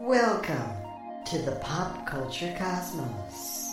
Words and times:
Welcome 0.00 0.76
to 1.26 1.38
the 1.38 1.56
Pop 1.60 2.06
Culture 2.06 2.54
Cosmos. 2.56 3.68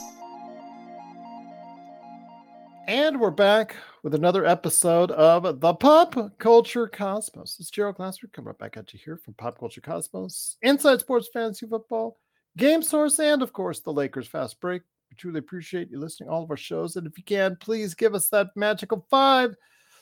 And 2.87 3.19
we're 3.19 3.29
back 3.29 3.75
with 4.01 4.15
another 4.15 4.43
episode 4.43 5.11
of 5.11 5.59
the 5.59 5.75
Pop 5.75 6.15
Culture 6.39 6.87
Cosmos. 6.87 7.57
It's 7.59 7.69
Gerald 7.69 7.97
Glasser 7.97 8.25
coming 8.25 8.47
right 8.47 8.57
back 8.57 8.75
at 8.75 8.91
you 8.91 8.99
here 9.05 9.17
from 9.17 9.35
Pop 9.35 9.59
Culture 9.59 9.81
Cosmos, 9.81 10.57
Inside 10.63 10.99
Sports 10.99 11.29
Fantasy 11.31 11.67
Football, 11.67 12.17
Game 12.57 12.81
Source, 12.81 13.19
and 13.19 13.43
of 13.43 13.53
course 13.53 13.81
the 13.81 13.93
Lakers 13.93 14.27
Fast 14.27 14.59
Break. 14.59 14.81
We 15.11 15.15
truly 15.17 15.37
appreciate 15.37 15.91
you 15.91 15.99
listening 15.99 16.29
all 16.29 16.41
of 16.41 16.49
our 16.49 16.57
shows. 16.57 16.95
And 16.95 17.05
if 17.05 17.19
you 17.19 17.23
can, 17.23 17.55
please 17.57 17.93
give 17.93 18.15
us 18.15 18.29
that 18.29 18.47
magical 18.55 19.05
five 19.11 19.55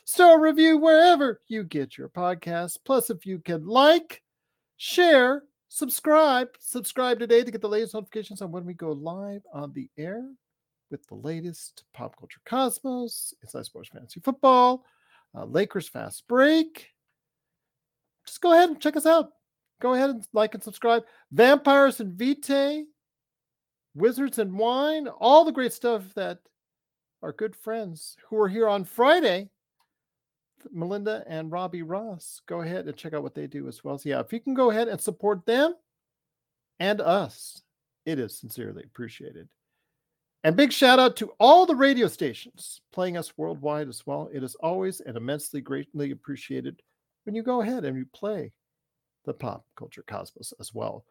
star 0.05 0.39
review 0.39 0.77
wherever 0.77 1.41
you 1.49 1.65
get 1.65 1.97
your 1.97 2.07
podcast. 2.07 2.77
Plus, 2.85 3.09
if 3.09 3.25
you 3.25 3.39
can 3.39 3.67
like, 3.67 4.21
share, 4.77 5.43
subscribe, 5.73 6.49
subscribe 6.59 7.17
today 7.17 7.43
to 7.43 7.49
get 7.49 7.59
the 7.59 7.67
latest 7.67 7.95
notifications 7.95 8.43
on 8.43 8.51
when 8.51 8.63
we 8.63 8.75
go 8.75 8.91
live 8.91 9.41
on 9.51 9.73
the 9.73 9.89
air 9.97 10.23
with 10.91 11.05
the 11.07 11.15
latest 11.15 11.83
pop 11.95 12.15
culture 12.15 12.39
cosmos, 12.45 13.33
inside 13.41 13.65
sports 13.65 13.89
fantasy 13.89 14.19
football, 14.19 14.85
uh, 15.35 15.45
Lakers 15.45 15.89
fast 15.89 16.27
break. 16.27 16.89
Just 18.27 18.39
go 18.39 18.53
ahead 18.53 18.69
and 18.69 18.79
check 18.79 18.95
us 18.95 19.07
out. 19.07 19.31
Go 19.81 19.95
ahead 19.95 20.11
and 20.11 20.27
like 20.31 20.53
and 20.53 20.61
subscribe. 20.61 21.01
Vampires 21.31 21.99
and 21.99 22.13
Vitae, 22.13 22.83
Wizards 23.95 24.37
and 24.37 24.55
Wine, 24.55 25.07
all 25.07 25.43
the 25.43 25.51
great 25.51 25.73
stuff 25.73 26.03
that 26.13 26.37
our 27.23 27.33
good 27.33 27.55
friends 27.55 28.15
who 28.29 28.39
are 28.39 28.47
here 28.47 28.69
on 28.69 28.83
Friday, 28.83 29.49
Melinda 30.71 31.23
and 31.27 31.51
Robbie 31.51 31.81
Ross, 31.81 32.41
go 32.47 32.61
ahead 32.61 32.85
and 32.87 32.95
check 32.95 33.13
out 33.13 33.23
what 33.23 33.35
they 33.35 33.47
do 33.47 33.67
as 33.67 33.83
well. 33.83 33.97
So, 33.97 34.09
yeah, 34.09 34.19
if 34.19 34.31
you 34.31 34.39
can 34.39 34.53
go 34.53 34.71
ahead 34.71 34.87
and 34.87 34.99
support 34.99 35.45
them 35.45 35.73
and 36.79 37.01
us, 37.01 37.61
it 38.05 38.19
is 38.19 38.37
sincerely 38.37 38.83
appreciated. 38.83 39.47
And 40.43 40.57
big 40.57 40.73
shout 40.73 40.99
out 40.99 41.15
to 41.17 41.31
all 41.39 41.65
the 41.65 41.75
radio 41.75 42.07
stations 42.07 42.81
playing 42.91 43.15
us 43.15 43.37
worldwide 43.37 43.87
as 43.87 44.05
well. 44.05 44.29
It 44.33 44.43
is 44.43 44.55
always 44.55 44.99
and 44.99 45.15
immensely 45.15 45.61
greatly 45.61 46.11
appreciated 46.11 46.81
when 47.23 47.33
you 47.33 47.43
go 47.43 47.61
ahead 47.61 47.85
and 47.85 47.97
you 47.97 48.05
play 48.13 48.51
the 49.25 49.33
pop 49.33 49.65
culture 49.77 50.03
cosmos 50.05 50.53
as 50.59 50.73
well. 50.73 51.05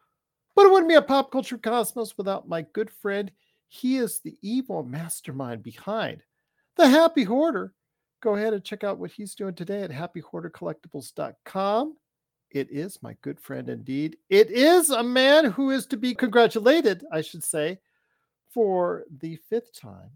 But 0.55 0.67
it 0.67 0.71
wouldn't 0.71 0.89
be 0.89 0.95
a 0.95 1.01
pop 1.01 1.31
culture 1.31 1.57
cosmos 1.57 2.15
without 2.15 2.47
my 2.47 2.61
good 2.73 2.91
friend. 2.91 3.31
He 3.69 3.97
is 3.97 4.19
the 4.19 4.37
evil 4.43 4.83
mastermind 4.83 5.63
behind 5.63 6.21
the 6.75 6.87
Happy 6.87 7.23
Hoarder. 7.23 7.73
Go 8.23 8.35
ahead 8.35 8.53
and 8.53 8.63
check 8.63 8.85
out 8.85 8.99
what 8.99 9.11
he's 9.11 9.35
doing 9.35 9.53
today 9.53 9.81
at 9.81 9.91
happyhoardercollectibles.com. 9.91 11.97
It 12.51 12.71
is 12.71 13.03
my 13.03 13.17
good 13.21 13.37
friend 13.37 13.67
indeed. 13.67 14.15
It 14.29 14.49
is 14.49 14.91
a 14.91 15.03
man 15.03 15.51
who 15.51 15.71
is 15.71 15.85
to 15.87 15.97
be 15.97 16.15
congratulated, 16.15 17.03
I 17.11 17.19
should 17.19 17.43
say, 17.43 17.79
for 18.49 19.03
the 19.19 19.35
fifth 19.49 19.77
time, 19.77 20.11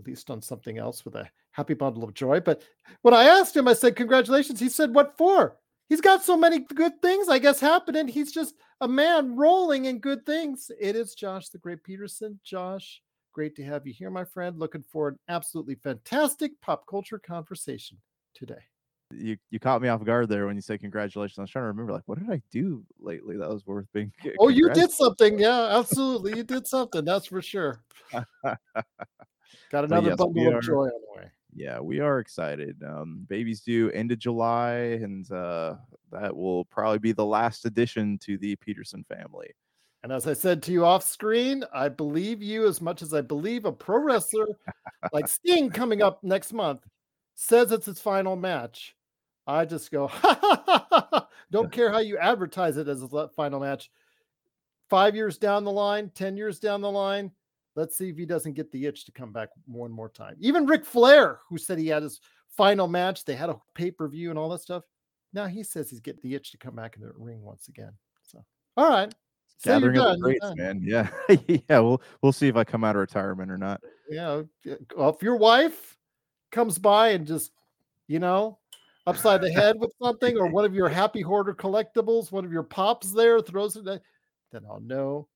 at 0.00 0.06
least 0.08 0.28
on 0.28 0.42
something 0.42 0.78
else 0.78 1.04
with 1.04 1.14
a 1.14 1.30
happy 1.52 1.74
bundle 1.74 2.02
of 2.02 2.12
joy. 2.12 2.40
But 2.40 2.64
when 3.02 3.14
I 3.14 3.26
asked 3.26 3.56
him, 3.56 3.68
I 3.68 3.74
said, 3.74 3.94
Congratulations. 3.94 4.58
He 4.58 4.68
said, 4.68 4.92
What 4.92 5.16
for? 5.16 5.58
He's 5.88 6.00
got 6.00 6.24
so 6.24 6.36
many 6.36 6.58
good 6.58 7.00
things, 7.02 7.28
I 7.28 7.38
guess, 7.38 7.60
happening. 7.60 8.08
He's 8.08 8.32
just 8.32 8.56
a 8.80 8.88
man 8.88 9.36
rolling 9.36 9.84
in 9.84 10.00
good 10.00 10.26
things. 10.26 10.72
It 10.80 10.96
is 10.96 11.14
Josh 11.14 11.50
the 11.50 11.58
Great 11.58 11.84
Peterson. 11.84 12.40
Josh, 12.42 13.00
great 13.36 13.54
to 13.56 13.62
have 13.62 13.86
you 13.86 13.92
here, 13.92 14.10
my 14.10 14.24
friend. 14.24 14.58
Looking 14.58 14.82
for 14.90 15.08
an 15.08 15.18
absolutely 15.28 15.74
fantastic 15.74 16.58
pop 16.62 16.86
culture 16.88 17.18
conversation 17.18 17.98
today 18.34 18.64
you 19.12 19.36
you 19.50 19.58
caught 19.60 19.82
me 19.82 19.88
off 19.88 20.04
guard 20.04 20.28
there 20.28 20.46
when 20.46 20.56
you 20.56 20.62
said 20.62 20.80
congratulations. 20.80 21.38
I 21.38 21.42
was 21.42 21.50
trying 21.50 21.64
to 21.64 21.68
remember, 21.68 21.92
like, 21.92 22.02
what 22.06 22.18
did 22.18 22.30
I 22.30 22.42
do 22.50 22.84
lately 22.98 23.36
that 23.36 23.48
was 23.48 23.66
worth 23.66 23.86
being? 23.92 24.12
Oh, 24.38 24.48
you 24.48 24.70
did 24.70 24.90
something, 24.90 25.38
yeah, 25.38 25.78
absolutely, 25.78 26.36
you 26.36 26.44
did 26.44 26.66
something. 26.66 27.04
That's 27.04 27.26
for 27.26 27.42
sure. 27.42 27.82
Got 29.70 29.84
another 29.84 30.08
yes, 30.08 30.16
bundle 30.16 30.48
are, 30.48 30.58
of 30.58 30.64
joy 30.64 30.86
on 30.86 30.90
the 30.90 31.20
way. 31.20 31.30
Yeah, 31.54 31.80
we 31.80 32.00
are 32.00 32.18
excited. 32.18 32.82
Um, 32.86 33.24
babies 33.28 33.60
due 33.60 33.90
end 33.90 34.12
of 34.12 34.18
July, 34.18 34.72
and 34.74 35.30
uh, 35.30 35.76
that 36.12 36.36
will 36.36 36.64
probably 36.66 36.98
be 36.98 37.12
the 37.12 37.24
last 37.24 37.64
addition 37.64 38.18
to 38.18 38.36
the 38.38 38.56
Peterson 38.56 39.04
family. 39.04 39.48
And 40.06 40.12
as 40.12 40.28
I 40.28 40.34
said 40.34 40.62
to 40.62 40.70
you 40.70 40.84
off 40.84 41.02
screen, 41.02 41.64
I 41.74 41.88
believe 41.88 42.40
you 42.40 42.68
as 42.68 42.80
much 42.80 43.02
as 43.02 43.12
I 43.12 43.22
believe 43.22 43.64
a 43.64 43.72
pro 43.72 43.98
wrestler 43.98 44.46
like 45.12 45.26
Sting 45.26 45.68
coming 45.68 46.00
up 46.00 46.22
next 46.22 46.52
month 46.52 46.86
says 47.34 47.72
it's 47.72 47.86
his 47.86 48.00
final 48.00 48.36
match. 48.36 48.94
I 49.48 49.64
just 49.64 49.90
go, 49.90 50.08
don't 51.50 51.72
care 51.72 51.90
how 51.90 51.98
you 51.98 52.18
advertise 52.18 52.76
it 52.76 52.86
as 52.86 53.02
a 53.02 53.28
final 53.30 53.58
match. 53.58 53.90
Five 54.88 55.16
years 55.16 55.38
down 55.38 55.64
the 55.64 55.72
line, 55.72 56.12
10 56.14 56.36
years 56.36 56.60
down 56.60 56.82
the 56.82 56.88
line, 56.88 57.32
let's 57.74 57.98
see 57.98 58.08
if 58.08 58.16
he 58.16 58.26
doesn't 58.26 58.54
get 58.54 58.70
the 58.70 58.86
itch 58.86 59.06
to 59.06 59.10
come 59.10 59.32
back 59.32 59.48
one 59.64 59.90
more 59.90 60.08
time. 60.08 60.36
Even 60.38 60.66
Ric 60.66 60.84
Flair, 60.84 61.40
who 61.48 61.58
said 61.58 61.80
he 61.80 61.88
had 61.88 62.04
his 62.04 62.20
final 62.56 62.86
match, 62.86 63.24
they 63.24 63.34
had 63.34 63.50
a 63.50 63.60
pay 63.74 63.90
per 63.90 64.06
view 64.06 64.30
and 64.30 64.38
all 64.38 64.50
that 64.50 64.60
stuff. 64.60 64.84
Now 65.32 65.46
he 65.46 65.64
says 65.64 65.90
he's 65.90 65.98
getting 65.98 66.20
the 66.22 66.36
itch 66.36 66.52
to 66.52 66.58
come 66.58 66.76
back 66.76 66.94
in 66.94 67.02
the 67.02 67.10
ring 67.18 67.42
once 67.42 67.66
again. 67.66 67.94
So, 68.22 68.44
all 68.76 68.88
right. 68.88 69.12
Gathering 69.62 69.98
of 69.98 70.16
the 70.16 70.22
greats, 70.22 70.46
man. 70.54 70.80
Yeah. 70.82 71.08
yeah. 71.46 71.80
We'll, 71.80 72.02
we'll 72.22 72.32
see 72.32 72.48
if 72.48 72.56
I 72.56 72.64
come 72.64 72.84
out 72.84 72.96
of 72.96 73.00
retirement 73.00 73.50
or 73.50 73.58
not. 73.58 73.80
Yeah. 74.08 74.42
Well, 74.96 75.10
if 75.10 75.22
your 75.22 75.36
wife 75.36 75.96
comes 76.52 76.78
by 76.78 77.10
and 77.10 77.26
just, 77.26 77.52
you 78.06 78.18
know, 78.18 78.58
upside 79.06 79.40
the 79.40 79.52
head 79.52 79.76
with 79.78 79.92
something, 80.02 80.36
or 80.36 80.48
one 80.48 80.64
of 80.64 80.74
your 80.74 80.88
happy 80.88 81.20
hoarder 81.20 81.54
collectibles, 81.54 82.32
one 82.32 82.44
of 82.44 82.52
your 82.52 82.62
pops 82.62 83.12
there 83.12 83.40
throws 83.40 83.76
it, 83.76 83.84
then 83.84 84.62
I'll 84.68 84.80
know 84.80 85.28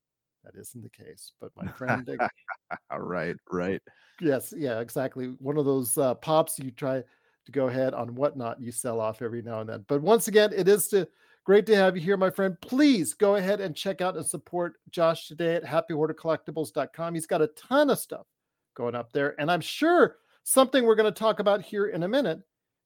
that 0.44 0.58
isn't 0.58 0.82
the 0.82 0.90
case. 0.90 1.32
But 1.40 1.50
my 1.56 1.66
friend, 1.72 2.08
right, 2.96 3.36
right, 3.50 3.82
yes, 4.20 4.52
yeah, 4.56 4.80
exactly. 4.80 5.26
One 5.38 5.56
of 5.56 5.64
those 5.64 5.96
uh, 5.98 6.14
pops 6.14 6.58
you 6.58 6.70
try 6.70 7.02
to 7.46 7.52
go 7.52 7.68
ahead 7.68 7.94
on 7.94 8.14
whatnot 8.14 8.60
you 8.60 8.72
sell 8.72 9.00
off 9.00 9.22
every 9.22 9.42
now 9.42 9.60
and 9.60 9.68
then. 9.68 9.84
But 9.88 10.02
once 10.02 10.28
again, 10.28 10.52
it 10.54 10.68
is 10.68 10.88
to 10.88 11.08
great 11.50 11.66
to 11.66 11.74
have 11.74 11.96
you 11.96 12.00
here, 12.00 12.16
my 12.16 12.30
friend. 12.30 12.56
Please 12.60 13.12
go 13.12 13.34
ahead 13.34 13.60
and 13.60 13.74
check 13.74 14.00
out 14.00 14.16
and 14.16 14.24
support 14.24 14.74
Josh 14.90 15.26
today 15.26 15.56
at 15.56 15.64
happyhoardercollectibles.com. 15.64 17.12
He's 17.12 17.26
got 17.26 17.42
a 17.42 17.48
ton 17.48 17.90
of 17.90 17.98
stuff 17.98 18.28
going 18.76 18.94
up 18.94 19.12
there, 19.12 19.34
and 19.36 19.50
I'm 19.50 19.60
sure 19.60 20.18
something 20.44 20.84
we're 20.84 20.94
going 20.94 21.12
to 21.12 21.18
talk 21.18 21.40
about 21.40 21.60
here 21.60 21.86
in 21.88 22.04
a 22.04 22.08
minute 22.08 22.38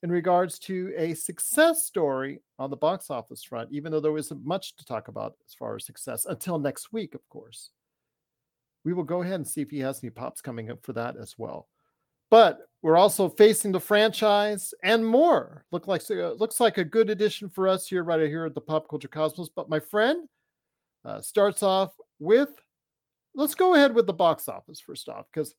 in 0.03 0.11
regards 0.11 0.59
to 0.61 0.95
a 0.97 1.13
success 1.13 1.85
story 1.85 2.41
on 2.59 2.71
the 2.71 2.77
box 2.79 3.11
office 3.11 3.45
front, 3.45 3.69
even 3.71 3.93
though 3.93 4.01
there 4.01 4.17
isn't 4.17 4.47
much 4.47 4.77
to 4.77 4.85
talk 4.87 5.09
about 5.09 5.35
as 5.47 5.53
far 5.53 5.77
as 5.77 5.85
success 5.85 6.25
until 6.25 6.59
next 6.59 6.91
week, 6.91 7.15
of 7.15 7.29
course. 7.29 7.69
We 8.83 8.95
will 8.95 9.05
go 9.05 9.21
ahead 9.21 9.35
and 9.35 9.47
see 9.47 9.61
if 9.61 9.69
he 9.69 9.81
has 9.81 10.03
any 10.03 10.09
pops 10.09 10.41
coming 10.41 10.71
up 10.71 10.79
for 10.83 10.95
that 10.95 11.17
as 11.21 11.35
well. 11.37 11.69
But 12.31 12.61
we're 12.85 12.99
also 12.99 13.31
facing 13.31 13.73
the 13.73 13.81
franchise 13.81 14.75
and 14.83 15.05
more. 15.07 15.65
Look 15.73 15.89
like 15.89 16.03
uh, 16.11 16.33
looks 16.33 16.61
like 16.61 16.77
a 16.77 16.85
good 16.85 17.09
addition 17.09 17.49
for 17.49 17.67
us 17.67 17.89
here, 17.89 18.05
right 18.05 18.21
here 18.29 18.45
at 18.45 18.55
the 18.55 18.61
Pop 18.61 18.91
Culture 18.91 19.09
Cosmos. 19.09 19.49
But 19.49 19.71
my 19.71 19.81
friend 19.81 20.29
uh, 21.03 21.23
starts 21.23 21.63
off 21.63 21.95
with 22.19 22.51
let's 23.35 23.55
go 23.55 23.75
ahead 23.75 23.95
with 23.95 24.07
the 24.07 24.13
box 24.13 24.51
office 24.51 24.81
first 24.81 25.09
off, 25.09 25.25
because 25.33 25.55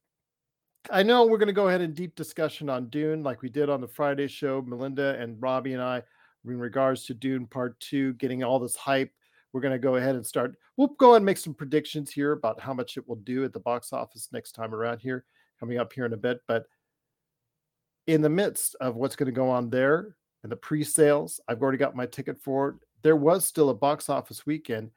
I 0.91 1.01
know 1.01 1.25
we're 1.25 1.39
going 1.39 1.47
to 1.47 1.53
go 1.53 1.67
ahead 1.67 1.81
in 1.81 1.95
deep 1.95 2.15
discussion 2.15 2.69
on 2.69 2.89
Dune, 2.89 3.23
like 3.23 3.41
we 3.41 3.49
did 3.49 3.71
on 3.71 3.81
the 3.81 3.87
Friday 3.87 4.27
show. 4.27 4.61
Melinda 4.61 5.17
and 5.19 5.41
Robbie 5.41 5.73
and 5.73 5.81
I, 5.81 6.03
in 6.45 6.59
regards 6.59 7.07
to 7.07 7.15
Dune 7.15 7.47
Part 7.47 7.79
Two, 7.79 8.13
getting 8.13 8.43
all 8.43 8.59
this 8.59 8.75
hype. 8.75 9.11
We're 9.51 9.61
going 9.61 9.71
to 9.71 9.79
go 9.79 9.95
ahead 9.95 10.13
and 10.13 10.23
start. 10.23 10.53
We'll 10.77 10.89
go 10.99 11.15
and 11.15 11.25
make 11.25 11.37
some 11.37 11.55
predictions 11.55 12.11
here 12.11 12.33
about 12.33 12.59
how 12.59 12.75
much 12.75 12.97
it 12.97 13.09
will 13.09 13.15
do 13.15 13.43
at 13.45 13.51
the 13.51 13.59
box 13.61 13.93
office 13.93 14.29
next 14.31 14.51
time 14.51 14.75
around 14.75 14.99
here, 14.99 15.25
coming 15.59 15.79
up 15.79 15.91
here 15.91 16.05
in 16.05 16.13
a 16.13 16.17
bit. 16.17 16.41
But 16.47 16.65
in 18.07 18.21
the 18.21 18.29
midst 18.29 18.75
of 18.79 18.95
what's 18.95 19.15
going 19.15 19.27
to 19.27 19.31
go 19.31 19.49
on 19.49 19.69
there 19.69 20.15
and 20.43 20.51
the 20.51 20.55
pre-sales, 20.55 21.39
I've 21.47 21.61
already 21.61 21.77
got 21.77 21.95
my 21.95 22.05
ticket 22.05 22.39
for 22.39 22.69
it. 22.69 22.75
There 23.01 23.15
was 23.15 23.45
still 23.45 23.69
a 23.69 23.73
box 23.73 24.09
office 24.09 24.45
weekend. 24.45 24.91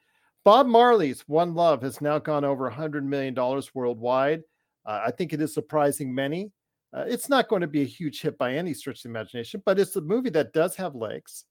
Bob 0.45 0.67
Marley's 0.67 1.23
One 1.29 1.55
Love 1.55 1.83
has 1.83 2.01
now 2.01 2.19
gone 2.19 2.45
over 2.45 2.71
$100 2.71 3.03
million 3.03 3.35
worldwide. 3.75 4.43
Uh, 4.87 5.03
I 5.07 5.11
think 5.11 5.33
it 5.33 5.43
is 5.43 5.53
surprising 5.53 6.15
many. 6.15 6.53
Uh, 6.95 7.05
it's 7.07 7.29
not 7.29 7.49
going 7.49 7.61
to 7.61 7.67
be 7.67 7.83
a 7.83 7.87
huge 7.87 8.23
hit 8.23 8.39
by 8.39 8.55
any 8.55 8.73
stretch 8.73 8.99
of 8.99 9.03
the 9.05 9.09
imagination, 9.11 9.63
but 9.67 9.79
it's 9.79 9.97
a 9.97 10.01
movie 10.01 10.31
that 10.31 10.55
does 10.55 10.75
have 10.77 10.95
legs. 10.95 11.45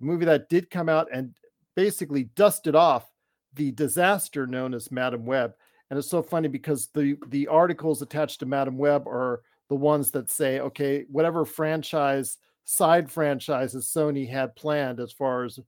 A 0.00 0.04
movie 0.04 0.26
that 0.26 0.48
did 0.50 0.68
come 0.68 0.88
out 0.88 1.08
and 1.12 1.34
basically 1.74 2.24
dusted 2.34 2.74
off 2.74 3.10
the 3.54 3.70
disaster 3.72 4.46
known 4.46 4.74
as 4.74 4.92
Madame 4.92 5.24
Web. 5.24 5.54
And 5.88 5.98
it's 5.98 6.10
so 6.10 6.22
funny 6.22 6.48
because 6.48 6.88
the 6.88 7.16
the 7.28 7.46
articles 7.46 8.02
attached 8.02 8.40
to 8.40 8.46
Madame 8.46 8.76
Web 8.76 9.06
are 9.06 9.42
the 9.68 9.76
ones 9.76 10.10
that 10.12 10.30
say, 10.30 10.60
okay, 10.60 11.04
whatever 11.10 11.44
franchise 11.44 12.38
side 12.64 13.10
franchises 13.10 13.86
Sony 13.86 14.28
had 14.28 14.56
planned 14.56 15.00
as 15.00 15.12
far 15.12 15.44
as 15.44 15.58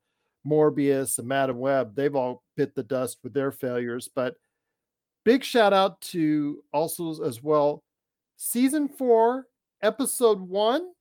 Morbius 0.46 1.19
and 1.19 1.28
Madame 1.28 1.58
Web, 1.58 1.94
they've 1.94 2.14
all 2.14 2.43
bit 2.56 2.75
the 2.75 2.82
dust 2.82 3.19
with 3.22 3.34
their 3.34 3.52
failures. 3.52 4.08
But 4.14 4.37
Big 5.26 5.43
shout 5.43 5.72
out 5.72 6.00
to 6.02 6.62
also 6.72 7.20
as 7.25 7.43
well 7.43 7.82
season 8.37 8.88
four, 8.88 9.48
episode 9.82 10.40
one, 10.40 10.93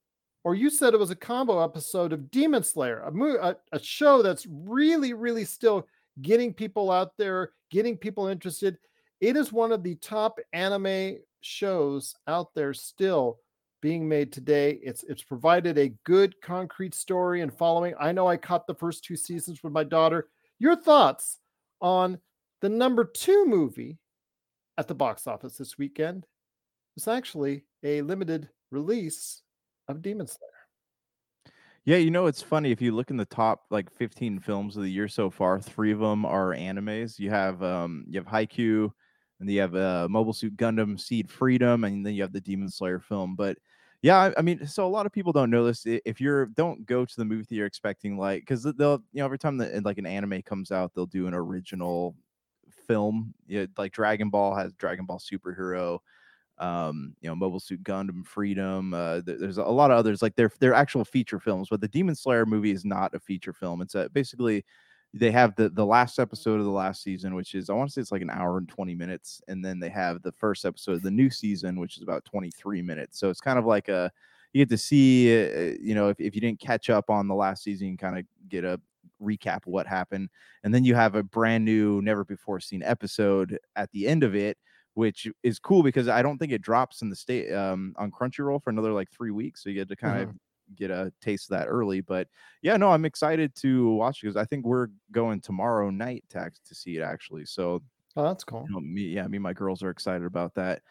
or 0.43 0.55
you 0.55 0.71
said 0.71 0.95
it 0.95 0.99
was 0.99 1.11
a 1.11 1.15
combo 1.15 1.63
episode 1.63 2.11
of 2.11 2.31
Demon 2.31 2.63
Slayer, 2.63 3.01
a, 3.01 3.11
mo- 3.11 3.37
a, 3.39 3.55
a 3.71 3.79
show 3.79 4.23
that's 4.23 4.47
really, 4.49 5.13
really 5.13 5.45
still 5.45 5.87
getting 6.23 6.55
people 6.55 6.89
out 6.89 7.11
there, 7.19 7.51
getting 7.69 7.95
people 7.95 8.25
interested. 8.25 8.79
It 9.21 9.37
is 9.37 9.53
one 9.53 9.71
of 9.71 9.83
the 9.83 9.93
top 9.97 10.39
anime 10.53 11.17
shows 11.45 12.15
out 12.27 12.53
there 12.55 12.73
still 12.73 13.39
being 13.81 14.07
made 14.07 14.31
today. 14.31 14.79
It's 14.83 15.03
it's 15.03 15.23
provided 15.23 15.77
a 15.77 15.93
good 16.03 16.33
concrete 16.41 16.95
story 16.95 17.41
and 17.41 17.53
following. 17.53 17.93
I 17.99 18.11
know 18.11 18.27
I 18.27 18.37
caught 18.37 18.67
the 18.67 18.73
first 18.73 19.03
two 19.03 19.15
seasons 19.15 19.63
with 19.63 19.71
my 19.71 19.83
daughter. 19.83 20.27
Your 20.59 20.75
thoughts 20.75 21.39
on 21.81 22.19
the 22.61 22.69
number 22.69 23.03
two 23.05 23.45
movie 23.45 23.99
at 24.77 24.87
the 24.87 24.95
box 24.95 25.27
office 25.27 25.57
this 25.57 25.77
weekend? 25.77 26.25
It's 26.97 27.07
actually 27.07 27.63
a 27.83 28.01
limited 28.01 28.49
release 28.71 29.41
of 29.87 30.01
Demon 30.01 30.27
Slayer. 30.27 30.49
Yeah, 31.83 31.97
you 31.97 32.09
know 32.09 32.25
it's 32.25 32.41
funny 32.41 32.71
if 32.71 32.81
you 32.81 32.91
look 32.91 33.11
in 33.11 33.17
the 33.17 33.25
top 33.25 33.65
like 33.69 33.91
15 33.93 34.39
films 34.39 34.75
of 34.75 34.81
the 34.81 34.89
year 34.89 35.07
so 35.07 35.29
far, 35.29 35.59
three 35.59 35.91
of 35.91 35.99
them 35.99 36.25
are 36.25 36.55
animes. 36.55 37.19
You 37.19 37.29
have 37.29 37.61
um 37.61 38.05
you 38.09 38.19
have 38.19 38.27
Haikyuu, 38.27 38.91
and 39.39 39.49
you 39.49 39.61
have 39.61 39.75
uh, 39.75 40.07
Mobile 40.09 40.33
Suit 40.33 40.55
Gundam 40.57 40.99
Seed 40.99 41.29
Freedom, 41.29 41.83
and 41.83 42.05
then 42.05 42.13
you 42.13 42.21
have 42.21 42.33
the 42.33 42.41
Demon 42.41 42.69
Slayer 42.69 42.99
film. 42.99 43.35
But 43.35 43.57
yeah, 44.01 44.17
I, 44.17 44.33
I 44.37 44.41
mean, 44.41 44.65
so 44.67 44.85
a 44.85 44.87
lot 44.87 45.05
of 45.05 45.11
people 45.11 45.33
don't 45.33 45.49
know 45.49 45.65
this. 45.65 45.83
If 45.85 46.21
you're 46.21 46.47
don't 46.47 46.85
go 46.85 47.05
to 47.05 47.15
the 47.15 47.25
movie 47.25 47.43
theater 47.43 47.65
expecting 47.65 48.17
like 48.17 48.41
because 48.41 48.63
they'll 48.63 49.01
you 49.13 49.19
know 49.19 49.25
every 49.25 49.39
time 49.39 49.57
that 49.57 49.83
like 49.83 49.97
an 49.97 50.05
anime 50.05 50.41
comes 50.41 50.71
out, 50.71 50.93
they'll 50.93 51.05
do 51.05 51.27
an 51.27 51.33
original 51.33 52.15
film. 52.87 53.33
Yeah, 53.47 53.65
like 53.77 53.93
Dragon 53.93 54.29
Ball 54.29 54.55
has 54.55 54.73
Dragon 54.73 55.05
Ball 55.05 55.19
Superhero 55.19 55.99
um 56.57 57.13
you 57.19 57.27
know 57.27 57.35
mobile 57.35 57.59
suit 57.59 57.83
gundam 57.83 58.25
freedom 58.25 58.93
uh 58.93 59.19
th- 59.21 59.39
there's 59.39 59.57
a 59.57 59.63
lot 59.63 59.91
of 59.91 59.97
others 59.97 60.21
like 60.21 60.33
they're 60.37 60.51
they're 60.59 60.73
actual 60.73 61.03
feature 61.03 61.39
films 61.39 61.67
but 61.69 61.81
the 61.81 61.87
demon 61.89 62.15
slayer 62.15 62.45
movie 62.45 62.71
is 62.71 62.85
not 62.85 63.13
a 63.13 63.19
feature 63.19 63.51
film 63.51 63.81
it's 63.81 63.93
a, 63.95 64.07
basically 64.13 64.63
they 65.15 65.31
have 65.31 65.55
the 65.55 65.69
the 65.69 65.85
last 65.85 66.19
episode 66.19 66.59
of 66.59 66.65
the 66.65 66.71
last 66.71 67.01
season 67.01 67.35
which 67.35 67.55
is 67.55 67.69
i 67.69 67.73
want 67.73 67.89
to 67.89 67.93
say 67.93 68.01
it's 68.01 68.11
like 68.11 68.21
an 68.21 68.29
hour 68.29 68.57
and 68.57 68.67
20 68.67 68.93
minutes 68.95 69.41
and 69.47 69.63
then 69.63 69.79
they 69.79 69.89
have 69.89 70.21
the 70.21 70.31
first 70.33 70.65
episode 70.65 70.93
of 70.93 71.01
the 71.01 71.11
new 71.11 71.29
season 71.29 71.79
which 71.79 71.97
is 71.97 72.03
about 72.03 72.25
23 72.25 72.81
minutes 72.81 73.17
so 73.17 73.29
it's 73.29 73.41
kind 73.41 73.57
of 73.57 73.65
like 73.65 73.87
a 73.87 74.11
you 74.53 74.61
get 74.61 74.69
to 74.69 74.77
see 74.77 75.33
uh, 75.33 75.75
you 75.79 75.95
know 75.95 76.09
if, 76.09 76.19
if 76.19 76.35
you 76.35 76.41
didn't 76.41 76.59
catch 76.59 76.89
up 76.89 77.09
on 77.09 77.27
the 77.27 77.35
last 77.35 77.63
season 77.63 77.87
you 77.87 77.97
kind 77.97 78.19
of 78.19 78.25
get 78.49 78.65
a 78.65 78.79
recap 79.21 79.65
of 79.65 79.67
what 79.67 79.87
happened 79.87 80.29
and 80.63 80.73
then 80.73 80.83
you 80.83 80.93
have 80.93 81.15
a 81.15 81.23
brand 81.23 81.63
new 81.63 82.01
never 82.01 82.25
before 82.25 82.59
seen 82.59 82.83
episode 82.83 83.57
at 83.77 83.89
the 83.91 84.07
end 84.07 84.23
of 84.23 84.35
it 84.35 84.57
which 84.95 85.27
is 85.43 85.59
cool 85.59 85.83
because 85.83 86.07
I 86.07 86.21
don't 86.21 86.37
think 86.37 86.53
it 86.53 86.61
drops 86.61 87.01
in 87.01 87.09
the 87.09 87.17
state 87.17 87.53
um, 87.53 87.93
on 87.97 88.11
Crunchyroll 88.11 88.63
for 88.63 88.69
another 88.69 88.93
like 88.93 89.11
three 89.11 89.29
weeks. 89.29 89.61
So 89.61 89.69
you 89.69 89.75
get 89.75 89.89
to 89.89 89.95
kind 89.97 90.21
of 90.21 90.29
get 90.75 90.91
a 90.91 91.13
taste 91.21 91.51
of 91.51 91.57
that 91.57 91.67
early. 91.67 92.01
But 92.01 92.27
yeah, 92.61 92.77
no, 92.77 92.91
I'm 92.91 93.05
excited 93.05 93.55
to 93.57 93.89
watch 93.95 94.21
because 94.21 94.35
I 94.37 94.45
think 94.45 94.65
we're 94.65 94.87
going 95.11 95.41
tomorrow 95.41 95.89
night 95.89 96.25
to 96.29 96.51
to 96.65 96.75
see 96.75 96.97
it 96.97 97.01
actually. 97.01 97.45
So 97.45 97.83
Oh, 98.15 98.23
that's 98.23 98.43
cool. 98.43 98.69
you 98.69 98.73
know, 98.73 98.79
me, 98.79 99.03
yeah, 99.03 99.27
me 99.27 99.37
and 99.37 99.43
my 99.43 99.53
girls 99.53 99.83
are 99.83 99.89
excited 99.89 100.25
about 100.25 100.55
that. 100.55 100.81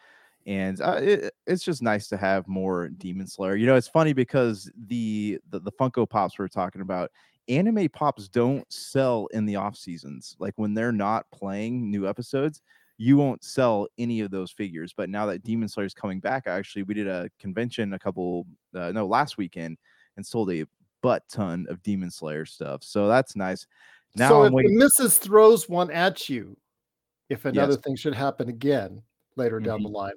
And 0.47 0.79
uh, 0.81 0.99
it, 1.01 1.33
it's 1.47 1.63
just 1.63 1.81
nice 1.81 2.07
to 2.09 2.17
have 2.17 2.47
more 2.47 2.89
Demon 2.89 3.27
Slayer. 3.27 3.55
You 3.55 3.65
know, 3.65 3.75
it's 3.75 3.87
funny 3.87 4.13
because 4.13 4.71
the, 4.77 5.39
the 5.49 5.59
the 5.59 5.71
Funko 5.73 6.09
Pops 6.09 6.39
we're 6.39 6.47
talking 6.47 6.81
about, 6.81 7.11
anime 7.49 7.89
pops 7.89 8.29
don't 8.29 8.71
sell 8.71 9.27
in 9.27 9.45
the 9.45 9.55
off 9.57 9.75
seasons. 9.75 10.35
Like 10.39 10.53
when 10.57 10.73
they're 10.75 10.91
not 10.91 11.29
playing 11.31 11.89
new 11.91 12.07
episodes, 12.07 12.61
you 12.97 13.17
won't 13.17 13.43
sell 13.43 13.87
any 13.97 14.21
of 14.21 14.31
those 14.31 14.51
figures. 14.51 14.93
But 14.95 15.09
now 15.09 15.25
that 15.25 15.43
Demon 15.43 15.67
Slayer 15.67 15.85
is 15.85 15.93
coming 15.93 16.19
back, 16.19 16.47
actually, 16.47 16.83
we 16.83 16.93
did 16.93 17.07
a 17.07 17.29
convention 17.39 17.93
a 17.93 17.99
couple 17.99 18.45
uh, 18.73 18.91
no 18.91 19.05
last 19.05 19.37
weekend 19.37 19.77
and 20.17 20.25
sold 20.25 20.51
a 20.51 20.65
butt 21.01 21.23
ton 21.29 21.65
of 21.69 21.81
Demon 21.83 22.09
Slayer 22.09 22.45
stuff. 22.45 22.83
So 22.83 23.07
that's 23.07 23.35
nice. 23.35 23.67
Now 24.15 24.29
so 24.29 24.39
I'm 24.41 24.45
if 24.45 24.49
the 24.51 24.55
waiting. 24.55 24.77
missus 24.77 25.17
throws 25.17 25.67
one 25.67 25.91
at 25.91 26.29
you, 26.29 26.57
if 27.29 27.45
another 27.45 27.73
Yes. 27.73 27.81
thing 27.81 27.95
should 27.97 28.15
happen 28.15 28.47
again 28.49 29.01
later 29.35 29.59
down 29.59 29.79
Mhm. 29.81 29.83
the 29.83 29.89
line, 29.89 30.13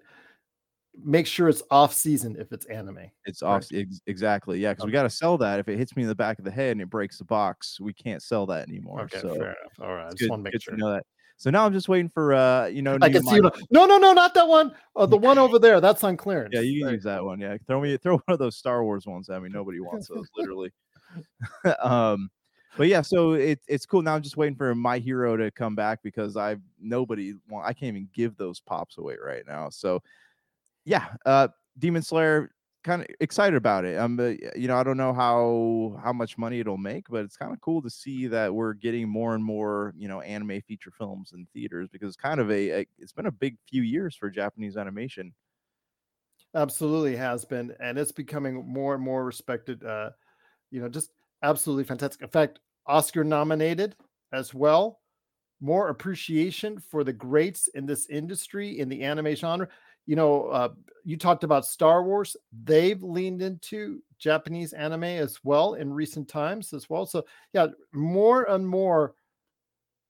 make 1.05 1.27
sure 1.27 1.49
it's 1.49 1.63
off 1.71 1.93
season 1.93 2.37
if 2.39 2.53
it's 2.53 2.67
anime. 2.67 3.11
It's 3.25 3.43
off 3.43 3.65
ex- 3.73 4.01
exactly, 4.07 4.61
yeah, 4.61 4.73
because 4.73 4.87
we 4.87 4.93
got 4.93 5.03
to 5.05 5.11
sell 5.11 5.37
that. 5.39 5.59
If 5.59 5.69
it 5.69 5.79
hits 5.79 5.97
me 5.97 6.03
in 6.03 6.09
the 6.09 6.15
back 6.15 6.39
of 6.39 6.45
the 6.45 6.51
head 6.51 6.73
and 6.73 6.81
it 6.81 6.91
breaks 6.91 7.19
the 7.19 7.25
box, 7.25 7.81
we 7.81 7.93
can't 7.93 8.23
sell 8.23 8.47
that 8.47 8.69
anymore. 8.69 9.01
Okay, 9.03 9.21
so 9.21 9.35
fair 9.35 9.43
enough. 9.61 9.81
All 9.81 9.95
right, 9.95 10.07
I 10.07 10.11
just 10.15 10.31
want 10.31 10.41
to 10.45 10.51
make 10.51 10.63
sure. 10.63 10.75
to 10.75 10.81
know 10.81 10.93
that. 10.93 11.05
So 11.39 11.51
now 11.51 11.65
I'm 11.65 11.73
just 11.73 11.89
waiting 11.89 12.09
for 12.09 12.35
uh, 12.35 12.67
you 12.67 12.83
know, 12.83 12.99
I 13.01 13.09
can 13.09 13.23
see. 13.23 13.39
The- 13.39 13.67
No, 13.71 13.87
no, 13.87 13.97
no, 13.97 14.13
not 14.13 14.35
that 14.35 14.47
one. 14.47 14.75
Oh, 14.97 15.07
the 15.07 15.17
one 15.17 15.39
over 15.39 15.61
there. 15.61 15.81
That's 15.81 16.03
on 16.03 16.17
clearance. 16.17 16.53
Yeah, 16.53 16.61
you 16.61 16.81
can 16.81 16.87
There 16.87 16.95
use 16.95 17.05
that 17.05 17.25
one. 17.25 17.39
Yeah, 17.39 17.57
throw 17.67 17.81
me 17.81 17.97
throw 17.97 18.15
one 18.15 18.23
of 18.35 18.41
those 18.41 18.57
Star 18.57 18.83
Wars 18.83 19.07
ones 19.07 19.31
at 19.31 19.41
me. 19.41 19.49
Nobody 19.49 19.79
wants 19.79 20.09
those, 20.09 20.27
literally. 20.37 20.73
um, 21.81 22.29
but 22.77 22.89
yeah, 22.89 23.03
so 23.03 23.33
it, 23.33 23.61
it's 23.69 23.87
cool. 23.87 24.03
Now 24.03 24.17
I'm 24.17 24.23
just 24.23 24.37
waiting 24.37 24.57
for 24.57 24.75
my 24.75 24.99
hero 24.99 25.37
to 25.37 25.51
come 25.53 25.77
back 25.77 26.01
because 26.03 26.37
I've 26.37 26.61
nobody 26.81 27.35
want 27.49 27.67
I 27.67 27.73
can't 27.73 27.97
even 27.97 28.09
give 28.13 28.37
those 28.37 28.59
pops 28.59 28.99
away 28.99 29.17
right 29.25 29.45
now. 29.47 29.71
So 29.71 30.03
yeah, 30.85 31.07
uh 31.25 31.49
Demon 31.79 32.03
Slayer 32.03 32.51
kind 32.85 33.03
of 33.03 33.09
excited 33.21 33.57
about 33.57 33.85
it. 33.85 33.99
Um, 33.99 34.19
you 34.57 34.69
know, 34.69 34.77
I 34.77 34.83
don't 34.83 34.97
know 34.97 35.13
how 35.13 36.01
how 36.03 36.13
much 36.13 36.39
money 36.39 36.61
it'll 36.61 36.77
make, 36.79 37.09
but 37.09 37.25
it's 37.25 37.37
kind 37.37 37.53
of 37.53 37.61
cool 37.61 37.83
to 37.83 37.91
see 37.91 38.27
that 38.29 38.55
we're 38.55 38.75
getting 38.75 39.09
more 39.09 39.35
and 39.35 39.45
more, 39.45 39.93
you 39.97 40.09
know, 40.09 40.21
anime 40.21 40.61
feature 40.63 40.91
films 40.91 41.33
in 41.33 41.47
theaters 41.53 41.89
because 41.91 42.09
it's 42.09 42.17
kind 42.17 42.41
of 42.41 42.51
a, 42.51 42.83
a 42.83 42.87
it's 42.99 43.13
been 43.13 43.27
a 43.27 43.33
big 43.33 43.59
few 43.69 43.83
years 43.83 44.17
for 44.17 44.31
Japanese 44.31 44.77
animation. 44.77 45.35
absolutely 46.55 47.17
has 47.17 47.45
been 47.45 47.75
and 47.81 47.99
it's 47.99 48.13
becoming 48.13 48.67
more 48.67 48.95
and 48.95 49.03
more 49.03 49.25
respected 49.25 49.85
uh 49.85 50.11
you 50.71 50.81
know 50.81 50.89
just 50.89 51.13
absolutely 51.43 51.85
fantastic 51.85 52.23
in 52.23 52.29
fact 52.29 52.61
oscar 52.87 53.25
nominated 53.25 53.97
as 54.33 54.55
well 54.55 55.03
more 55.61 55.89
appreciation 55.89 56.79
for 56.81 57.05
the 57.05 57.13
greats 57.13 57.69
in 57.69 57.87
this 57.87 58.09
industry 58.09 58.79
in 58.79 58.89
the 58.89 59.03
anime 59.03 59.35
genre 59.35 59.69
you 60.09 60.17
know 60.17 60.47
uh 60.49 60.71
you 61.05 61.17
talked 61.17 61.45
about 61.45 61.65
star 61.65 62.03
wars. 62.03 62.37
They've 62.65 63.03
leaned 63.03 63.41
into 63.41 64.03
japanese 64.19 64.73
anime 64.73 65.05
as 65.05 65.39
well 65.45 65.75
in 65.75 65.93
recent 65.93 66.29
times 66.29 66.73
as 66.73 66.91
well. 66.91 67.07
So 67.07 67.25
yeah 67.53 67.69
more 67.93 68.51
and 68.51 68.67
more 68.67 69.15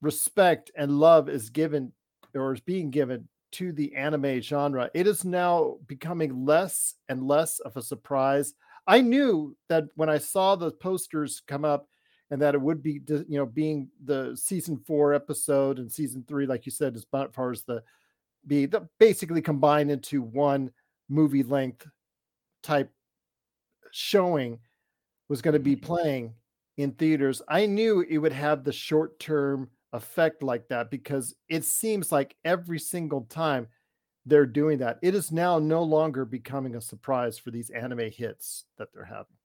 respect 0.01 0.71
and 0.77 0.99
love 0.99 1.29
is 1.29 1.51
given 1.51 1.93
or 2.35 2.55
is 2.55 2.61
being 2.61 2.91
given 2.91 3.29
to 3.51 3.73
the 3.73 3.95
anime 3.95 4.41
genre, 4.41 4.91
it 4.95 5.07
is 5.07 5.25
now 5.25 5.77
becoming 5.87 6.45
less 6.45 6.95
and 7.09 7.27
less 7.27 7.59
of 7.61 7.77
a 7.77 7.83
surprise. 7.83 8.55
I 8.87 9.01
knew 9.01 9.57
that 9.69 9.85
when 9.97 10.09
I 10.09 10.19
saw 10.19 10.57
the 10.57 10.71
posters 10.71 11.43
come 11.47 11.65
up 11.65 11.89
and 12.31 12.41
that 12.43 12.55
it 12.55 12.61
would 12.61 12.83
be, 12.83 13.01
you 13.09 13.39
know, 13.39 13.47
being 13.47 13.89
the 14.05 14.37
season 14.37 14.77
four 14.87 15.15
episode 15.15 15.79
and 15.79 15.91
season 15.91 16.25
three, 16.29 16.47
like 16.47 16.67
you 16.67 16.73
said, 16.73 16.95
as 16.95 17.07
far 17.33 17.51
as 17.51 17.63
the 17.63 17.83
be 18.47 18.67
the, 18.67 18.89
basically 18.99 19.43
combined 19.43 19.91
into 19.91 20.23
one 20.23 20.71
movie 21.09 21.43
length 21.43 21.87
type 22.63 22.91
showing 23.93 24.59
was 25.29 25.43
going 25.43 25.55
to 25.55 25.61
be 25.61 25.77
mm. 25.77 25.83
playing 25.83 26.35
in 26.77 26.93
theaters. 26.93 27.43
I 27.49 27.67
knew 27.67 28.05
it 28.09 28.19
would 28.19 28.33
have 28.33 28.65
the 28.65 28.73
short 28.73 29.19
term 29.19 29.71
effect 29.93 30.43
like 30.43 30.69
that 30.69 30.91
because 30.91 31.35
it 31.49 31.65
seems 31.65 32.13
like 32.13 32.37
every 32.45 32.79
single 32.79 33.23
time 33.23 33.69
they're 34.27 34.47
doing 34.47 34.79
that, 34.79 34.99
it 35.03 35.15
is 35.15 35.33
now 35.33 35.59
no 35.59 35.83
longer 35.83 36.25
becoming 36.25 36.77
a 36.77 36.81
surprise 36.81 37.39
for 37.39 37.51
these 37.51 37.71
anime 37.71 38.11
hits 38.11 38.65
that 38.77 38.89
they're 38.93 39.05
having. 39.05 39.37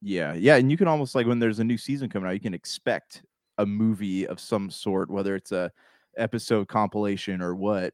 Yeah, 0.00 0.34
yeah, 0.34 0.56
and 0.56 0.70
you 0.70 0.76
can 0.76 0.86
almost 0.86 1.14
like 1.14 1.26
when 1.26 1.40
there's 1.40 1.58
a 1.58 1.64
new 1.64 1.76
season 1.76 2.08
coming 2.08 2.28
out, 2.28 2.34
you 2.34 2.40
can 2.40 2.54
expect 2.54 3.22
a 3.58 3.66
movie 3.66 4.26
of 4.28 4.38
some 4.38 4.70
sort, 4.70 5.10
whether 5.10 5.34
it's 5.34 5.50
a 5.50 5.72
episode 6.16 6.68
compilation 6.68 7.42
or 7.42 7.54
what. 7.54 7.92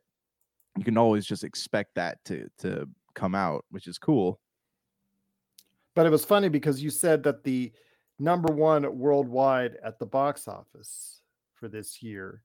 You 0.77 0.85
can 0.85 0.99
always 0.99 1.25
just 1.27 1.45
expect 1.45 1.95
that 1.95 2.25
to 2.27 2.49
to 2.59 2.89
come 3.15 3.35
out, 3.35 3.65
which 3.71 3.87
is 3.87 3.99
cool. 3.99 4.41
But 5.95 6.07
it 6.07 6.11
was 6.11 6.25
funny 6.25 6.49
because 6.49 6.83
you 6.83 6.91
said 6.91 7.23
that 7.23 7.45
the 7.45 7.73
number 8.19 8.53
one 8.53 8.99
worldwide 8.99 9.77
at 9.85 9.99
the 9.99 10.07
box 10.07 10.49
office 10.49 11.21
for 11.55 11.69
this 11.69 12.03
year 12.03 12.43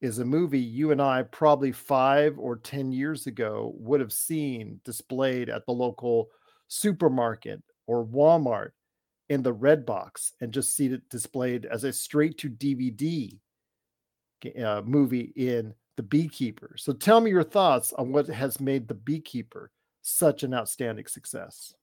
is 0.00 0.18
a 0.18 0.24
movie 0.24 0.58
you 0.58 0.90
and 0.90 1.00
I 1.00 1.22
probably 1.22 1.70
five 1.70 2.38
or 2.38 2.56
10 2.56 2.92
years 2.92 3.26
ago 3.26 3.72
would 3.76 4.00
have 4.00 4.12
seen 4.12 4.80
displayed 4.84 5.48
at 5.48 5.64
the 5.64 5.72
local 5.72 6.28
supermarket 6.68 7.62
or 7.86 8.04
Walmart 8.04 8.70
in 9.28 9.42
the 9.42 9.52
red 9.52 9.86
box 9.86 10.32
and 10.40 10.52
just 10.52 10.74
see 10.74 10.86
it 10.86 11.08
displayed 11.08 11.66
as 11.66 11.84
a 11.84 11.92
straight 11.92 12.36
to 12.38 12.50
DVD 12.50 13.38
uh, 14.62 14.82
movie 14.84 15.32
in 15.36 15.72
The 15.96 16.02
Beekeeper. 16.02 16.74
So 16.76 16.92
tell 16.92 17.20
me 17.20 17.30
your 17.30 17.44
thoughts 17.44 17.92
on 17.92 18.12
what 18.12 18.26
has 18.28 18.60
made 18.60 18.88
The 18.88 18.94
Beekeeper 18.94 19.70
such 20.00 20.42
an 20.42 20.54
outstanding 20.54 21.06
success. 21.06 21.74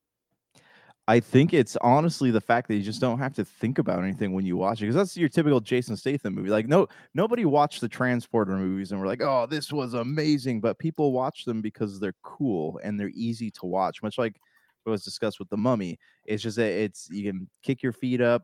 I 1.07 1.19
think 1.19 1.55
it's 1.55 1.75
honestly 1.81 2.29
the 2.29 2.41
fact 2.41 2.67
that 2.67 2.75
you 2.75 2.83
just 2.83 3.01
don't 3.01 3.17
have 3.17 3.33
to 3.33 3.43
think 3.43 3.79
about 3.79 4.03
anything 4.03 4.33
when 4.33 4.45
you 4.45 4.57
watch 4.57 4.79
it 4.79 4.85
because 4.85 4.95
that's 4.95 5.17
your 5.17 5.27
typical 5.27 5.59
Jason 5.59 5.97
Statham 5.97 6.35
movie. 6.35 6.51
Like, 6.51 6.67
no, 6.67 6.87
nobody 7.15 7.45
watched 7.45 7.81
the 7.81 7.89
Transporter 7.89 8.55
movies 8.55 8.91
and 8.91 9.01
we're 9.01 9.07
like, 9.07 9.23
oh, 9.23 9.47
this 9.47 9.73
was 9.73 9.95
amazing. 9.95 10.61
But 10.61 10.77
people 10.77 11.11
watch 11.11 11.45
them 11.45 11.61
because 11.61 11.99
they're 11.99 12.13
cool 12.21 12.79
and 12.83 12.99
they're 12.99 13.11
easy 13.15 13.49
to 13.51 13.65
watch, 13.65 14.03
much 14.03 14.19
like 14.19 14.39
was 14.85 15.03
discussed 15.03 15.39
with 15.39 15.49
the 15.49 15.57
mummy. 15.57 15.97
It's 16.25 16.43
just 16.43 16.57
that 16.57 16.71
it's 16.71 17.07
you 17.11 17.31
can 17.31 17.49
kick 17.63 17.81
your 17.81 17.93
feet 17.93 18.21
up, 18.21 18.43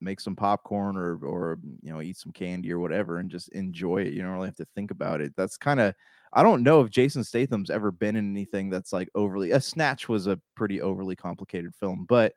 make 0.00 0.20
some 0.20 0.36
popcorn 0.36 0.96
or 0.96 1.18
or 1.24 1.58
you 1.82 1.92
know 1.92 2.00
eat 2.00 2.16
some 2.16 2.32
candy 2.32 2.72
or 2.72 2.78
whatever 2.78 3.18
and 3.18 3.30
just 3.30 3.48
enjoy 3.50 3.98
it. 4.02 4.12
You 4.12 4.22
don't 4.22 4.32
really 4.32 4.48
have 4.48 4.56
to 4.56 4.66
think 4.74 4.90
about 4.90 5.20
it. 5.20 5.32
That's 5.36 5.56
kind 5.56 5.80
of 5.80 5.94
I 6.32 6.42
don't 6.42 6.62
know 6.62 6.82
if 6.82 6.90
Jason 6.90 7.24
Statham's 7.24 7.70
ever 7.70 7.90
been 7.90 8.16
in 8.16 8.30
anything 8.30 8.70
that's 8.70 8.92
like 8.92 9.08
overly. 9.14 9.52
A 9.52 9.60
Snatch 9.60 10.08
was 10.08 10.26
a 10.26 10.40
pretty 10.54 10.80
overly 10.80 11.16
complicated 11.16 11.74
film, 11.74 12.06
but 12.08 12.34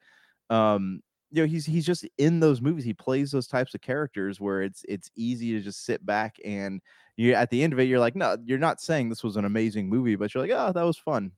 um 0.49 1.01
you 1.31 1.41
know 1.41 1.47
he's 1.47 1.65
he's 1.65 1.85
just 1.85 2.05
in 2.17 2.39
those 2.39 2.61
movies 2.61 2.83
he 2.83 2.93
plays 2.93 3.31
those 3.31 3.47
types 3.47 3.73
of 3.73 3.81
characters 3.81 4.39
where 4.39 4.61
it's 4.61 4.83
it's 4.87 5.09
easy 5.15 5.53
to 5.53 5.61
just 5.61 5.85
sit 5.85 6.05
back 6.05 6.35
and 6.43 6.81
you 7.15 7.33
at 7.33 7.49
the 7.49 7.63
end 7.63 7.73
of 7.73 7.79
it 7.79 7.83
you're 7.83 7.99
like 7.99 8.15
no 8.15 8.37
you're 8.43 8.59
not 8.59 8.81
saying 8.81 9.09
this 9.09 9.23
was 9.23 9.37
an 9.37 9.45
amazing 9.45 9.87
movie 9.87 10.15
but 10.15 10.33
you're 10.33 10.43
like 10.45 10.51
oh 10.51 10.71
that 10.73 10.83
was 10.83 10.97
fun 10.97 11.31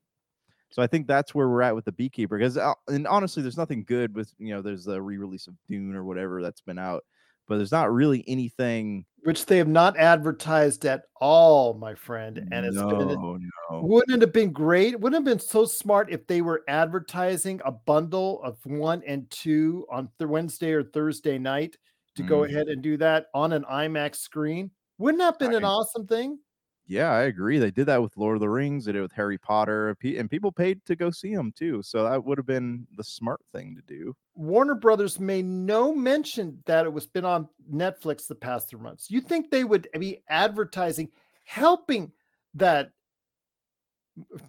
so 0.74 0.82
i 0.82 0.86
think 0.88 1.06
that's 1.06 1.34
where 1.34 1.48
we're 1.48 1.62
at 1.62 1.74
with 1.74 1.84
the 1.84 1.92
beekeeper 1.92 2.36
because 2.36 2.58
uh, 2.58 2.74
and 2.88 3.06
honestly 3.06 3.42
there's 3.42 3.56
nothing 3.56 3.84
good 3.84 4.12
with 4.14 4.34
you 4.38 4.52
know 4.52 4.60
there's 4.60 4.84
the 4.84 5.00
re-release 5.00 5.46
of 5.46 5.54
dune 5.68 5.94
or 5.94 6.02
whatever 6.04 6.42
that's 6.42 6.60
been 6.60 6.78
out 6.78 7.04
but 7.46 7.58
there's 7.58 7.72
not 7.72 7.92
really 7.92 8.24
anything 8.26 9.04
which 9.24 9.46
they 9.46 9.56
have 9.56 9.68
not 9.68 9.96
advertised 9.96 10.84
at 10.84 11.04
all, 11.18 11.72
my 11.72 11.94
friend. 11.94 12.46
And 12.52 12.66
it's 12.66 12.76
no, 12.76 12.88
been, 12.88 13.08
no. 13.08 13.40
wouldn't 13.70 14.16
it 14.16 14.20
have 14.20 14.34
been 14.34 14.52
great? 14.52 15.00
Wouldn't 15.00 15.14
it 15.26 15.30
have 15.30 15.38
been 15.38 15.46
so 15.46 15.64
smart 15.64 16.12
if 16.12 16.26
they 16.26 16.42
were 16.42 16.62
advertising 16.68 17.58
a 17.64 17.72
bundle 17.72 18.42
of 18.42 18.58
one 18.64 19.02
and 19.06 19.28
two 19.30 19.86
on 19.90 20.10
th- 20.18 20.28
Wednesday 20.28 20.72
or 20.72 20.82
Thursday 20.82 21.38
night 21.38 21.76
to 22.16 22.22
go 22.22 22.40
Mm. 22.40 22.50
ahead 22.50 22.68
and 22.68 22.82
do 22.82 22.98
that 22.98 23.26
on 23.32 23.54
an 23.54 23.64
IMAX 23.64 24.16
screen? 24.16 24.70
Wouldn't 24.98 25.20
that 25.20 25.24
have 25.24 25.38
been 25.38 25.54
an 25.54 25.64
awesome 25.64 26.06
thing? 26.06 26.38
Yeah, 26.86 27.10
I 27.12 27.22
agree. 27.22 27.58
They 27.58 27.70
did 27.70 27.86
that 27.86 28.02
with 28.02 28.16
Lord 28.16 28.36
of 28.36 28.40
the 28.40 28.48
Rings. 28.48 28.84
They 28.84 28.92
did 28.92 28.98
it 28.98 29.02
with 29.02 29.12
Harry 29.12 29.38
Potter, 29.38 29.96
and 30.02 30.30
people 30.30 30.52
paid 30.52 30.84
to 30.84 30.94
go 30.94 31.10
see 31.10 31.34
them 31.34 31.50
too. 31.56 31.82
So 31.82 32.04
that 32.04 32.22
would 32.22 32.36
have 32.36 32.46
been 32.46 32.86
the 32.96 33.04
smart 33.04 33.40
thing 33.52 33.74
to 33.74 33.82
do. 33.82 34.14
Warner 34.34 34.74
Brothers 34.74 35.18
made 35.18 35.46
no 35.46 35.94
mention 35.94 36.62
that 36.66 36.84
it 36.84 36.92
was 36.92 37.06
been 37.06 37.24
on 37.24 37.48
Netflix 37.72 38.26
the 38.26 38.34
past 38.34 38.68
three 38.68 38.80
months. 38.80 39.10
You 39.10 39.22
think 39.22 39.50
they 39.50 39.64
would 39.64 39.88
be 39.98 40.22
advertising, 40.28 41.08
helping 41.46 42.12
that 42.54 42.90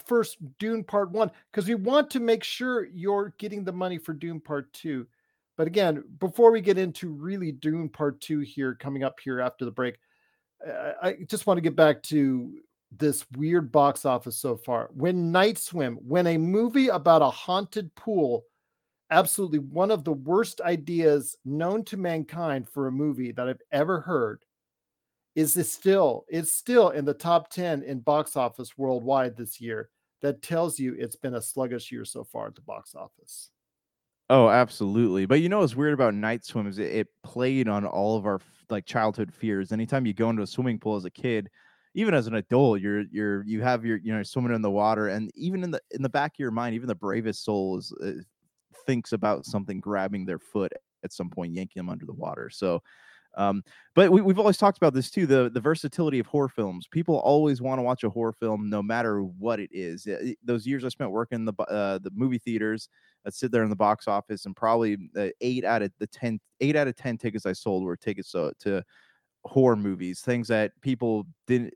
first 0.05 0.37
Dune 0.59 0.83
Part 0.83 1.11
One 1.11 1.31
because 1.51 1.67
we 1.67 1.75
want 1.75 2.09
to 2.11 2.19
make 2.19 2.43
sure 2.43 2.85
you're 2.85 3.33
getting 3.37 3.63
the 3.63 3.71
money 3.71 3.97
for 3.97 4.13
Dune 4.13 4.41
Part 4.41 4.73
Two. 4.73 5.07
But 5.57 5.67
again, 5.67 6.03
before 6.19 6.51
we 6.51 6.59
get 6.59 6.77
into 6.77 7.13
really 7.13 7.53
Dune 7.53 7.87
Part 7.87 8.19
Two 8.19 8.39
here 8.41 8.75
coming 8.75 9.05
up 9.05 9.21
here 9.23 9.39
after 9.39 9.63
the 9.63 9.71
break, 9.71 9.95
I 11.01 11.17
just 11.27 11.47
want 11.47 11.57
to 11.57 11.61
get 11.61 11.75
back 11.75 12.01
to 12.03 12.59
this 12.91 13.25
weird 13.35 13.71
box 13.71 14.05
office 14.05 14.37
so 14.37 14.55
far. 14.55 14.89
When 14.93 15.31
Night 15.31 15.57
Swim, 15.57 15.95
when 15.97 16.27
a 16.27 16.37
movie 16.37 16.87
about 16.87 17.21
a 17.21 17.29
haunted 17.29 17.93
pool 17.95 18.45
absolutely 19.11 19.59
one 19.59 19.91
of 19.91 20.03
the 20.03 20.13
worst 20.13 20.61
ideas 20.61 21.37
known 21.45 21.83
to 21.85 21.97
mankind 21.97 22.67
for 22.67 22.87
a 22.87 22.91
movie 22.91 23.31
that 23.31 23.47
I've 23.47 23.61
ever 23.71 23.99
heard 24.01 24.43
is 25.35 25.53
this 25.53 25.71
still 25.71 26.25
it's 26.27 26.53
still 26.53 26.89
in 26.89 27.05
the 27.05 27.13
top 27.13 27.49
10 27.49 27.83
in 27.83 27.99
box 27.99 28.35
office 28.35 28.77
worldwide 28.77 29.35
this 29.35 29.61
year 29.61 29.89
that 30.21 30.41
tells 30.41 30.79
you 30.79 30.95
it's 30.97 31.15
been 31.15 31.35
a 31.35 31.41
sluggish 31.41 31.91
year 31.91 32.05
so 32.05 32.23
far 32.23 32.47
at 32.47 32.55
the 32.55 32.61
box 32.61 32.95
office 32.95 33.51
Oh, 34.29 34.49
absolutely. 34.49 35.25
But 35.25 35.41
you 35.41 35.49
know 35.49 35.59
what's 35.59 35.75
weird 35.75 35.93
about 35.93 36.15
Night 36.15 36.43
Swim 36.45 36.67
is 36.67 36.79
it, 36.79 36.91
it 36.91 37.07
played 37.23 37.67
on 37.67 37.85
all 37.85 38.17
of 38.17 38.25
our 38.25 38.39
like 38.69 38.85
childhood 38.85 39.31
fears. 39.33 39.71
Anytime 39.71 40.05
you 40.05 40.13
go 40.13 40.29
into 40.29 40.41
a 40.41 40.47
swimming 40.47 40.79
pool 40.79 40.95
as 40.95 41.05
a 41.05 41.11
kid, 41.11 41.49
even 41.93 42.13
as 42.15 42.25
an 42.27 42.33
adult, 42.35 42.81
you're 42.81 43.03
you're 43.11 43.43
you 43.45 43.61
have 43.61 43.85
your 43.85 43.97
you 43.97 44.11
know 44.13 44.23
swimming 44.23 44.53
in 44.55 44.61
the 44.63 44.71
water, 44.71 45.09
and 45.09 45.31
even 45.35 45.63
in 45.63 45.69
the 45.71 45.79
in 45.91 46.01
the 46.01 46.09
back 46.09 46.33
of 46.33 46.39
your 46.39 46.51
mind, 46.51 46.73
even 46.75 46.87
the 46.87 46.95
bravest 46.95 47.43
soul 47.45 47.77
is 47.77 47.93
uh, 48.03 48.13
thinks 48.87 49.13
about 49.13 49.45
something 49.45 49.79
grabbing 49.79 50.25
their 50.25 50.39
foot 50.39 50.73
at 51.03 51.13
some 51.13 51.29
point, 51.29 51.53
yanking 51.53 51.79
them 51.79 51.89
under 51.89 52.05
the 52.05 52.13
water. 52.13 52.49
So. 52.49 52.81
Um, 53.37 53.63
but 53.95 54.11
we, 54.11 54.21
we've 54.21 54.39
always 54.39 54.57
talked 54.57 54.77
about 54.77 54.93
this 54.93 55.09
too 55.11 55.25
the 55.25 55.49
the 55.53 55.59
versatility 55.59 56.19
of 56.19 56.27
horror 56.27 56.49
films. 56.49 56.87
People 56.87 57.17
always 57.19 57.61
want 57.61 57.79
to 57.79 57.83
watch 57.83 58.03
a 58.03 58.09
horror 58.09 58.33
film, 58.33 58.69
no 58.69 58.81
matter 58.81 59.23
what 59.23 59.59
it 59.59 59.69
is. 59.73 60.05
It- 60.07 60.37
Those 60.43 60.65
years 60.67 60.85
I 60.85 60.89
spent 60.89 61.11
working 61.11 61.39
in 61.39 61.45
the 61.45 61.53
uh, 61.63 61.99
the 61.99 62.11
movie 62.13 62.37
theaters, 62.39 62.89
I'd 63.25 63.33
sit 63.33 63.51
there 63.51 63.63
in 63.63 63.69
the 63.69 63.75
box 63.75 64.07
office, 64.07 64.45
and 64.45 64.55
probably 64.55 64.97
uh, 65.17 65.29
eight 65.41 65.65
out 65.65 65.81
of 65.81 65.91
the 65.99 66.07
ten, 66.07 66.39
eight 66.61 66.75
out 66.75 66.87
of 66.87 66.95
ten 66.95 67.17
tickets 67.17 67.45
I 67.45 67.53
sold 67.53 67.83
were 67.83 67.97
tickets 67.97 68.31
to, 68.31 68.53
to 68.59 68.83
horror 69.45 69.75
movies, 69.75 70.21
things 70.21 70.47
that 70.49 70.71
people 70.81 71.25
didn't 71.47 71.73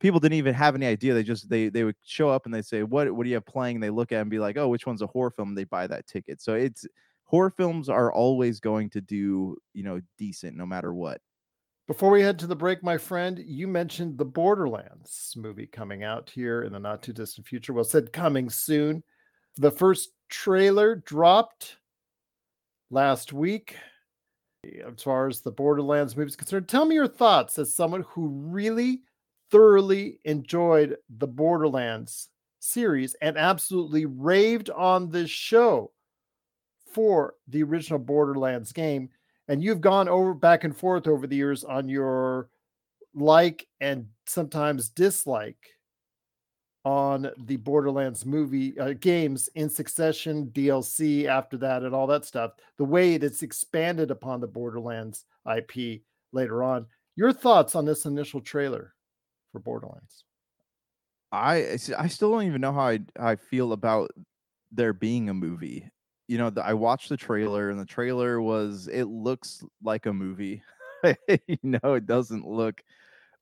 people 0.00 0.20
didn't 0.20 0.34
even 0.38 0.54
have 0.54 0.74
any 0.74 0.86
idea. 0.86 1.14
They 1.14 1.22
just 1.22 1.48
they 1.48 1.68
they 1.68 1.84
would 1.84 1.96
show 2.04 2.28
up 2.30 2.46
and 2.46 2.54
they 2.54 2.62
say, 2.62 2.82
"What 2.82 3.12
what 3.14 3.24
do 3.24 3.30
you 3.30 3.36
have 3.36 3.46
playing?" 3.46 3.76
And 3.76 3.82
they 3.82 3.90
look 3.90 4.12
at 4.12 4.20
and 4.20 4.30
be 4.30 4.38
like, 4.38 4.56
"Oh, 4.56 4.68
which 4.68 4.86
one's 4.86 5.02
a 5.02 5.06
horror 5.06 5.30
film?" 5.30 5.50
And 5.50 5.58
they 5.58 5.64
buy 5.64 5.86
that 5.86 6.06
ticket. 6.06 6.40
So 6.42 6.54
it's 6.54 6.86
horror 7.32 7.50
films 7.50 7.88
are 7.88 8.12
always 8.12 8.60
going 8.60 8.88
to 8.90 9.00
do 9.00 9.56
you 9.72 9.82
know 9.82 10.00
decent 10.18 10.56
no 10.56 10.66
matter 10.66 10.94
what. 10.94 11.20
before 11.88 12.10
we 12.10 12.20
head 12.20 12.38
to 12.38 12.46
the 12.46 12.54
break 12.54 12.82
my 12.84 12.96
friend 12.96 13.42
you 13.44 13.66
mentioned 13.66 14.16
the 14.16 14.24
borderlands 14.24 15.34
movie 15.36 15.66
coming 15.66 16.04
out 16.04 16.30
here 16.30 16.62
in 16.62 16.72
the 16.72 16.78
not 16.78 17.02
too 17.02 17.12
distant 17.12 17.46
future. 17.46 17.72
Well 17.72 17.84
said 17.84 18.12
coming 18.12 18.48
soon. 18.50 19.02
The 19.56 19.70
first 19.70 20.10
trailer 20.28 20.94
dropped 20.94 21.78
last 22.90 23.32
week 23.32 23.76
as 24.64 25.02
far 25.02 25.26
as 25.26 25.40
the 25.40 25.50
borderlands 25.50 26.16
movie 26.16 26.28
is 26.28 26.36
concerned. 26.36 26.68
Tell 26.68 26.84
me 26.84 26.94
your 26.94 27.08
thoughts 27.08 27.58
as 27.58 27.74
someone 27.74 28.04
who 28.08 28.28
really 28.28 29.02
thoroughly 29.50 30.20
enjoyed 30.24 30.96
the 31.18 31.26
borderlands 31.26 32.28
series 32.60 33.14
and 33.20 33.36
absolutely 33.36 34.06
raved 34.06 34.70
on 34.70 35.10
this 35.10 35.30
show 35.30 35.90
for 36.92 37.34
the 37.48 37.62
original 37.62 37.98
borderlands 37.98 38.72
game 38.72 39.08
and 39.48 39.62
you've 39.62 39.80
gone 39.80 40.08
over 40.08 40.34
back 40.34 40.64
and 40.64 40.76
forth 40.76 41.06
over 41.06 41.26
the 41.26 41.36
years 41.36 41.64
on 41.64 41.88
your 41.88 42.48
like 43.14 43.66
and 43.80 44.06
sometimes 44.26 44.88
dislike 44.88 45.58
on 46.84 47.30
the 47.44 47.56
Borderlands 47.56 48.26
movie 48.26 48.78
uh, 48.78 48.94
games 48.94 49.48
in 49.54 49.70
succession, 49.70 50.46
DLC 50.46 51.26
after 51.26 51.56
that, 51.58 51.82
and 51.82 51.94
all 51.94 52.06
that 52.08 52.24
stuff. 52.24 52.52
The 52.78 52.84
way 52.84 53.14
it's 53.14 53.42
expanded 53.42 54.10
upon 54.10 54.40
the 54.40 54.48
Borderlands 54.48 55.24
IP 55.56 56.02
later 56.32 56.62
on. 56.62 56.86
Your 57.14 57.32
thoughts 57.32 57.74
on 57.76 57.84
this 57.84 58.04
initial 58.04 58.40
trailer 58.40 58.94
for 59.52 59.60
Borderlands? 59.60 60.24
I 61.30 61.78
I 61.96 62.08
still 62.08 62.32
don't 62.32 62.46
even 62.46 62.60
know 62.60 62.72
how 62.72 62.88
I 62.88 63.00
I 63.18 63.36
feel 63.36 63.72
about 63.72 64.10
there 64.70 64.92
being 64.92 65.28
a 65.28 65.34
movie. 65.34 65.88
You 66.28 66.38
know, 66.38 66.50
the, 66.50 66.64
I 66.64 66.74
watched 66.74 67.08
the 67.08 67.16
trailer 67.16 67.70
and 67.70 67.78
the 67.78 67.84
trailer 67.86 68.40
was 68.40 68.88
it 68.88 69.04
looks 69.04 69.64
like 69.82 70.06
a 70.06 70.12
movie. 70.12 70.62
you 71.28 71.58
know, 71.62 71.94
it 71.94 72.06
doesn't 72.06 72.46
look 72.46 72.82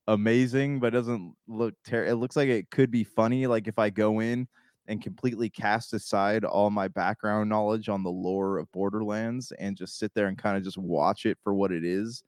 amazing, 0.07 0.79
but 0.79 0.87
it 0.87 0.97
doesn't 0.97 1.33
look 1.47 1.75
terrible. 1.85 2.11
it 2.11 2.15
looks 2.15 2.35
like 2.35 2.49
it 2.49 2.69
could 2.71 2.91
be 2.91 3.03
funny 3.03 3.47
like 3.47 3.67
if 3.67 3.79
I 3.79 3.89
go 3.89 4.19
in 4.19 4.47
and 4.87 5.01
completely 5.01 5.49
cast 5.49 5.93
aside 5.93 6.43
all 6.43 6.69
my 6.69 6.87
background 6.87 7.49
knowledge 7.49 7.87
on 7.87 8.03
the 8.03 8.09
lore 8.09 8.57
of 8.57 8.71
Borderlands 8.71 9.51
and 9.59 9.77
just 9.77 9.99
sit 9.99 10.11
there 10.15 10.27
and 10.27 10.37
kind 10.37 10.57
of 10.57 10.63
just 10.63 10.77
watch 10.77 11.25
it 11.25 11.37
for 11.43 11.53
what 11.53 11.71
it 11.71 11.85
is. 11.85 12.23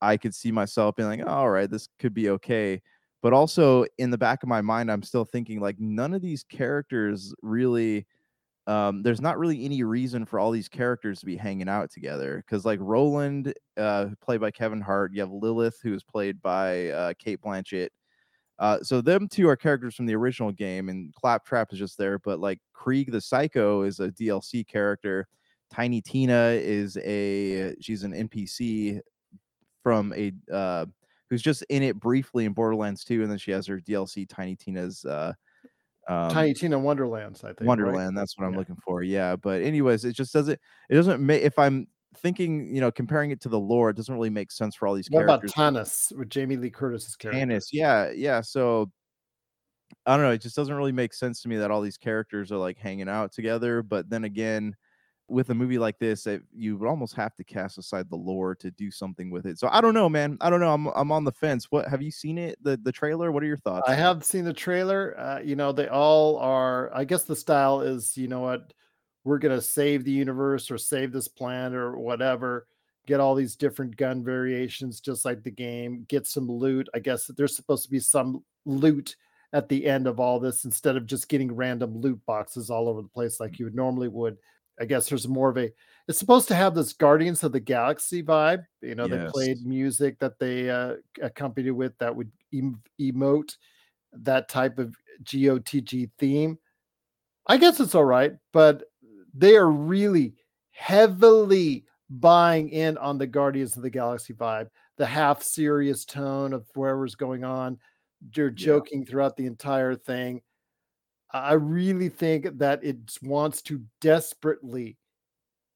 I 0.00 0.16
could 0.16 0.34
see 0.34 0.50
myself 0.52 0.96
being 0.96 1.08
like, 1.08 1.20
"Oh, 1.20 1.28
all 1.28 1.50
right, 1.50 1.70
this 1.70 1.88
could 1.98 2.14
be 2.14 2.30
okay 2.30 2.82
but 3.22 3.32
also 3.32 3.86
in 3.98 4.10
the 4.10 4.18
back 4.18 4.42
of 4.42 4.48
my 4.48 4.60
mind 4.60 4.90
i'm 4.90 5.02
still 5.02 5.24
thinking 5.24 5.60
like 5.60 5.78
none 5.78 6.12
of 6.12 6.20
these 6.20 6.44
characters 6.44 7.32
really 7.42 8.06
um 8.66 9.02
there's 9.02 9.20
not 9.20 9.38
really 9.38 9.64
any 9.64 9.82
reason 9.82 10.24
for 10.24 10.38
all 10.38 10.50
these 10.50 10.68
characters 10.68 11.18
to 11.20 11.26
be 11.26 11.36
hanging 11.36 11.68
out 11.68 11.90
together 11.90 12.42
because 12.46 12.64
like 12.64 12.78
roland 12.80 13.52
uh 13.76 14.06
played 14.20 14.40
by 14.40 14.50
kevin 14.50 14.80
hart 14.80 15.12
you 15.12 15.20
have 15.20 15.32
lilith 15.32 15.78
who 15.82 15.92
is 15.94 16.04
played 16.04 16.40
by 16.42 16.88
uh 16.90 17.12
cate 17.18 17.40
blanchett 17.40 17.88
uh 18.60 18.78
so 18.82 19.00
them 19.00 19.26
two 19.26 19.48
are 19.48 19.56
characters 19.56 19.96
from 19.96 20.06
the 20.06 20.14
original 20.14 20.52
game 20.52 20.88
and 20.88 21.12
claptrap 21.14 21.72
is 21.72 21.78
just 21.78 21.98
there 21.98 22.18
but 22.20 22.38
like 22.38 22.60
krieg 22.72 23.10
the 23.10 23.20
psycho 23.20 23.82
is 23.82 23.98
a 23.98 24.10
dlc 24.10 24.66
character 24.68 25.26
tiny 25.72 26.00
tina 26.00 26.50
is 26.52 26.96
a 26.98 27.74
she's 27.80 28.04
an 28.04 28.28
npc 28.28 29.00
from 29.82 30.12
a 30.12 30.32
uh 30.52 30.86
who's 31.32 31.40
just 31.40 31.62
in 31.70 31.82
it 31.82 31.98
briefly 31.98 32.44
in 32.44 32.52
Borderlands 32.52 33.04
2, 33.04 33.22
and 33.22 33.30
then 33.30 33.38
she 33.38 33.52
has 33.52 33.66
her 33.66 33.80
DLC 33.80 34.28
Tiny 34.28 34.54
Tina's 34.54 35.02
uh 35.06 35.32
um, 36.08 36.30
Tiny 36.30 36.54
Tina 36.54 36.78
Wonderlands, 36.78 37.44
I 37.44 37.48
think. 37.48 37.60
right? 37.60 37.68
Wonderland. 37.68 38.16
That's 38.16 38.36
what 38.36 38.46
I'm 38.46 38.52
Yeah. 38.52 38.58
looking 38.58 38.76
for. 38.84 39.02
Yeah, 39.02 39.36
but 39.36 39.62
anyways, 39.62 40.04
it 40.04 40.12
just 40.14 40.32
doesn't. 40.32 40.58
It 40.90 40.94
doesn't 40.94 41.24
make 41.24 41.42
if 41.42 41.58
I'm 41.58 41.86
thinking, 42.16 42.74
you 42.74 42.80
know, 42.80 42.90
comparing 42.90 43.30
it 43.30 43.40
to 43.42 43.48
the 43.48 43.58
lore, 43.58 43.90
it 43.90 43.96
doesn't 43.96 44.14
really 44.14 44.30
make 44.30 44.50
sense 44.52 44.74
for 44.76 44.86
all 44.86 44.94
these 44.94 45.08
characters. 45.08 45.28
What 45.28 45.38
about. 45.38 45.48
Tannis 45.48 46.12
with 46.16 46.28
Jamie 46.28 46.56
Lee 46.56 46.70
Curtis's 46.70 47.16
character? 47.16 47.38
Tannis, 47.38 47.68
yeah, 47.72 48.10
yeah. 48.10 48.40
So 48.40 48.90
I 50.06 50.16
don't 50.16 50.24
know. 50.24 50.32
It 50.32 50.42
just 50.42 50.56
doesn't 50.56 50.74
really 50.74 50.92
make 50.92 51.14
sense 51.14 51.42
to 51.42 51.48
me 51.48 51.56
that 51.58 51.70
all 51.70 51.80
these 51.80 51.98
characters 51.98 52.50
are 52.50 52.56
like 52.58 52.78
hanging 52.78 53.08
out 53.08 53.32
together. 53.32 53.82
But 53.82 54.10
then 54.10 54.24
again, 54.24 54.74
with 55.28 55.50
a 55.50 55.54
movie 55.54 55.78
like 55.78 55.98
this, 55.98 56.26
you 56.52 56.76
would 56.76 56.88
almost 56.88 57.14
have 57.14 57.34
to 57.36 57.44
cast 57.44 57.78
aside 57.78 58.08
the 58.10 58.16
lore 58.16 58.54
to 58.56 58.70
do 58.70 58.90
something 58.90 59.30
with 59.30 59.46
it. 59.46 59.58
So 59.58 59.68
I 59.70 59.80
don't 59.80 59.94
know, 59.94 60.08
man. 60.08 60.36
I 60.40 60.50
don't 60.50 60.60
know. 60.60 60.72
I'm 60.72 60.86
I'm 60.88 61.12
on 61.12 61.24
the 61.24 61.32
fence. 61.32 61.66
What 61.70 61.88
have 61.88 62.02
you 62.02 62.10
seen 62.10 62.38
it? 62.38 62.58
The 62.62 62.76
the 62.76 62.92
trailer? 62.92 63.32
What 63.32 63.42
are 63.42 63.46
your 63.46 63.56
thoughts? 63.56 63.88
I 63.88 63.94
have 63.94 64.24
seen 64.24 64.44
the 64.44 64.52
trailer. 64.52 65.18
Uh, 65.18 65.40
you 65.40 65.56
know, 65.56 65.72
they 65.72 65.88
all 65.88 66.36
are. 66.38 66.90
I 66.94 67.04
guess 67.04 67.24
the 67.24 67.36
style 67.36 67.80
is, 67.80 68.16
you 68.16 68.28
know 68.28 68.40
what, 68.40 68.72
we're 69.24 69.38
gonna 69.38 69.60
save 69.60 70.04
the 70.04 70.12
universe 70.12 70.70
or 70.70 70.78
save 70.78 71.12
this 71.12 71.28
planet 71.28 71.74
or 71.74 71.98
whatever. 71.98 72.66
Get 73.06 73.18
all 73.18 73.34
these 73.34 73.56
different 73.56 73.96
gun 73.96 74.22
variations, 74.22 75.00
just 75.00 75.24
like 75.24 75.42
the 75.42 75.50
game. 75.50 76.04
Get 76.08 76.26
some 76.26 76.48
loot. 76.48 76.88
I 76.94 77.00
guess 77.00 77.26
there's 77.36 77.56
supposed 77.56 77.84
to 77.84 77.90
be 77.90 77.98
some 77.98 78.44
loot 78.64 79.16
at 79.52 79.68
the 79.68 79.86
end 79.86 80.06
of 80.06 80.18
all 80.20 80.40
this 80.40 80.64
instead 80.64 80.96
of 80.96 81.06
just 81.06 81.28
getting 81.28 81.54
random 81.54 81.98
loot 81.98 82.20
boxes 82.26 82.70
all 82.70 82.88
over 82.88 83.02
the 83.02 83.08
place 83.08 83.38
like 83.38 83.58
you 83.58 83.66
would 83.66 83.74
normally 83.74 84.08
would 84.08 84.38
I 84.80 84.84
guess 84.84 85.08
there's 85.08 85.28
more 85.28 85.50
of 85.50 85.58
a 85.58 85.70
it's 86.08 86.18
supposed 86.18 86.48
to 86.48 86.54
have 86.54 86.74
this 86.74 86.92
Guardians 86.92 87.44
of 87.44 87.52
the 87.52 87.60
Galaxy 87.60 88.22
vibe. 88.22 88.64
You 88.80 88.94
know, 88.94 89.06
yes. 89.06 89.18
they 89.18 89.30
played 89.30 89.66
music 89.66 90.18
that 90.18 90.38
they 90.38 90.68
uh, 90.68 90.94
accompanied 91.20 91.70
with 91.70 91.96
that 91.98 92.14
would 92.14 92.30
em- 92.52 92.82
emote 93.00 93.56
that 94.12 94.48
type 94.48 94.78
of 94.78 94.96
GOTG 95.24 96.10
theme. 96.18 96.58
I 97.46 97.56
guess 97.56 97.80
it's 97.80 97.94
all 97.94 98.04
right, 98.04 98.32
but 98.52 98.84
they 99.34 99.56
are 99.56 99.70
really 99.70 100.34
heavily 100.70 101.84
buying 102.10 102.70
in 102.70 102.98
on 102.98 103.18
the 103.18 103.26
Guardians 103.26 103.76
of 103.76 103.82
the 103.82 103.90
Galaxy 103.90 104.34
vibe, 104.34 104.68
the 104.96 105.06
half 105.06 105.42
serious 105.42 106.04
tone 106.04 106.52
of 106.52 106.66
whatever's 106.74 107.14
going 107.14 107.44
on. 107.44 107.78
You're 108.34 108.50
joking 108.50 109.00
yeah. 109.00 109.10
throughout 109.10 109.36
the 109.36 109.46
entire 109.46 109.94
thing. 109.94 110.42
I 111.32 111.54
really 111.54 112.08
think 112.08 112.58
that 112.58 112.84
it 112.84 112.96
wants 113.22 113.62
to 113.62 113.82
desperately 114.00 114.98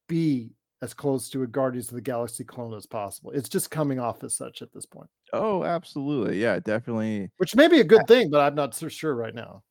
be 0.08 0.50
as 0.82 0.92
close 0.92 1.30
to 1.30 1.42
a 1.42 1.46
Guardians 1.46 1.88
of 1.88 1.94
the 1.94 2.02
Galaxy 2.02 2.44
clone 2.44 2.74
as 2.74 2.86
possible. 2.86 3.30
It's 3.30 3.48
just 3.48 3.70
coming 3.70 3.98
off 3.98 4.22
as 4.22 4.36
such 4.36 4.60
at 4.60 4.72
this 4.72 4.84
point. 4.84 5.08
Oh, 5.32 5.64
absolutely. 5.64 6.40
Yeah, 6.40 6.60
definitely. 6.60 7.30
Which 7.38 7.56
may 7.56 7.68
be 7.68 7.80
a 7.80 7.84
good 7.84 8.06
thing, 8.06 8.30
but 8.30 8.40
I'm 8.40 8.54
not 8.54 8.74
so 8.74 8.88
sure 8.88 9.14
right 9.14 9.34
now. 9.34 9.62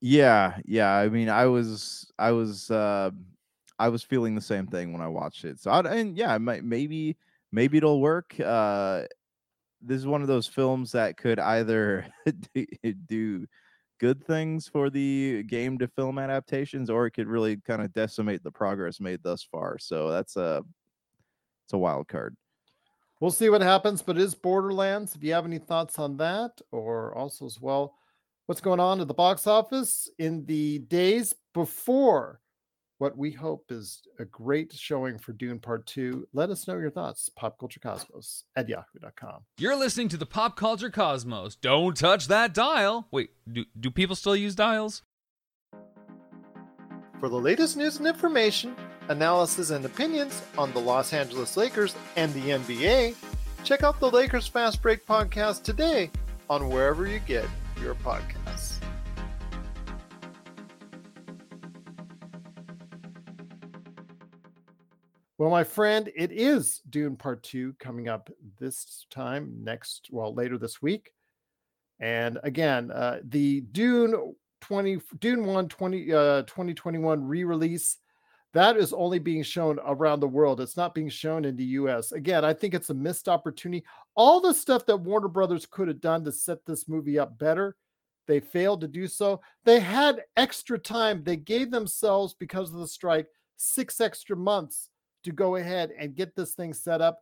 Yeah, 0.00 0.58
yeah. 0.64 0.92
I 0.92 1.08
mean, 1.08 1.28
I 1.28 1.46
was 1.46 2.10
I 2.18 2.32
was 2.32 2.70
uh 2.70 3.10
I 3.78 3.88
was 3.88 4.02
feeling 4.02 4.34
the 4.34 4.40
same 4.40 4.66
thing 4.66 4.92
when 4.92 5.02
I 5.02 5.08
watched 5.08 5.44
it. 5.44 5.60
So 5.60 5.70
I 5.70 5.80
and 5.94 6.16
yeah, 6.16 6.36
might, 6.38 6.64
maybe 6.64 7.16
maybe 7.52 7.78
it'll 7.78 8.00
work. 8.00 8.34
Uh 8.40 9.04
this 9.80 9.98
is 9.98 10.06
one 10.06 10.22
of 10.22 10.28
those 10.28 10.46
films 10.46 10.92
that 10.92 11.16
could 11.16 11.38
either 11.38 12.06
do 13.06 13.46
good 14.02 14.22
things 14.26 14.66
for 14.66 14.90
the 14.90 15.44
game 15.44 15.78
to 15.78 15.86
film 15.86 16.18
adaptations, 16.18 16.90
or 16.90 17.06
it 17.06 17.12
could 17.12 17.28
really 17.28 17.56
kind 17.58 17.80
of 17.80 17.92
decimate 17.92 18.42
the 18.42 18.50
progress 18.50 18.98
made 18.98 19.20
thus 19.22 19.44
far. 19.44 19.78
So 19.78 20.10
that's 20.10 20.36
a 20.36 20.64
it's 21.64 21.72
a 21.72 21.78
wild 21.78 22.08
card. 22.08 22.36
We'll 23.20 23.30
see 23.30 23.48
what 23.48 23.62
happens, 23.62 24.02
but 24.02 24.16
it 24.18 24.22
is 24.22 24.34
Borderlands. 24.34 25.14
If 25.14 25.22
you 25.22 25.32
have 25.32 25.46
any 25.46 25.58
thoughts 25.58 26.00
on 26.00 26.16
that, 26.16 26.60
or 26.72 27.14
also 27.16 27.46
as 27.46 27.60
well, 27.60 27.94
what's 28.46 28.60
going 28.60 28.80
on 28.80 29.00
at 29.00 29.06
the 29.06 29.14
box 29.14 29.46
office 29.46 30.10
in 30.18 30.44
the 30.46 30.80
days 30.80 31.32
before 31.54 32.41
what 33.02 33.18
we 33.18 33.32
hope 33.32 33.64
is 33.72 34.00
a 34.20 34.24
great 34.24 34.72
showing 34.72 35.18
for 35.18 35.32
Dune 35.32 35.58
Part 35.58 35.86
2. 35.86 36.28
Let 36.32 36.50
us 36.50 36.68
know 36.68 36.78
your 36.78 36.92
thoughts. 36.92 37.28
Pop 37.28 37.58
Culture 37.58 37.80
Cosmos 37.80 38.44
at 38.54 38.68
yahoo.com. 38.68 39.42
You're 39.58 39.74
listening 39.74 40.08
to 40.10 40.16
the 40.16 40.24
Pop 40.24 40.56
Culture 40.56 40.88
Cosmos. 40.88 41.56
Don't 41.56 41.96
touch 41.96 42.28
that 42.28 42.54
dial. 42.54 43.08
Wait, 43.10 43.30
do, 43.52 43.64
do 43.78 43.90
people 43.90 44.14
still 44.14 44.36
use 44.36 44.54
dials? 44.54 45.02
For 47.18 47.28
the 47.28 47.40
latest 47.40 47.76
news 47.76 47.98
and 47.98 48.06
information, 48.06 48.76
analysis 49.08 49.70
and 49.70 49.84
opinions 49.84 50.40
on 50.56 50.72
the 50.72 50.80
Los 50.80 51.12
Angeles 51.12 51.56
Lakers 51.56 51.96
and 52.14 52.32
the 52.34 52.50
NBA, 52.50 53.16
check 53.64 53.82
out 53.82 53.98
the 53.98 54.12
Lakers 54.12 54.46
Fast 54.46 54.80
Break 54.80 55.04
podcast 55.04 55.64
today 55.64 56.08
on 56.48 56.68
wherever 56.68 57.08
you 57.08 57.18
get 57.18 57.46
your 57.80 57.96
podcasts. 57.96 58.41
Well, 65.42 65.50
my 65.50 65.64
friend, 65.64 66.08
it 66.14 66.30
is 66.30 66.82
Dune 66.88 67.16
Part 67.16 67.42
2 67.42 67.74
coming 67.80 68.06
up 68.06 68.30
this 68.60 69.06
time 69.10 69.52
next, 69.60 70.06
well, 70.12 70.32
later 70.32 70.56
this 70.56 70.80
week. 70.80 71.14
And 71.98 72.38
again, 72.44 72.92
uh, 72.92 73.18
the 73.24 73.62
Dune 73.62 74.36
20 74.60 75.00
Dune 75.18 75.44
1 75.44 75.68
20 75.68 76.12
uh, 76.12 76.42
2021 76.42 77.26
re-release 77.26 77.96
that 78.54 78.76
is 78.76 78.92
only 78.92 79.18
being 79.18 79.42
shown 79.42 79.80
around 79.84 80.20
the 80.20 80.28
world. 80.28 80.60
It's 80.60 80.76
not 80.76 80.94
being 80.94 81.08
shown 81.08 81.44
in 81.44 81.56
the 81.56 81.64
US. 81.64 82.12
Again, 82.12 82.44
I 82.44 82.52
think 82.52 82.72
it's 82.72 82.90
a 82.90 82.94
missed 82.94 83.28
opportunity. 83.28 83.84
All 84.14 84.40
the 84.40 84.54
stuff 84.54 84.86
that 84.86 84.96
Warner 84.98 85.26
Brothers 85.26 85.66
could 85.66 85.88
have 85.88 86.00
done 86.00 86.24
to 86.24 86.30
set 86.30 86.64
this 86.64 86.88
movie 86.88 87.18
up 87.18 87.36
better, 87.36 87.74
they 88.28 88.38
failed 88.38 88.80
to 88.82 88.86
do 88.86 89.08
so. 89.08 89.40
They 89.64 89.80
had 89.80 90.22
extra 90.36 90.78
time. 90.78 91.24
They 91.24 91.34
gave 91.34 91.72
themselves 91.72 92.32
because 92.32 92.72
of 92.72 92.78
the 92.78 92.86
strike 92.86 93.26
6 93.56 94.00
extra 94.00 94.36
months 94.36 94.90
to 95.24 95.32
go 95.32 95.56
ahead 95.56 95.90
and 95.98 96.14
get 96.14 96.34
this 96.34 96.54
thing 96.54 96.72
set 96.72 97.00
up. 97.00 97.20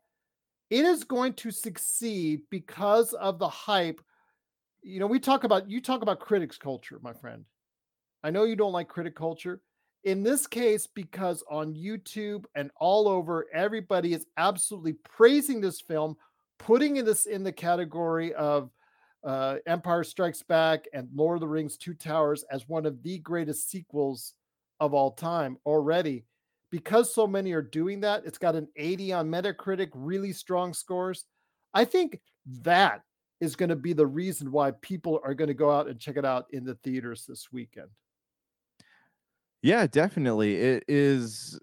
It 0.70 0.84
is 0.84 1.04
going 1.04 1.34
to 1.34 1.50
succeed 1.50 2.42
because 2.50 3.12
of 3.14 3.38
the 3.38 3.48
hype. 3.48 4.00
You 4.82 5.00
know, 5.00 5.06
we 5.06 5.18
talk 5.18 5.44
about 5.44 5.68
you 5.68 5.80
talk 5.80 6.02
about 6.02 6.20
critics 6.20 6.56
culture, 6.56 6.98
my 7.02 7.12
friend. 7.12 7.44
I 8.22 8.30
know 8.30 8.44
you 8.44 8.56
don't 8.56 8.72
like 8.72 8.88
critic 8.88 9.16
culture. 9.16 9.60
In 10.04 10.22
this 10.22 10.46
case, 10.46 10.86
because 10.86 11.42
on 11.50 11.74
YouTube 11.74 12.44
and 12.54 12.70
all 12.76 13.08
over, 13.08 13.46
everybody 13.52 14.14
is 14.14 14.26
absolutely 14.36 14.94
praising 15.04 15.60
this 15.60 15.80
film, 15.80 16.16
putting 16.58 17.04
this 17.04 17.26
in 17.26 17.42
the 17.42 17.52
category 17.52 18.32
of 18.34 18.70
uh, 19.24 19.56
Empire 19.66 20.04
Strikes 20.04 20.42
Back 20.42 20.86
and 20.94 21.08
Lord 21.14 21.36
of 21.36 21.40
the 21.40 21.48
Rings 21.48 21.76
Two 21.76 21.92
Towers 21.92 22.44
as 22.50 22.68
one 22.68 22.86
of 22.86 23.02
the 23.02 23.18
greatest 23.18 23.68
sequels 23.70 24.34
of 24.78 24.94
all 24.94 25.10
time 25.10 25.58
already 25.66 26.24
because 26.70 27.12
so 27.12 27.26
many 27.26 27.52
are 27.52 27.62
doing 27.62 28.00
that, 28.00 28.24
it's 28.24 28.38
got 28.38 28.54
an 28.54 28.68
80 28.76 29.12
on 29.12 29.28
Metacritic, 29.28 29.90
really 29.94 30.32
strong 30.32 30.72
scores. 30.72 31.24
I 31.74 31.84
think 31.84 32.20
that 32.62 33.02
is 33.40 33.56
going 33.56 33.68
to 33.68 33.76
be 33.76 33.92
the 33.92 34.06
reason 34.06 34.52
why 34.52 34.70
people 34.82 35.20
are 35.24 35.34
going 35.34 35.48
to 35.48 35.54
go 35.54 35.70
out 35.70 35.88
and 35.88 35.98
check 35.98 36.16
it 36.16 36.24
out 36.24 36.46
in 36.50 36.64
the 36.64 36.74
theaters 36.76 37.24
this 37.26 37.48
weekend. 37.52 37.88
Yeah, 39.62 39.86
definitely. 39.86 40.56
It 40.56 40.84
is. 40.88 41.58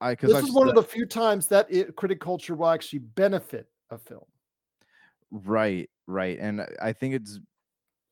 I 0.00 0.12
because 0.12 0.30
this 0.30 0.38
I've, 0.38 0.44
is 0.44 0.52
one 0.52 0.68
of 0.68 0.74
the 0.74 0.82
few 0.82 1.06
times 1.06 1.48
that 1.48 1.66
it, 1.70 1.96
critic 1.96 2.20
culture 2.20 2.54
will 2.54 2.68
actually 2.68 3.00
benefit 3.00 3.66
a 3.90 3.98
film. 3.98 4.24
Right, 5.30 5.88
right, 6.06 6.38
and 6.38 6.66
I 6.80 6.92
think 6.92 7.14
it's 7.14 7.40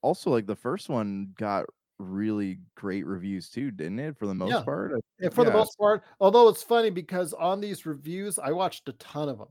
also 0.02 0.30
like 0.30 0.46
the 0.46 0.56
first 0.56 0.88
one 0.88 1.32
got 1.38 1.66
really 1.98 2.58
great 2.74 3.06
reviews 3.06 3.48
too, 3.48 3.70
didn't 3.70 3.98
it? 3.98 4.18
For 4.18 4.26
the 4.26 4.34
most 4.34 4.50
yeah. 4.50 4.62
part, 4.62 4.92
yeah, 5.20 5.28
for 5.30 5.44
yeah. 5.44 5.50
the 5.50 5.56
most 5.56 5.78
part. 5.78 6.02
Although 6.20 6.48
it's 6.48 6.62
funny 6.62 6.90
because 6.90 7.32
on 7.32 7.60
these 7.60 7.86
reviews, 7.86 8.38
I 8.38 8.52
watched 8.52 8.88
a 8.88 8.92
ton 8.94 9.28
of 9.28 9.38
them. 9.38 9.48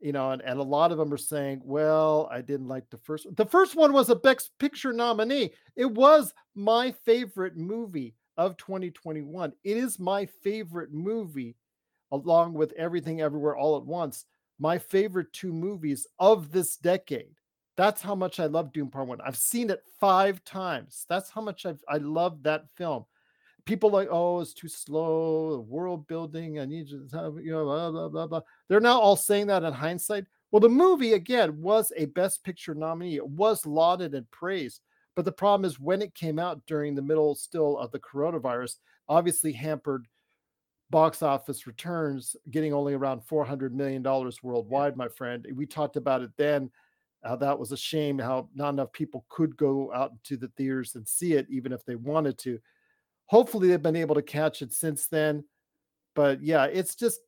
You 0.00 0.10
know, 0.12 0.32
and, 0.32 0.42
and 0.42 0.58
a 0.58 0.64
lot 0.64 0.90
of 0.90 0.98
them 0.98 1.12
are 1.12 1.18
saying, 1.18 1.62
"Well, 1.64 2.28
I 2.30 2.40
didn't 2.40 2.68
like 2.68 2.90
the 2.90 2.98
first. 2.98 3.26
The 3.36 3.46
first 3.46 3.76
one 3.76 3.92
was 3.92 4.10
a 4.10 4.16
Best 4.16 4.50
Picture 4.58 4.92
nominee. 4.92 5.52
It 5.76 5.90
was 5.90 6.34
my 6.54 6.92
favorite 7.04 7.56
movie 7.56 8.14
of 8.36 8.56
2021. 8.56 9.52
It 9.62 9.76
is 9.76 10.00
my 10.00 10.26
favorite 10.26 10.92
movie, 10.92 11.56
along 12.10 12.54
with 12.54 12.72
Everything 12.72 13.20
Everywhere 13.20 13.56
All 13.56 13.76
at 13.76 13.86
Once. 13.86 14.26
My 14.58 14.78
favorite 14.78 15.32
two 15.32 15.52
movies 15.52 16.06
of 16.18 16.50
this 16.50 16.76
decade." 16.76 17.36
That's 17.76 18.02
how 18.02 18.14
much 18.14 18.38
I 18.38 18.46
love 18.46 18.72
Dune 18.72 18.90
Part 18.90 19.08
One. 19.08 19.20
I've 19.20 19.36
seen 19.36 19.70
it 19.70 19.82
five 19.98 20.44
times. 20.44 21.06
That's 21.08 21.30
how 21.30 21.40
much 21.40 21.64
I've, 21.64 21.82
I 21.88 21.96
love 21.96 22.42
that 22.42 22.66
film. 22.76 23.06
People 23.64 23.90
like, 23.90 24.08
oh, 24.10 24.40
it's 24.40 24.52
too 24.52 24.68
slow. 24.68 25.64
World 25.68 26.06
building. 26.06 26.58
I 26.58 26.66
need 26.66 26.88
to 26.88 27.06
have, 27.12 27.34
you 27.42 27.52
know, 27.52 27.64
blah, 27.64 27.90
blah, 27.90 28.08
blah, 28.08 28.26
blah. 28.26 28.40
They're 28.68 28.80
now 28.80 28.98
all 29.00 29.16
saying 29.16 29.46
that 29.46 29.62
in 29.62 29.72
hindsight. 29.72 30.26
Well, 30.50 30.60
the 30.60 30.68
movie, 30.68 31.14
again, 31.14 31.62
was 31.62 31.92
a 31.96 32.06
Best 32.06 32.44
Picture 32.44 32.74
nominee. 32.74 33.16
It 33.16 33.26
was 33.26 33.64
lauded 33.64 34.14
and 34.14 34.30
praised. 34.30 34.80
But 35.14 35.24
the 35.24 35.32
problem 35.32 35.64
is 35.64 35.78
when 35.78 36.02
it 36.02 36.14
came 36.14 36.38
out 36.38 36.60
during 36.66 36.94
the 36.94 37.02
middle 37.02 37.34
still 37.34 37.78
of 37.78 37.90
the 37.90 38.00
coronavirus, 38.00 38.76
obviously 39.08 39.52
hampered 39.52 40.06
box 40.90 41.22
office 41.22 41.66
returns, 41.66 42.36
getting 42.50 42.74
only 42.74 42.94
around 42.94 43.22
$400 43.22 43.72
million 43.72 44.02
worldwide, 44.42 44.96
my 44.96 45.08
friend. 45.08 45.46
We 45.54 45.66
talked 45.66 45.96
about 45.96 46.22
it 46.22 46.30
then 46.36 46.70
how 47.24 47.36
that 47.36 47.58
was 47.58 47.72
a 47.72 47.76
shame 47.76 48.18
how 48.18 48.48
not 48.54 48.70
enough 48.70 48.92
people 48.92 49.24
could 49.28 49.56
go 49.56 49.92
out 49.92 50.12
to 50.24 50.36
the 50.36 50.48
theaters 50.56 50.94
and 50.94 51.06
see 51.06 51.34
it 51.34 51.46
even 51.48 51.72
if 51.72 51.84
they 51.84 51.94
wanted 51.94 52.38
to. 52.38 52.58
Hopefully 53.26 53.68
they've 53.68 53.80
been 53.82 53.96
able 53.96 54.14
to 54.14 54.22
catch 54.22 54.62
it 54.62 54.72
since 54.72 55.06
then 55.06 55.44
but 56.14 56.42
yeah 56.42 56.64
it's 56.64 56.94
just 56.94 57.20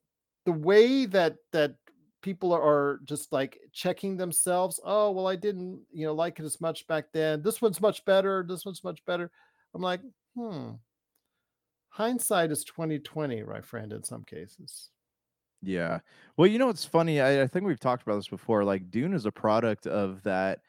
the 0.44 0.52
way 0.52 1.06
that 1.06 1.36
that 1.52 1.74
people 2.22 2.52
are 2.52 3.00
just 3.04 3.32
like 3.32 3.58
checking 3.72 4.16
themselves 4.16 4.80
oh 4.84 5.10
well 5.10 5.26
i 5.26 5.36
didn't 5.36 5.80
you 5.92 6.06
know 6.06 6.14
like 6.14 6.38
it 6.38 6.44
as 6.44 6.60
much 6.60 6.86
back 6.86 7.06
then. 7.12 7.42
This 7.42 7.60
one's 7.60 7.80
much 7.80 8.04
better. 8.04 8.44
This 8.46 8.64
one's 8.64 8.84
much 8.84 9.04
better. 9.04 9.30
I'm 9.74 9.82
like 9.82 10.00
hmm. 10.36 10.70
Hindsight 11.90 12.50
is 12.50 12.64
2020, 12.64 13.44
my 13.44 13.60
friend, 13.60 13.92
in 13.92 14.02
some 14.02 14.24
cases. 14.24 14.90
Yeah. 15.64 16.00
Well, 16.36 16.46
you 16.48 16.58
know 16.58 16.66
what's 16.66 16.84
funny? 16.84 17.20
I, 17.20 17.42
I 17.42 17.46
think 17.46 17.64
we've 17.64 17.80
talked 17.80 18.02
about 18.02 18.16
this 18.16 18.28
before. 18.28 18.64
Like 18.64 18.90
Dune 18.90 19.14
is 19.14 19.24
a 19.26 19.32
product 19.32 19.86
of 19.86 20.22
that 20.24 20.60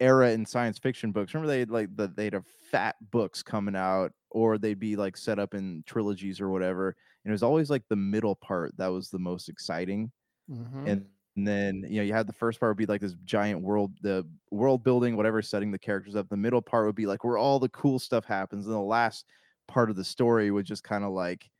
era 0.00 0.30
in 0.32 0.44
science 0.46 0.78
fiction 0.78 1.12
books. 1.12 1.34
Remember 1.34 1.48
they 1.48 1.64
like 1.64 1.94
the 1.96 2.08
they'd 2.08 2.32
have 2.32 2.46
fat 2.46 2.96
books 3.10 3.42
coming 3.42 3.76
out, 3.76 4.12
or 4.30 4.58
they'd 4.58 4.78
be 4.78 4.96
like 4.96 5.16
set 5.16 5.38
up 5.38 5.54
in 5.54 5.82
trilogies 5.86 6.40
or 6.40 6.50
whatever. 6.50 6.88
And 7.24 7.30
it 7.30 7.32
was 7.32 7.42
always 7.42 7.70
like 7.70 7.84
the 7.88 7.96
middle 7.96 8.34
part 8.36 8.76
that 8.76 8.88
was 8.88 9.10
the 9.10 9.18
most 9.18 9.48
exciting. 9.48 10.12
Mhm. 10.48 10.86
And, 10.86 11.08
and 11.36 11.46
then 11.48 11.84
you 11.88 11.96
know 11.98 12.02
you 12.02 12.12
had 12.14 12.26
the 12.28 12.32
first 12.32 12.60
part 12.60 12.70
would 12.70 12.78
be 12.78 12.86
like 12.86 13.00
this 13.00 13.16
giant 13.24 13.62
world, 13.62 13.98
the 14.02 14.28
world 14.50 14.84
building, 14.84 15.16
whatever, 15.16 15.42
setting 15.42 15.70
the 15.70 15.78
characters 15.78 16.16
up. 16.16 16.28
The 16.28 16.36
middle 16.36 16.62
part 16.62 16.86
would 16.86 16.96
be 16.96 17.06
like 17.06 17.24
where 17.24 17.38
all 17.38 17.58
the 17.60 17.68
cool 17.70 17.98
stuff 17.98 18.24
happens, 18.24 18.66
and 18.66 18.74
the 18.74 18.80
last 18.80 19.26
part 19.68 19.90
of 19.90 19.96
the 19.96 20.04
story 20.04 20.50
would 20.50 20.66
just 20.66 20.84
kind 20.84 21.04
of 21.04 21.12
like 21.12 21.50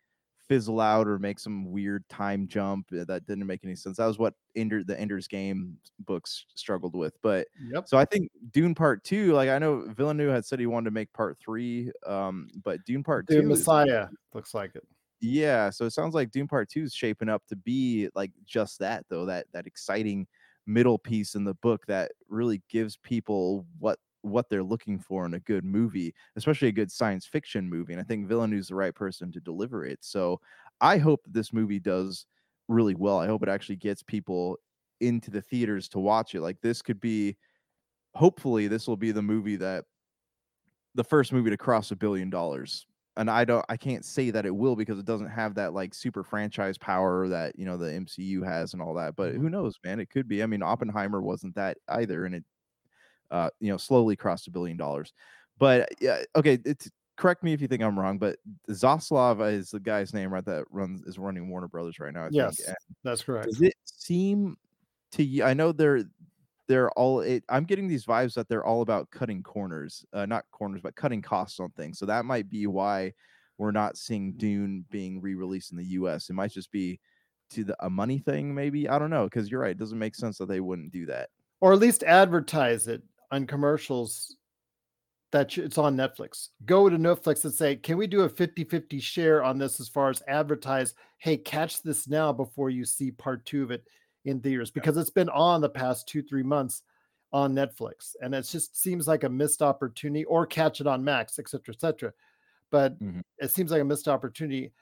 fizzle 0.49 0.81
out 0.81 1.09
or 1.09 1.19
make 1.19 1.39
some 1.39 1.71
weird 1.71 2.09
time 2.09 2.47
jump 2.47 2.87
uh, 2.93 3.05
that 3.05 3.27
didn't 3.27 3.47
make 3.47 3.61
any 3.65 3.75
sense. 3.75 3.97
That 3.97 4.07
was 4.07 4.19
what 4.19 4.35
Ender 4.55 4.85
the 4.85 4.99
Ender's 4.99 5.27
Game 5.29 5.77
books 6.01 6.47
struggled 6.55 6.95
with. 6.95 7.15
But 7.23 7.49
Yep. 7.73 7.89
so 7.89 7.99
I 7.99 8.05
think 8.05 8.31
Dune 8.53 8.75
Part 8.75 9.03
Two, 9.05 9.33
like 9.33 9.49
I 9.49 9.59
know 9.59 9.87
Villeneuve 9.89 10.33
had 10.33 10.45
said 10.45 10.61
he 10.61 10.67
wanted 10.67 10.87
to 10.87 10.91
make 10.93 11.13
Part 11.13 11.39
Three, 11.39 11.91
um, 12.07 12.49
but 12.65 12.85
Dune 12.85 13.03
Part 13.03 13.27
Dune 13.27 13.43
Two, 13.43 13.49
Messiah 13.49 14.09
looks 14.35 14.55
like 14.55 14.75
it. 14.77 14.85
yeah. 15.21 15.71
So 15.71 15.85
it 15.85 15.91
sounds 15.91 16.15
like 16.15 16.31
Dune 16.31 16.49
Part 16.49 16.69
Two 16.69 16.83
is 16.85 16.95
shaping 16.95 17.29
up 17.29 17.47
to 17.49 17.57
be 17.57 18.09
like 18.15 18.31
just 18.45 18.79
that, 18.81 19.05
though 19.09 19.27
that 19.27 19.47
that 19.53 19.67
exciting 19.67 20.27
middle 20.69 20.99
piece 20.99 21.35
in 21.37 21.45
the 21.45 21.55
book 21.55 21.87
that 21.87 22.11
really 22.29 22.61
gives 22.69 22.97
people 22.97 23.65
what 23.79 23.99
what 24.27 24.49
they're 24.49 24.63
looking 24.63 24.99
for 24.99 25.27
in 25.27 25.35
a 25.35 25.41
good 25.41 25.65
movie, 25.65 26.15
especially 26.37 26.69
a 26.69 26.73
good 26.73 26.91
science 26.91 27.27
fiction 27.27 27.69
movie. 27.69 27.93
And 27.93 28.01
I 28.01 28.05
think 28.05 28.27
Villeneuve's 28.27 28.69
the 28.69 28.75
right 28.75 28.95
person 28.95 29.33
to 29.33 29.41
deliver 29.41 29.85
it. 29.85 29.99
So 30.03 30.41
I 30.81 30.99
hope 30.99 31.25
that 31.25 31.33
this 31.33 31.53
movie 31.53 31.81
does 31.81 32.27
really 32.69 32.95
well. 32.95 33.19
I 33.19 33.27
hope 33.27 33.43
it 33.43 33.49
actually 33.49 33.77
gets 33.77 34.03
people 34.03 34.59
into 35.01 35.31
the 35.31 35.43
theaters 35.43 35.89
to 35.91 35.99
watch 35.99 36.35
it. 36.35 36.41
Like 36.41 36.61
this 36.61 36.83
could 36.83 37.01
be 37.01 37.37
hopefully 38.15 38.67
this 38.67 38.89
will 38.89 38.97
be 38.97 39.13
the 39.13 39.23
movie 39.23 39.57
that 39.57 39.85
the 40.95 41.05
first 41.05 41.33
movie 41.33 41.51
to 41.51 41.57
cross 41.57 41.91
a 41.91 41.97
billion 41.97 42.31
dollars. 42.31 42.87
And 43.19 43.31
I 43.31 43.45
don't 43.45 43.65
I 43.69 43.77
can't 43.77 44.05
say 44.05 44.31
that 44.31 44.45
it 44.45 44.55
will 44.55 44.77
because 44.77 44.99
it 44.99 45.07
doesn't 45.07 45.31
have 45.31 45.55
that 45.55 45.73
like 45.73 45.95
super 45.95 46.23
franchise 46.23 46.77
power 46.77 47.29
that 47.29 47.59
you 47.59 47.65
know 47.65 47.77
the 47.77 47.87
MCU 47.87 48.45
has 48.45 48.73
and 48.73 48.83
all 48.83 48.95
that. 48.95 49.17
But 49.17 49.33
mm-hmm. 49.33 49.43
who 49.43 49.51
knows, 49.51 49.79
man? 49.85 50.01
It 50.01 50.11
could 50.11 50.29
be. 50.29 50.43
I 50.43 50.47
mean, 50.47 50.63
Oppenheimer 50.63 51.23
wasn't 51.23 51.55
that 51.55 51.79
either, 51.89 52.27
and 52.27 52.35
it 52.35 52.45
uh 53.31 53.51
you 53.61 53.71
know 53.71 53.77
slowly 53.77 54.17
crossed 54.17 54.47
a 54.47 54.51
billion 54.51 54.77
dollars. 54.77 55.13
But 55.59 55.89
yeah, 56.01 56.23
okay, 56.35 56.59
it's 56.65 56.91
correct 57.17 57.43
me 57.43 57.53
if 57.53 57.61
you 57.61 57.69
think 57.69 57.83
I'm 57.83 57.99
wrong, 57.99 58.19
but 58.19 58.39
Zaslav 58.71 59.53
is 59.53 59.71
the 59.71 59.81
guy's 59.81 60.13
name 60.13 60.33
right 60.33 60.45
that 60.45 60.65
runs 60.71 61.03
is 61.03 61.19
running 61.19 61.49
Warner 61.49 61.69
Brothers 61.69 61.99
right 61.99 62.13
now. 62.13 62.27
I 62.27 62.29
Yes, 62.31 62.57
think. 62.57 62.77
That's 63.05 63.23
correct. 63.23 63.47
does 63.47 63.63
it 63.63 63.75
seem 63.85 64.57
to 65.13 65.25
you? 65.25 65.45
I 65.45 65.55
know 65.55 65.73
they're 65.73 66.05
they're 66.69 66.91
all. 66.91 67.21
It, 67.21 67.45
I'm 67.49 67.65
getting 67.65 67.89
these 67.89 68.05
vibes 68.05 68.35
that 68.35 68.49
they're 68.49 68.65
all 68.65 68.83
about 68.83 69.11
cutting 69.11 69.43
corners, 69.43 70.05
uh, 70.13 70.27
not 70.27 70.45
corners, 70.51 70.81
but 70.83 70.97
cutting 70.97 71.23
costs 71.23 71.61
on 71.61 71.71
things. 71.71 71.99
So 71.99 72.07
that 72.07 72.25
might 72.25 72.51
be 72.51 72.67
why 72.67 73.13
we're 73.59 73.71
not 73.71 73.97
seeing 73.97 74.33
Dune 74.33 74.85
being 74.91 75.21
re-released 75.21 75.71
in 75.71 75.79
the 75.79 75.85
U.S. 75.85 76.29
It 76.29 76.35
might 76.35 76.51
just 76.51 76.71
be 76.71 77.01
to 77.51 77.65
the 77.65 77.77
a 77.85 77.89
money 77.89 78.19
thing, 78.19 78.55
maybe. 78.55 78.89
I 78.89 78.99
don't 78.99 79.11
know, 79.11 79.25
because 79.25 79.51
you're 79.51 79.61
right. 79.61 79.71
It 79.71 79.79
doesn't 79.79 79.99
make 79.99 80.15
sense 80.15 80.39
that 80.39 80.49
they 80.49 80.61
wouldn't 80.61 80.93
do 80.93 81.07
that. 81.07 81.31
Or 81.61 81.73
at 81.73 81.79
least 81.79 82.03
advertise 82.03 82.89
it 82.89 83.03
on 83.31 83.47
commercials 83.47 84.37
that 85.33 85.57
it's 85.59 85.79
on 85.79 85.97
Netflix. 85.97 86.51
Go 86.65 86.89
to 86.89 86.97
Netflix 86.97 87.45
and 87.45 87.53
say, 87.53 87.77
can 87.77 87.97
we 87.97 88.07
do 88.07 88.23
a 88.23 88.29
50 88.29 88.65
50 88.65 89.01
share 89.01 89.43
on 89.43 89.59
this 89.59 89.81
as 89.81 89.89
far 89.89 90.09
as 90.09 90.23
advertise? 90.29 90.95
Hey, 91.19 91.37
catch 91.37 91.83
this 91.83 92.09
now 92.09 92.33
before 92.33 92.71
you 92.71 92.85
see 92.85 93.11
part 93.11 93.45
two 93.45 93.63
of 93.63 93.71
it 93.71 93.85
in 94.25 94.41
theaters 94.41 94.71
because 94.71 94.97
it's 94.97 95.11
been 95.11 95.29
on 95.29 95.61
the 95.61 95.69
past 95.69 96.09
two, 96.09 96.23
three 96.23 96.43
months 96.43 96.83
on 97.33 97.55
Netflix. 97.55 98.15
And 98.21 98.35
it 98.35 98.43
just 98.43 98.77
seems 98.77 99.07
like 99.09 99.25
a 99.25 99.29
missed 99.29 99.63
opportunity 99.63 100.25
or 100.25 100.47
catch 100.47 100.81
it 100.81 100.87
on 100.87 101.05
Max, 101.05 101.39
et 101.39 101.49
cetera, 101.49 101.75
et 101.75 101.81
cetera. 101.81 102.13
But 102.71 102.99
Mhm. 103.01 103.23
it 103.39 103.51
seems 103.51 103.71
like 103.71 103.83
a 103.83 103.85
missed 103.85 104.09
opportunity. 104.09 104.73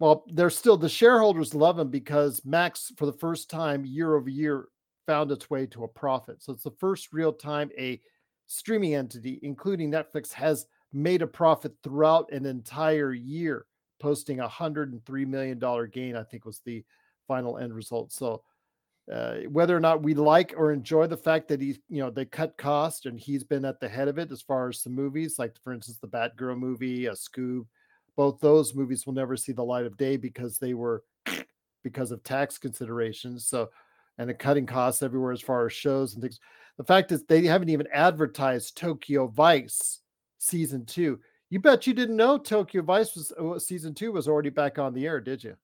Well, 0.00 0.24
they're 0.32 0.50
still 0.50 0.76
the 0.76 0.88
shareholders 0.88 1.54
love 1.54 1.76
them 1.76 1.88
because 1.90 2.44
Max, 2.44 2.92
for 2.96 3.06
the 3.06 3.12
first 3.12 3.48
time 3.48 3.84
year 3.84 4.14
over 4.14 4.28
year, 4.28 4.68
found 5.06 5.30
its 5.30 5.50
way 5.50 5.66
to 5.66 5.84
a 5.84 5.88
profit. 5.88 6.42
So 6.42 6.52
it's 6.52 6.62
the 6.62 6.70
first 6.72 7.12
real 7.12 7.32
time 7.32 7.70
a 7.78 8.00
streaming 8.46 8.94
entity, 8.94 9.38
including 9.42 9.90
Netflix, 9.90 10.32
has 10.32 10.66
made 10.92 11.22
a 11.22 11.26
profit 11.26 11.72
throughout 11.82 12.30
an 12.32 12.46
entire 12.46 13.12
year, 13.12 13.66
posting 14.00 14.40
a 14.40 14.48
hundred 14.48 14.92
and 14.92 15.04
three 15.04 15.24
million 15.24 15.58
dollar 15.58 15.86
gain. 15.86 16.16
I 16.16 16.22
think 16.22 16.44
was 16.44 16.60
the 16.60 16.84
final 17.26 17.58
end 17.58 17.74
result. 17.74 18.12
So 18.12 18.42
uh, 19.12 19.40
whether 19.50 19.76
or 19.76 19.80
not 19.80 20.02
we 20.02 20.14
like 20.14 20.54
or 20.56 20.72
enjoy 20.72 21.06
the 21.06 21.16
fact 21.16 21.48
that 21.48 21.60
he's, 21.60 21.78
you 21.90 22.02
know, 22.02 22.10
they 22.10 22.24
cut 22.24 22.56
cost 22.56 23.04
and 23.04 23.20
he's 23.20 23.44
been 23.44 23.64
at 23.64 23.78
the 23.78 23.88
head 23.88 24.08
of 24.08 24.18
it 24.18 24.32
as 24.32 24.40
far 24.40 24.68
as 24.68 24.82
the 24.82 24.90
movies, 24.90 25.38
like 25.38 25.54
for 25.62 25.72
instance, 25.74 25.98
the 25.98 26.08
Batgirl 26.08 26.58
movie, 26.58 27.06
a 27.06 27.12
Scoob, 27.12 27.66
both 28.16 28.40
those 28.40 28.74
movies 28.74 29.04
will 29.04 29.12
never 29.12 29.36
see 29.36 29.52
the 29.52 29.62
light 29.62 29.84
of 29.84 29.96
day 29.98 30.16
because 30.16 30.58
they 30.58 30.72
were 30.72 31.02
because 31.82 32.12
of 32.12 32.22
tax 32.22 32.56
considerations. 32.56 33.46
So, 33.46 33.68
and 34.18 34.28
the 34.28 34.34
cutting 34.34 34.66
costs 34.66 35.02
everywhere 35.02 35.32
as 35.32 35.40
far 35.40 35.66
as 35.66 35.72
shows 35.72 36.14
and 36.14 36.22
things. 36.22 36.40
The 36.76 36.84
fact 36.84 37.12
is 37.12 37.22
they 37.24 37.44
haven't 37.44 37.68
even 37.68 37.86
advertised 37.92 38.76
Tokyo 38.76 39.28
Vice 39.28 40.00
season 40.38 40.84
two. 40.84 41.20
You 41.50 41.60
bet 41.60 41.86
you 41.86 41.94
didn't 41.94 42.16
know 42.16 42.38
Tokyo 42.38 42.82
Vice 42.82 43.14
was 43.14 43.32
uh, 43.32 43.58
season 43.58 43.94
two 43.94 44.12
was 44.12 44.28
already 44.28 44.50
back 44.50 44.78
on 44.78 44.92
the 44.92 45.06
air, 45.06 45.20
did 45.20 45.44
you? 45.44 45.56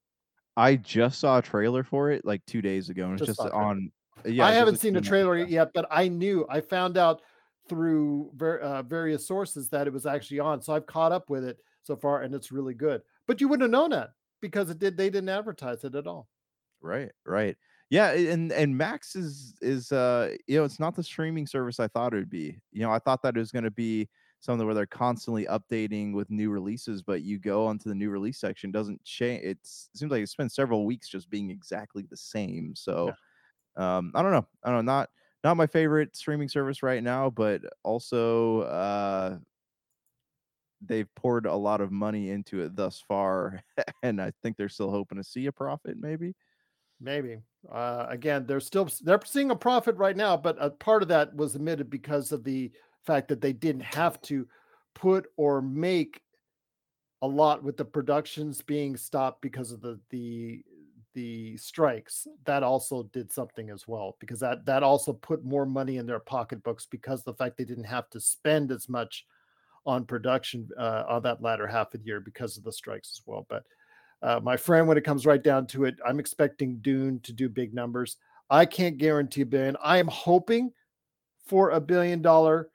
I 0.57 0.77
just 0.77 1.21
saw 1.21 1.39
a 1.39 1.43
trailer 1.43 1.83
for 1.83 2.11
it 2.11 2.25
like 2.25 2.45
two 2.47 2.63
days 2.63 2.91
ago, 2.91 3.07
and 3.07 3.21
it's 3.21 3.27
Just 3.27 3.41
on. 3.41 3.91
Yeah, 4.25 4.45
I 4.45 4.53
haven't 4.53 4.77
seen 4.77 4.93
the 4.93 5.01
two-minute 5.01 5.09
trailer 5.09 5.37
video. 5.39 5.61
yet, 5.61 5.71
but 5.73 5.87
I 5.91 6.09
knew 6.09 6.47
I 6.51 6.61
found 6.61 6.99
out 6.99 7.23
through 7.69 8.31
ver- 8.37 8.59
uh, 8.59 8.83
various 8.83 9.27
sources 9.27 9.69
that 9.71 9.87
it 9.87 9.93
was 9.93 10.05
actually 10.05 10.41
on. 10.41 10.61
So 10.61 10.75
I've 10.75 10.87
caught 10.87 11.13
up 11.13 11.31
with 11.31 11.45
it 11.45 11.59
so 11.83 11.97
far, 11.97 12.23
and 12.23 12.35
it's 12.35 12.53
really 12.53 12.75
good. 12.75 13.01
But 13.27 13.41
you 13.41 13.49
wouldn't 13.49 13.63
have 13.63 13.71
known 13.71 13.91
that 13.91 14.11
because 14.41 14.69
it 14.69 14.79
did. 14.79 14.97
They 14.97 15.09
didn't 15.09 15.31
advertise 15.31 15.85
it 15.85 15.95
at 15.95 16.07
all. 16.07 16.29
Right, 16.83 17.11
right. 17.25 17.57
Yeah, 17.91 18.13
and 18.13 18.53
and 18.53 18.77
Max 18.79 19.17
is 19.17 19.55
is 19.61 19.91
uh 19.93 20.37
you 20.47 20.57
know, 20.59 20.65
it's 20.65 20.79
not 20.79 20.95
the 20.95 21.03
streaming 21.03 21.47
service 21.47 21.81
I 21.81 21.89
thought 21.89 22.15
it 22.15 22.19
would 22.19 22.31
be. 22.31 22.61
You 22.73 22.83
know, 22.83 22.91
I 22.93 22.99
thought 23.01 23.23
that 23.23 23.37
it 23.37 23.41
was 23.41 23.51
going 23.51 23.65
to 23.65 23.71
be 23.71 24.09
something 24.39 24.65
where 24.65 24.75
they're 24.75 24.87
constantly 24.87 25.45
updating 25.47 26.15
with 26.15 26.31
new 26.31 26.51
releases, 26.51 27.03
but 27.03 27.23
you 27.23 27.39
go 27.39 27.67
onto 27.67 27.89
the 27.89 27.95
new 27.95 28.11
release 28.11 28.39
section, 28.39 28.71
doesn't 28.71 29.03
change. 29.05 29.43
It's, 29.45 29.91
it 29.93 29.99
seems 29.99 30.11
like 30.13 30.23
it's 30.23 30.35
been 30.37 30.49
several 30.49 30.87
weeks 30.87 31.09
just 31.09 31.29
being 31.29 31.51
exactly 31.51 32.05
the 32.09 32.17
same. 32.17 32.75
So, 32.77 33.19
um, 33.77 34.13
I 34.15 34.23
don't 34.23 34.33
know. 34.33 34.47
I 34.65 34.71
don't 34.73 34.85
know. 34.87 34.93
Not 34.93 35.11
not 35.45 35.57
my 35.59 35.67
favorite 35.69 36.17
streaming 36.17 36.49
service 36.49 36.83
right 36.83 37.03
now, 37.03 37.31
but 37.31 37.63
also 37.85 38.63
uh 38.63 39.39
they've 40.81 41.13
poured 41.15 41.47
a 41.47 41.55
lot 41.55 41.81
of 41.81 41.93
money 41.93 42.31
into 42.31 42.61
it 42.63 42.75
thus 42.77 43.01
far, 43.01 43.63
and 44.03 44.21
I 44.21 44.33
think 44.43 44.57
they're 44.57 44.69
still 44.69 44.91
hoping 44.91 45.19
to 45.19 45.25
see 45.25 45.47
a 45.47 45.53
profit, 45.53 45.97
maybe. 45.99 46.35
Maybe. 47.01 47.39
Uh, 47.71 48.07
again, 48.09 48.47
they're 48.47 48.61
still 48.61 48.89
they're 49.03 49.21
seeing 49.25 49.51
a 49.51 49.57
profit 49.57 49.97
right 49.97 50.17
now, 50.17 50.37
but 50.37 50.57
a 50.61 50.71
part 50.71 51.03
of 51.03 51.09
that 51.09 51.35
was 51.35 51.55
admitted 51.55 51.91
because 51.91 52.33
of 52.33 52.45
the 52.45 52.71
fact 53.07 53.29
that 53.29 53.41
they 53.41 53.53
didn't 53.53 53.83
have 53.83 54.21
to 54.23 54.47
put 54.95 55.27
or 55.37 55.63
make 55.63 56.23
a 57.23 57.27
lot 57.27 57.63
with 57.63 57.77
the 57.77 57.85
productions 57.85 58.61
being 58.63 58.97
stopped 58.97 59.43
because 59.43 59.73
of 59.73 59.81
the 59.81 59.99
the 60.11 60.63
the 61.15 61.57
strikes. 61.57 62.27
That 62.45 62.63
also 62.63 63.05
did 63.13 63.33
something 63.33 63.71
as 63.71 63.89
well 63.89 64.17
because 64.21 64.41
that 64.41 64.65
that 64.67 64.83
also 64.83 65.13
put 65.13 65.45
more 65.45 65.67
money 65.67 65.97
in 65.97 66.07
their 66.07 66.21
pocketbooks 66.21 66.87
because 66.87 67.23
the 67.23 67.35
fact 67.35 67.57
they 67.57 67.65
didn't 67.65 67.85
have 67.85 68.09
to 68.11 68.21
spend 68.21 68.71
as 68.71 68.89
much 68.89 69.27
on 69.87 70.05
production 70.05 70.69
uh, 70.79 71.05
on 71.09 71.23
that 71.23 71.43
latter 71.43 71.67
half 71.67 71.95
of 71.95 72.01
the 72.01 72.07
year 72.07 72.21
because 72.21 72.57
of 72.57 72.65
the 72.65 72.73
strikes 72.73 73.19
as 73.19 73.23
well. 73.27 73.47
But 73.49 73.65
uh, 74.23 74.41
my 74.43 74.57
friend, 74.57 74.87
when 74.87 74.99
it 74.99 75.05
comes 75.05 75.27
right 75.27 75.43
down 75.43 75.67
to 75.69 75.85
it, 75.85 75.97
I'm 76.07 76.21
expecting 76.21 76.79
Dune 76.79 77.21
to 77.21 77.33
do 77.33 77.49
big 77.49 77.73
numbers. 77.75 78.17
I 78.51 78.67
can't 78.67 78.99
guarantee 78.99 79.43
a 79.43 79.47
billion. 79.47 79.77
I 79.83 79.99
am 79.99 80.09
hoping 80.09 80.73
for 81.47 81.71
a 81.71 81.81
billion 81.81 82.21
dollar 82.21 82.71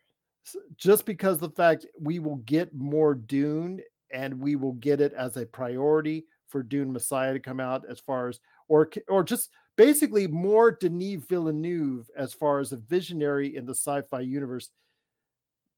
just 0.77 1.05
because 1.05 1.37
the 1.37 1.49
fact 1.49 1.85
we 1.99 2.19
will 2.19 2.37
get 2.37 2.73
more 2.73 3.15
Dune 3.15 3.81
and 4.11 4.39
we 4.39 4.55
will 4.55 4.73
get 4.73 5.01
it 5.01 5.13
as 5.13 5.37
a 5.37 5.45
priority 5.45 6.25
for 6.47 6.63
Dune 6.63 6.91
Messiah 6.91 7.33
to 7.33 7.39
come 7.39 7.59
out 7.59 7.83
as 7.89 7.99
far 7.99 8.29
as 8.29 8.39
or 8.67 8.89
or 9.07 9.23
just 9.23 9.49
basically 9.75 10.27
more 10.27 10.71
Denis 10.71 11.23
Villeneuve 11.27 12.09
as 12.15 12.33
far 12.33 12.59
as 12.59 12.71
a 12.71 12.77
visionary 12.77 13.55
in 13.55 13.65
the 13.65 13.73
sci-fi 13.73 14.21
universe 14.21 14.69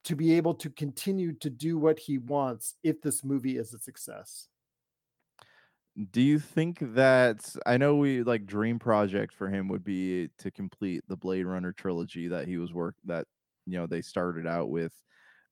to 0.03 0.15
be 0.15 0.33
able 0.33 0.53
to 0.53 0.69
continue 0.69 1.33
to 1.33 1.49
do 1.49 1.77
what 1.77 1.99
he 1.99 2.17
wants 2.17 2.75
if 2.83 3.01
this 3.01 3.23
movie 3.23 3.57
is 3.57 3.73
a 3.73 3.79
success. 3.79 4.47
Do 6.11 6.21
you 6.21 6.37
think 6.37 6.79
that 6.93 7.55
I 7.65 7.77
know 7.77 7.95
we 7.95 8.21
like 8.23 8.45
dream 8.45 8.77
project 8.77 9.33
for 9.33 9.49
him 9.49 9.67
would 9.69 9.83
be 9.83 10.29
to 10.37 10.51
complete 10.51 11.03
the 11.07 11.17
Blade 11.17 11.45
Runner 11.45 11.71
trilogy 11.71 12.27
that 12.27 12.47
he 12.47 12.57
was 12.57 12.71
work 12.71 12.95
that 13.05 13.25
you 13.65 13.77
know 13.77 13.87
they 13.87 14.01
started 14.01 14.47
out 14.47 14.69
with. 14.69 14.93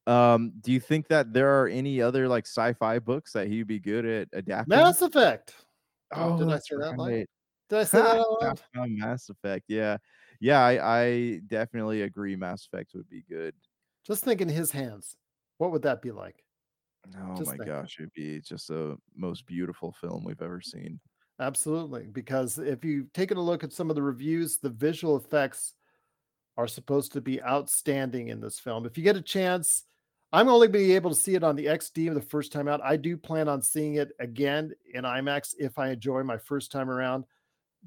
Um, 0.07 0.53
do 0.61 0.71
you 0.71 0.79
think 0.79 1.07
that 1.07 1.33
there 1.33 1.61
are 1.61 1.67
any 1.67 2.01
other 2.01 2.27
like 2.27 2.45
sci-fi 2.45 2.99
books 2.99 3.33
that 3.33 3.47
he'd 3.47 3.67
be 3.67 3.79
good 3.79 4.05
at 4.05 4.27
adapting? 4.33 4.77
Mass 4.77 5.01
Effect. 5.01 5.55
Oh, 6.13 6.37
did 6.37 6.47
I 6.47 6.51
that's 6.51 6.69
say 6.69 6.75
that? 6.77 6.95
Right. 6.97 7.29
did 7.69 7.79
I 7.79 7.83
say 7.85 8.01
that 8.01 8.17
out 8.17 8.41
loud? 8.41 8.61
Oh, 8.77 8.85
Mass 8.87 9.29
Effect. 9.29 9.65
Yeah. 9.67 9.97
Yeah, 10.39 10.63
I, 10.63 11.01
I 11.01 11.41
definitely 11.47 12.03
agree 12.03 12.35
Mass 12.35 12.67
Effect 12.67 12.91
would 12.93 13.09
be 13.09 13.23
good. 13.27 13.55
Just 14.05 14.23
think 14.23 14.41
in 14.41 14.49
his 14.49 14.69
hands. 14.71 15.15
What 15.57 15.71
would 15.71 15.81
that 15.83 16.01
be 16.01 16.11
like? 16.11 16.44
Oh 17.17 17.35
Just 17.35 17.51
my 17.51 17.57
think. 17.57 17.67
gosh, 17.67 17.97
it'd 17.99 18.13
be 18.13 18.41
just 18.41 18.67
the 18.69 18.97
most 19.15 19.45
beautiful 19.45 19.91
film 19.93 20.23
we've 20.23 20.41
ever 20.41 20.61
seen. 20.61 20.99
Absolutely. 21.39 22.07
Because 22.11 22.57
if 22.59 22.83
you've 22.85 23.11
taken 23.13 23.37
a 23.37 23.41
look 23.41 23.63
at 23.63 23.73
some 23.73 23.89
of 23.89 23.95
the 23.95 24.01
reviews, 24.03 24.57
the 24.57 24.69
visual 24.69 25.17
effects 25.17 25.73
are 26.57 26.67
supposed 26.67 27.11
to 27.13 27.21
be 27.21 27.41
outstanding 27.43 28.29
in 28.29 28.39
this 28.39 28.59
film. 28.59 28.85
If 28.85 28.97
you 28.97 29.03
get 29.03 29.17
a 29.17 29.21
chance, 29.21 29.83
I'm 30.31 30.47
only 30.49 30.67
be 30.67 30.93
able 30.93 31.09
to 31.11 31.15
see 31.15 31.35
it 31.35 31.43
on 31.43 31.55
the 31.55 31.65
XD 31.65 32.13
the 32.13 32.21
first 32.21 32.51
time 32.51 32.67
out. 32.67 32.81
I 32.83 32.95
do 32.97 33.17
plan 33.17 33.47
on 33.47 33.61
seeing 33.61 33.95
it 33.95 34.11
again 34.19 34.71
in 34.93 35.03
IMAX 35.03 35.53
if 35.59 35.77
I 35.77 35.89
enjoy 35.89 36.23
my 36.23 36.37
first 36.37 36.71
time 36.71 36.89
around. 36.89 37.25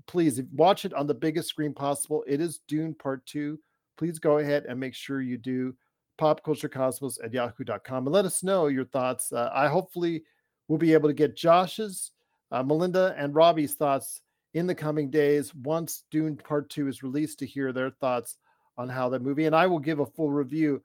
Please 0.06 0.40
watch 0.52 0.84
it 0.84 0.94
on 0.94 1.06
the 1.06 1.14
biggest 1.14 1.48
screen 1.48 1.74
possible. 1.74 2.24
It 2.26 2.40
is 2.40 2.60
Dune 2.68 2.94
Part 2.94 3.24
2. 3.26 3.58
Please 3.96 4.18
go 4.18 4.38
ahead 4.38 4.64
and 4.66 4.78
make 4.78 4.94
sure 4.94 5.20
you 5.20 5.38
do 5.38 5.74
popculturecosmos 6.18 7.22
at 7.24 7.32
yahoo.com 7.32 8.06
and 8.06 8.12
let 8.12 8.24
us 8.24 8.42
know 8.42 8.66
your 8.66 8.84
thoughts. 8.84 9.32
Uh, 9.32 9.50
I 9.52 9.68
hopefully 9.68 10.24
will 10.68 10.78
be 10.78 10.92
able 10.92 11.08
to 11.08 11.14
get 11.14 11.36
Josh's, 11.36 12.12
uh, 12.50 12.62
Melinda, 12.62 13.14
and 13.16 13.34
Robbie's 13.34 13.74
thoughts 13.74 14.20
in 14.54 14.66
the 14.66 14.74
coming 14.74 15.10
days 15.10 15.54
once 15.54 16.04
Dune 16.10 16.36
Part 16.36 16.68
2 16.70 16.88
is 16.88 17.02
released 17.02 17.38
to 17.38 17.46
hear 17.46 17.72
their 17.72 17.90
thoughts 17.90 18.36
on 18.76 18.88
how 18.88 19.08
the 19.08 19.18
movie. 19.18 19.46
And 19.46 19.54
I 19.54 19.66
will 19.66 19.78
give 19.78 20.00
a 20.00 20.06
full 20.06 20.30
review 20.30 20.82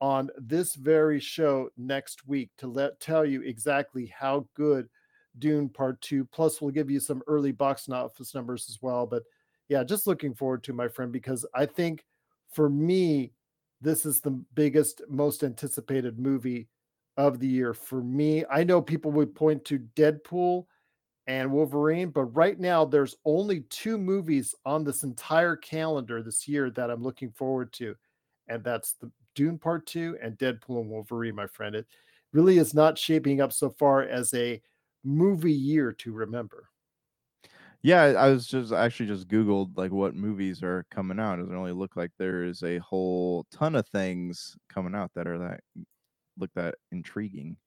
on 0.00 0.30
this 0.36 0.74
very 0.74 1.20
show 1.20 1.70
next 1.76 2.26
week 2.26 2.50
to 2.58 2.66
let 2.66 3.00
tell 3.00 3.24
you 3.24 3.42
exactly 3.42 4.06
how 4.06 4.46
good 4.54 4.88
Dune 5.38 5.68
Part 5.68 6.00
2. 6.02 6.24
Plus, 6.26 6.60
we'll 6.60 6.70
give 6.70 6.90
you 6.90 7.00
some 7.00 7.22
early 7.26 7.52
box 7.52 7.88
office 7.88 8.34
numbers 8.34 8.66
as 8.68 8.80
well. 8.82 9.06
But 9.06 9.22
yeah, 9.68 9.84
just 9.84 10.06
looking 10.06 10.34
forward 10.34 10.62
to 10.64 10.72
my 10.72 10.88
friend 10.88 11.10
because 11.12 11.46
I 11.54 11.66
think 11.66 12.04
for 12.52 12.68
me, 12.68 13.32
this 13.84 14.06
is 14.06 14.20
the 14.20 14.32
biggest, 14.54 15.02
most 15.08 15.44
anticipated 15.44 16.18
movie 16.18 16.68
of 17.16 17.38
the 17.38 17.46
year 17.46 17.74
for 17.74 18.02
me. 18.02 18.44
I 18.50 18.64
know 18.64 18.82
people 18.82 19.12
would 19.12 19.34
point 19.34 19.64
to 19.66 19.78
Deadpool 19.94 20.66
and 21.26 21.52
Wolverine, 21.52 22.08
but 22.08 22.24
right 22.24 22.58
now 22.58 22.84
there's 22.84 23.16
only 23.24 23.60
two 23.70 23.98
movies 23.98 24.54
on 24.64 24.84
this 24.84 25.04
entire 25.04 25.54
calendar 25.54 26.22
this 26.22 26.48
year 26.48 26.70
that 26.70 26.90
I'm 26.90 27.02
looking 27.02 27.30
forward 27.30 27.72
to, 27.74 27.94
and 28.48 28.64
that's 28.64 28.94
the 28.94 29.10
Dune 29.34 29.58
Part 29.58 29.86
2 29.86 30.18
and 30.22 30.36
Deadpool 30.38 30.80
and 30.80 30.90
Wolverine, 30.90 31.34
my 31.34 31.46
friend. 31.46 31.76
It 31.76 31.86
really 32.32 32.58
is 32.58 32.74
not 32.74 32.98
shaping 32.98 33.40
up 33.40 33.52
so 33.52 33.70
far 33.70 34.02
as 34.02 34.32
a 34.34 34.60
movie 35.04 35.52
year 35.52 35.92
to 35.92 36.12
remember. 36.12 36.68
Yeah, 37.84 38.00
I 38.00 38.30
was 38.30 38.46
just 38.46 38.72
actually 38.72 39.08
just 39.08 39.28
Googled 39.28 39.76
like 39.76 39.92
what 39.92 40.14
movies 40.14 40.62
are 40.62 40.86
coming 40.90 41.20
out. 41.20 41.38
It 41.38 41.42
doesn't 41.42 41.54
really 41.54 41.72
look 41.72 41.96
like 41.96 42.12
there 42.18 42.42
is 42.42 42.62
a 42.62 42.78
whole 42.78 43.44
ton 43.50 43.74
of 43.74 43.86
things 43.88 44.56
coming 44.70 44.94
out 44.94 45.10
that 45.14 45.28
are 45.28 45.38
that 45.38 45.60
look 46.38 46.50
that 46.54 46.76
intriguing. 46.92 47.58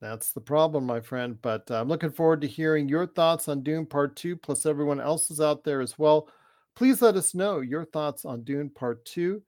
That's 0.00 0.32
the 0.32 0.40
problem, 0.40 0.84
my 0.84 1.00
friend. 1.00 1.40
But 1.40 1.70
uh, 1.70 1.80
I'm 1.80 1.86
looking 1.86 2.10
forward 2.10 2.40
to 2.40 2.48
hearing 2.48 2.88
your 2.88 3.06
thoughts 3.06 3.46
on 3.46 3.62
Dune 3.62 3.86
Part 3.86 4.16
2, 4.16 4.36
plus 4.36 4.66
everyone 4.66 5.00
else's 5.00 5.40
out 5.40 5.62
there 5.62 5.80
as 5.80 5.96
well. 5.96 6.28
Please 6.74 7.00
let 7.00 7.14
us 7.14 7.32
know 7.32 7.60
your 7.60 7.84
thoughts 7.84 8.24
on 8.24 8.42
Dune 8.42 8.68
Part 8.68 9.04
2, 9.04 9.40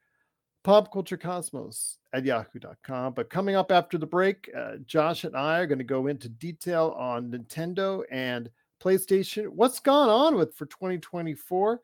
popculturecosmos 0.65 1.97
at 2.13 2.25
yahoo.com. 2.25 3.15
But 3.15 3.31
coming 3.31 3.57
up 3.57 3.73
after 3.73 3.99
the 3.99 4.07
break, 4.07 4.49
uh, 4.57 4.77
Josh 4.87 5.25
and 5.25 5.37
I 5.37 5.59
are 5.59 5.67
going 5.67 5.79
to 5.79 5.85
go 5.85 6.07
into 6.07 6.29
detail 6.29 6.95
on 6.97 7.33
Nintendo 7.33 8.05
and 8.13 8.49
PlayStation, 8.83 9.49
what's 9.49 9.81
gone 9.81 10.09
on 10.09 10.37
with 10.37 10.55
for 10.55 10.67
2024. 10.67 11.81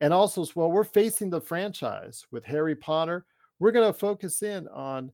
And 0.00 0.12
also, 0.12 0.42
as 0.42 0.54
well, 0.54 0.70
we're 0.70 0.84
facing 0.84 1.30
the 1.30 1.40
franchise 1.40 2.26
with 2.30 2.44
Harry 2.44 2.76
Potter. 2.76 3.24
We're 3.58 3.72
going 3.72 3.90
to 3.90 3.98
focus 3.98 4.42
in 4.42 4.68
on 4.68 5.10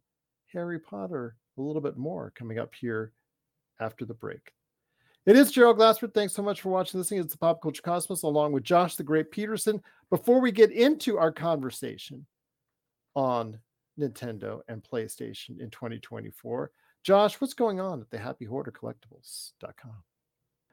Harry 0.52 0.80
Potter 0.80 1.36
a 1.56 1.62
little 1.62 1.82
bit 1.82 1.96
more 1.96 2.32
coming 2.34 2.58
up 2.58 2.74
here 2.74 3.12
after 3.80 4.04
the 4.04 4.14
break. 4.14 4.52
It 5.24 5.36
is 5.36 5.52
Gerald 5.52 5.76
Glassford. 5.76 6.14
Thanks 6.14 6.32
so 6.32 6.42
much 6.42 6.60
for 6.60 6.70
watching 6.70 6.98
this. 6.98 7.12
It's 7.12 7.32
the 7.32 7.38
Pop 7.38 7.62
Culture 7.62 7.82
Cosmos 7.82 8.24
along 8.24 8.52
with 8.52 8.64
Josh 8.64 8.96
the 8.96 9.04
Great 9.04 9.30
Peterson. 9.30 9.80
Before 10.10 10.40
we 10.40 10.50
get 10.50 10.72
into 10.72 11.16
our 11.16 11.30
conversation 11.30 12.26
on 13.14 13.58
Nintendo 13.98 14.62
and 14.66 14.82
PlayStation 14.82 15.60
in 15.60 15.70
2024, 15.70 16.72
Josh, 17.04 17.40
what's 17.40 17.54
going 17.54 17.78
on 17.78 18.00
at 18.00 18.10
the 18.10 18.18
Happy 18.18 18.46
Hoarder 18.46 18.72
Collectibles.com? 18.72 20.02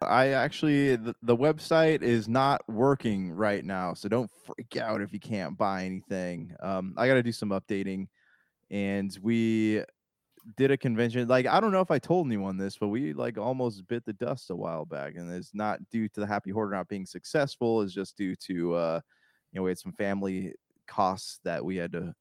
I 0.01 0.29
actually 0.29 0.95
the, 0.95 1.13
the 1.21 1.35
website 1.35 2.03
is 2.03 2.27
not 2.29 2.61
working 2.69 3.31
right 3.31 3.63
now, 3.65 3.93
so 3.93 4.07
don't 4.07 4.31
freak 4.45 4.77
out 4.77 5.01
if 5.01 5.11
you 5.11 5.19
can't 5.19 5.57
buy 5.57 5.83
anything. 5.85 6.55
Um, 6.61 6.93
I 6.97 7.07
got 7.07 7.15
to 7.15 7.23
do 7.23 7.33
some 7.33 7.49
updating, 7.49 8.07
and 8.71 9.17
we 9.21 9.83
did 10.55 10.71
a 10.71 10.77
convention. 10.77 11.27
Like 11.27 11.47
I 11.47 11.59
don't 11.59 11.73
know 11.73 11.81
if 11.81 11.91
I 11.91 11.99
told 11.99 12.27
anyone 12.27 12.57
this, 12.57 12.77
but 12.77 12.87
we 12.87 13.11
like 13.13 13.37
almost 13.37 13.87
bit 13.87 14.05
the 14.05 14.13
dust 14.13 14.49
a 14.51 14.55
while 14.55 14.85
back, 14.85 15.15
and 15.15 15.31
it's 15.33 15.53
not 15.53 15.79
due 15.89 16.07
to 16.09 16.19
the 16.21 16.27
Happy 16.27 16.51
Hoarder 16.51 16.75
not 16.75 16.87
being 16.87 17.05
successful. 17.05 17.81
It's 17.81 17.93
just 17.93 18.15
due 18.15 18.35
to 18.47 18.75
uh, 18.75 19.01
you 19.51 19.59
know 19.59 19.63
we 19.63 19.71
had 19.71 19.79
some 19.79 19.93
family 19.93 20.53
costs 20.87 21.39
that 21.43 21.63
we 21.63 21.75
had 21.75 21.91
to 21.91 22.13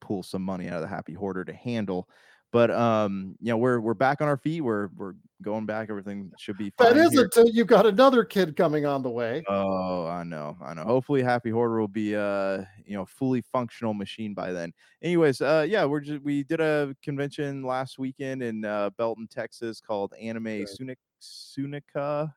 pull 0.00 0.22
some 0.22 0.42
money 0.42 0.68
out 0.68 0.76
of 0.76 0.82
the 0.82 0.88
Happy 0.88 1.14
Hoarder 1.14 1.44
to 1.44 1.52
handle. 1.52 2.08
But 2.56 2.70
um, 2.70 3.36
you 3.42 3.50
know, 3.50 3.58
we're 3.58 3.80
we're 3.80 3.92
back 3.92 4.22
on 4.22 4.28
our 4.28 4.38
feet. 4.38 4.62
We're 4.62 4.88
we're 4.96 5.12
going 5.42 5.66
back. 5.66 5.90
Everything 5.90 6.32
should 6.38 6.56
be 6.56 6.70
fine. 6.70 6.94
That 6.94 6.96
is 6.96 7.12
here. 7.12 7.24
until 7.24 7.50
you've 7.50 7.66
got 7.66 7.84
another 7.84 8.24
kid 8.24 8.56
coming 8.56 8.86
on 8.86 9.02
the 9.02 9.10
way. 9.10 9.44
Oh, 9.46 10.06
I 10.06 10.24
know, 10.24 10.56
I 10.64 10.72
know. 10.72 10.84
Hopefully, 10.84 11.22
Happy 11.22 11.50
Hoarder 11.50 11.78
will 11.78 11.86
be 11.86 12.16
uh, 12.16 12.64
you 12.86 12.96
know, 12.96 13.04
fully 13.04 13.42
functional 13.52 13.92
machine 13.92 14.32
by 14.32 14.52
then. 14.52 14.72
Anyways, 15.02 15.42
uh, 15.42 15.66
yeah, 15.68 15.84
we're 15.84 16.00
just 16.00 16.22
we 16.22 16.44
did 16.44 16.62
a 16.62 16.96
convention 17.02 17.62
last 17.62 17.98
weekend 17.98 18.42
in 18.42 18.64
uh, 18.64 18.88
Belton, 18.96 19.28
Texas, 19.30 19.78
called 19.78 20.14
Anime 20.18 20.64
Sunica. 21.20 22.32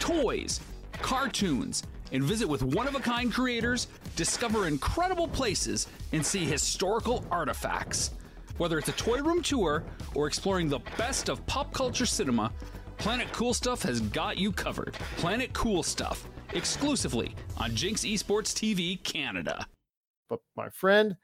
toys, 0.00 0.60
cartoons, 1.02 1.82
and 2.14 2.22
visit 2.22 2.48
with 2.48 2.62
one 2.62 2.86
of 2.86 2.94
a 2.94 3.00
kind 3.00 3.32
creators, 3.32 3.88
discover 4.14 4.68
incredible 4.68 5.26
places, 5.28 5.88
and 6.12 6.24
see 6.24 6.44
historical 6.44 7.24
artifacts. 7.30 8.12
Whether 8.56 8.78
it's 8.78 8.88
a 8.88 8.92
toy 8.92 9.18
room 9.18 9.42
tour 9.42 9.82
or 10.14 10.28
exploring 10.28 10.68
the 10.68 10.78
best 10.96 11.28
of 11.28 11.44
pop 11.46 11.74
culture 11.74 12.06
cinema, 12.06 12.52
Planet 12.98 13.30
Cool 13.32 13.52
Stuff 13.52 13.82
has 13.82 14.00
got 14.00 14.38
you 14.38 14.52
covered. 14.52 14.94
Planet 15.16 15.52
Cool 15.52 15.82
Stuff, 15.82 16.28
exclusively 16.52 17.34
on 17.56 17.74
Jinx 17.74 18.02
Esports 18.02 18.54
TV 18.54 19.02
Canada. 19.02 19.66
But 20.30 20.38
my 20.56 20.68
friend, 20.68 21.16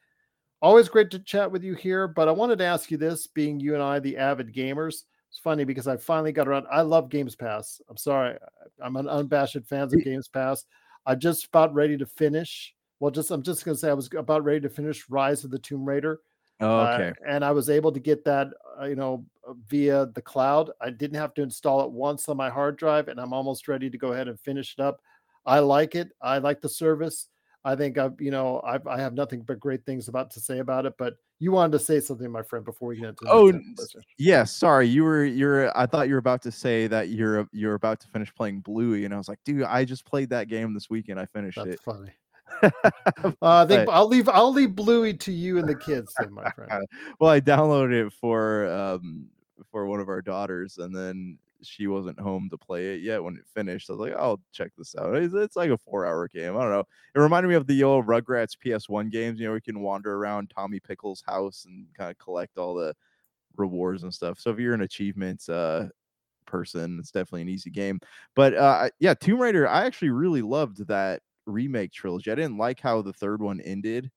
always 0.61 0.89
great 0.89 1.13
to 1.13 1.21
chat 1.21 1.53
with 1.53 1.63
you 1.63 1.75
here. 1.75 2.09
But 2.09 2.27
I 2.29 2.33
wanted 2.33 2.59
to 2.59 2.65
ask 2.65 2.91
you 2.91 2.97
this, 2.97 3.29
being 3.29 3.61
you 3.61 3.75
and 3.75 3.83
I, 3.83 4.01
the 4.01 4.17
avid 4.17 4.53
gamers. 4.53 5.05
It's 5.31 5.39
funny 5.39 5.63
because 5.63 5.87
I 5.87 5.97
finally 5.97 6.33
got 6.33 6.49
around. 6.49 6.67
I 6.73 6.81
love 6.81 7.09
Games 7.09 7.37
Pass. 7.37 7.81
I'm 7.89 7.97
sorry, 7.97 8.37
I'm 8.83 8.97
an 8.97 9.09
unabashed 9.09 9.65
fan 9.69 9.83
of 9.83 10.03
Games 10.03 10.27
Pass. 10.27 10.65
I'm 11.07 11.19
just 11.19 11.47
about 11.47 11.75
ready 11.75 11.97
to 11.99 12.07
finish. 12.07 12.75
Well, 12.99 13.11
just 13.11 13.31
I'm 13.31 13.43
just 13.43 13.65
gonna 13.65 13.77
say 13.77 13.91
I 13.91 13.95
was 13.95 14.11
about 14.17 14.45
ready 14.45 14.61
to 14.61 14.69
finish 14.69 15.09
Rise 15.09 15.45
of 15.45 15.51
the 15.51 15.59
Tomb 15.59 15.85
Raider. 15.85 16.21
Oh, 16.61 16.81
Uh, 16.81 16.93
okay. 16.95 17.13
and 17.27 17.45
I 17.45 17.53
was 17.53 17.71
able 17.71 17.91
to 17.93 18.01
get 18.01 18.25
that, 18.25 18.49
uh, 18.79 18.85
you 18.85 18.95
know, 18.97 19.25
uh, 19.49 19.55
via 19.69 20.07
the 20.07 20.21
cloud. 20.21 20.71
I 20.81 20.91
didn't 20.91 21.17
have 21.17 21.33
to 21.35 21.43
install 21.43 21.83
it 21.85 21.91
once 21.91 22.29
on 22.29 22.37
my 22.37 22.51
hard 22.51 22.77
drive, 22.77 23.09
and 23.09 23.19
I'm 23.19 23.33
almost 23.33 23.67
ready 23.67 23.89
to 23.89 23.97
go 23.99 24.13
ahead 24.13 24.29
and 24.29 24.39
finish 24.39 24.75
it 24.79 24.83
up. 24.83 25.01
I 25.47 25.61
like 25.61 25.95
it. 25.95 26.13
I 26.21 26.39
like 26.39 26.61
the 26.61 26.69
service. 26.69 27.29
I 27.65 27.77
think 27.77 27.97
I've, 27.99 28.21
you 28.21 28.31
know, 28.31 28.61
I've, 28.63 28.87
I 28.87 28.99
have 29.01 29.15
nothing 29.15 29.43
but 29.43 29.59
great 29.61 29.85
things 29.87 30.09
about 30.09 30.31
to 30.33 30.41
say 30.41 30.59
about 30.59 30.85
it. 30.87 30.95
But 30.99 31.15
you 31.41 31.51
wanted 31.53 31.73
to 31.73 31.79
say 31.85 31.99
something, 32.01 32.31
my 32.31 32.43
friend, 32.43 32.65
before 32.65 32.89
we 32.89 32.97
get 32.97 33.09
into 33.09 33.25
Oh, 33.29 33.47
next 33.47 33.67
n- 33.67 33.75
question. 33.77 34.03
Yeah, 34.19 34.45
sorry. 34.45 34.87
You 34.87 35.03
were 35.05 35.25
you're 35.25 35.77
I 35.77 35.87
thought 35.87 36.07
you 36.07 36.15
were 36.15 36.19
about 36.19 36.43
to 36.43 36.53
say 36.53 36.87
that 36.87 37.09
you're 37.09 37.49
you're 37.53 37.75
about 37.75 37.99
to 38.01 38.07
finish 38.09 38.33
playing 38.35 38.61
Bluey, 38.61 39.05
and 39.07 39.13
I 39.13 39.17
was 39.19 39.29
like, 39.29 39.39
dude, 39.45 39.63
I 39.65 39.85
just 39.85 40.05
played 40.05 40.31
that 40.31 40.49
game 40.49 40.73
this 40.75 40.89
weekend. 40.91 41.19
I 41.19 41.27
finished 41.27 41.57
That's 41.59 41.75
it. 41.75 41.81
funny. 41.81 42.11
Uh, 42.63 43.33
I 43.43 43.67
think 43.67 43.87
But- 43.87 43.93
I'll 43.93 44.07
leave 44.09 44.29
I'll 44.29 44.53
leave 44.53 44.75
Bluey 44.75 45.15
to 45.15 45.33
you 45.33 45.59
and 45.59 45.69
the 45.69 45.75
kids, 45.75 46.13
then, 46.19 46.33
my 46.33 46.51
friend. 46.51 46.87
well, 47.21 47.31
I 47.31 47.41
downloaded 47.41 48.07
it 48.07 48.13
for 48.13 48.67
um 48.71 49.27
for 49.71 49.87
one 49.87 50.01
of 50.01 50.09
our 50.09 50.21
daughters, 50.21 50.79
and 50.79 50.95
then 50.95 51.39
she 51.63 51.87
wasn't 51.87 52.19
home 52.19 52.49
to 52.51 52.59
play 52.59 52.95
it 52.95 53.03
yet 53.03 53.23
when 53.23 53.37
it 53.37 53.45
finished. 53.55 53.91
I 53.91 53.95
was 53.95 54.01
like, 54.01 54.17
I'll 54.17 54.41
check 54.53 54.73
this 54.77 54.95
out. 54.99 55.15
It's, 55.17 55.35
it's 55.35 55.57
like 55.57 55.71
a 55.71 55.79
four 55.79 56.07
hour 56.07 56.29
game. 56.29 56.57
I 56.57 56.61
don't 56.61 56.71
know. 56.71 56.85
It 57.15 57.21
reminded 57.21 57.49
me 57.49 57.55
of 57.55 57.67
the 57.67 57.83
old 57.83 58.07
Rugrats 58.07 58.57
PS1 58.65 59.11
games. 59.11 59.41
You 59.41 59.49
know, 59.49 59.55
we 59.55 59.61
can 59.61 59.81
wander 59.81 60.15
around 60.15 60.51
Tommy 60.55 60.81
Pickles' 60.81 61.23
house 61.27 61.65
and 61.67 61.87
kind 61.97 62.11
of 62.11 62.19
collect 62.19 62.59
all 62.59 62.75
the 62.75 62.95
rewards 63.57 64.03
and 64.03 64.13
stuff. 64.13 64.39
So 64.39 64.51
if 64.51 64.59
you're 64.59 64.75
an 64.75 64.83
achievements 64.83 65.49
uh 65.49 65.89
person, 66.47 66.99
it's 66.99 67.11
definitely 67.11 67.43
an 67.43 67.49
easy 67.49 67.71
game. 67.71 68.01
But 68.35 68.55
uh 68.55 68.91
yeah, 68.99 69.15
Tomb 69.15 69.41
Raider, 69.41 69.69
I 69.69 69.87
actually 69.87 70.11
really 70.11 70.43
loved 70.43 70.87
that 70.89 71.23
remake 71.47 71.93
trilogy. 71.93 72.31
I 72.31 72.35
didn't 72.35 72.59
like 72.59 72.81
how 72.81 73.03
the 73.03 73.13
third 73.13 73.43
one 73.43 73.61
ended 73.61 74.11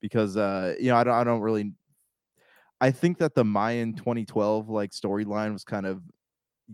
because 0.00 0.36
uh 0.36 0.74
you 0.78 0.88
know, 0.88 0.96
I 0.96 1.04
don't 1.04 1.14
I 1.14 1.24
don't 1.24 1.40
really 1.40 1.72
I 2.80 2.90
think 2.90 3.18
that 3.18 3.34
the 3.34 3.44
Mayan 3.44 3.94
2012 3.94 4.68
like 4.68 4.90
storyline 4.92 5.52
was 5.52 5.64
kind 5.64 5.86
of 5.86 6.02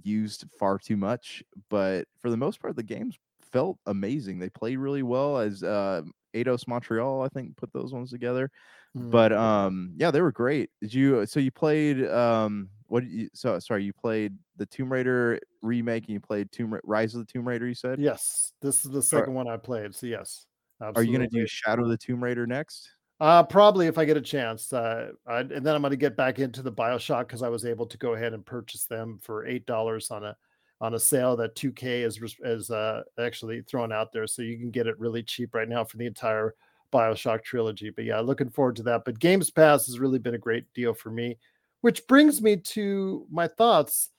used 0.03 0.45
far 0.59 0.79
too 0.79 0.97
much, 0.97 1.43
but 1.69 2.07
for 2.21 2.31
the 2.31 2.37
most 2.37 2.61
part 2.61 2.77
the 2.77 2.83
games 2.83 3.17
felt 3.41 3.79
amazing. 3.87 4.39
They 4.39 4.51
played 4.51 4.79
really 4.79 5.03
well 5.03 5.39
as 5.39 5.63
uh 5.63 6.03
Eidos 6.35 6.69
Montreal, 6.69 7.23
I 7.23 7.29
think, 7.29 7.57
put 7.57 7.73
those 7.73 7.93
ones 7.93 8.11
together 8.11 8.51
Mm. 8.97 9.11
but 9.11 9.31
um 9.33 9.95
yeah 9.99 10.11
they 10.11 10.23
were 10.23 10.33
great 10.33 10.71
did 10.81 10.95
you 10.95 11.27
so 11.27 11.39
you 11.39 11.51
played 11.51 12.03
um 12.07 12.71
what 12.87 13.01
did 13.03 13.13
you 13.13 13.29
so 13.35 13.59
sorry 13.59 13.85
you 13.85 13.93
played 13.93 14.33
the 14.57 14.65
tomb 14.65 14.91
raider 14.91 15.39
remake 15.61 16.05
and 16.05 16.15
you 16.15 16.21
played 16.21 16.51
tomb 16.51 16.73
Ra- 16.73 16.81
rise 16.83 17.15
of 17.15 17.21
the 17.27 17.31
tomb 17.31 17.47
raider 17.47 17.67
you 17.67 17.75
said 17.75 18.01
yes, 18.01 18.55
this 18.63 18.87
is 18.87 18.91
the 18.91 19.03
second 19.03 19.35
one 19.35 19.49
I 19.49 19.59
played. 19.59 19.95
So 19.95 20.07
yes, 20.07 20.47
are 20.81 21.03
you 21.03 21.13
gonna 21.13 21.29
do 21.29 21.47
shadow 21.47 21.83
of 21.85 21.91
the 21.91 21.99
tomb 21.99 22.25
raider 22.25 22.47
next 22.47 22.91
Uh, 23.19 23.43
probably 23.43 23.87
if 23.87 23.97
I 23.97 24.05
get 24.05 24.17
a 24.17 24.23
chance. 24.23 24.73
Uh, 24.73 25.13
I, 25.27 25.41
and 25.41 25.65
then 25.65 25.75
I'm 25.75 25.81
going 25.81 25.91
to 25.91 25.97
get 25.97 26.17
back 26.17 26.39
into 26.39 26.63
the 26.63 26.73
Bioshock 26.73 27.29
because 27.29 27.43
I 27.43 27.49
was 27.49 27.65
able 27.65 27.87
to 27.87 27.97
go 27.97 28.15
ahead 28.15 28.35
and 28.35 28.45
purchase 28.45 28.85
them 28.85 29.19
for 29.23 29.47
eight 29.47 29.67
dollars 29.67 30.11
on 30.11 30.25
a 30.25 30.37
on 30.83 30.93
a 30.95 30.99
sale 30.99 31.37
that 31.37 31.57
2K 31.57 32.05
is 32.05 32.21
is 32.45 32.71
uh, 32.71 33.03
actually 33.19 33.63
thrown 33.63 33.93
out 33.93 34.13
there, 34.13 34.27
so 34.27 34.43
you 34.43 34.59
can 34.59 34.71
get 34.71 34.87
it 34.87 34.99
really 34.99 35.23
cheap 35.23 35.55
right 35.55 35.69
now 35.69 35.83
for 35.83 35.97
the 35.97 36.07
entire 36.07 36.55
Bioshock 36.93 37.43
trilogy. 37.43 37.89
But 37.89 38.05
yeah, 38.05 38.21
looking 38.21 38.51
forward 38.51 38.77
to 38.77 38.83
that. 38.85 39.07
But 39.07 39.19
Games 39.19 39.51
Pass 39.51 39.87
has 39.87 39.99
really 39.99 40.19
been 40.19 40.35
a 40.35 40.39
great 40.39 40.71
deal 40.75 40.93
for 40.93 41.11
me, 41.11 41.39
which 41.81 42.07
brings 42.07 42.43
me 42.43 42.57
to 42.57 43.27
my 43.31 43.49
thoughts. 43.49 44.11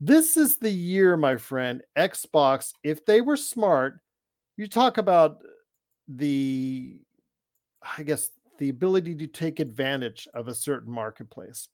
This 0.00 0.36
is 0.36 0.58
the 0.58 0.70
year, 0.70 1.16
my 1.16 1.36
friend. 1.36 1.82
Xbox, 1.98 2.72
if 2.84 3.04
they 3.06 3.20
were 3.20 3.36
smart, 3.36 3.98
you 4.56 4.68
talk 4.68 4.98
about 4.98 5.38
the 6.06 7.00
I 7.98 8.02
guess 8.02 8.30
the 8.58 8.68
ability 8.68 9.14
to 9.16 9.26
take 9.26 9.60
advantage 9.60 10.28
of 10.34 10.48
a 10.48 10.54
certain 10.54 10.92
marketplace. 10.92 11.68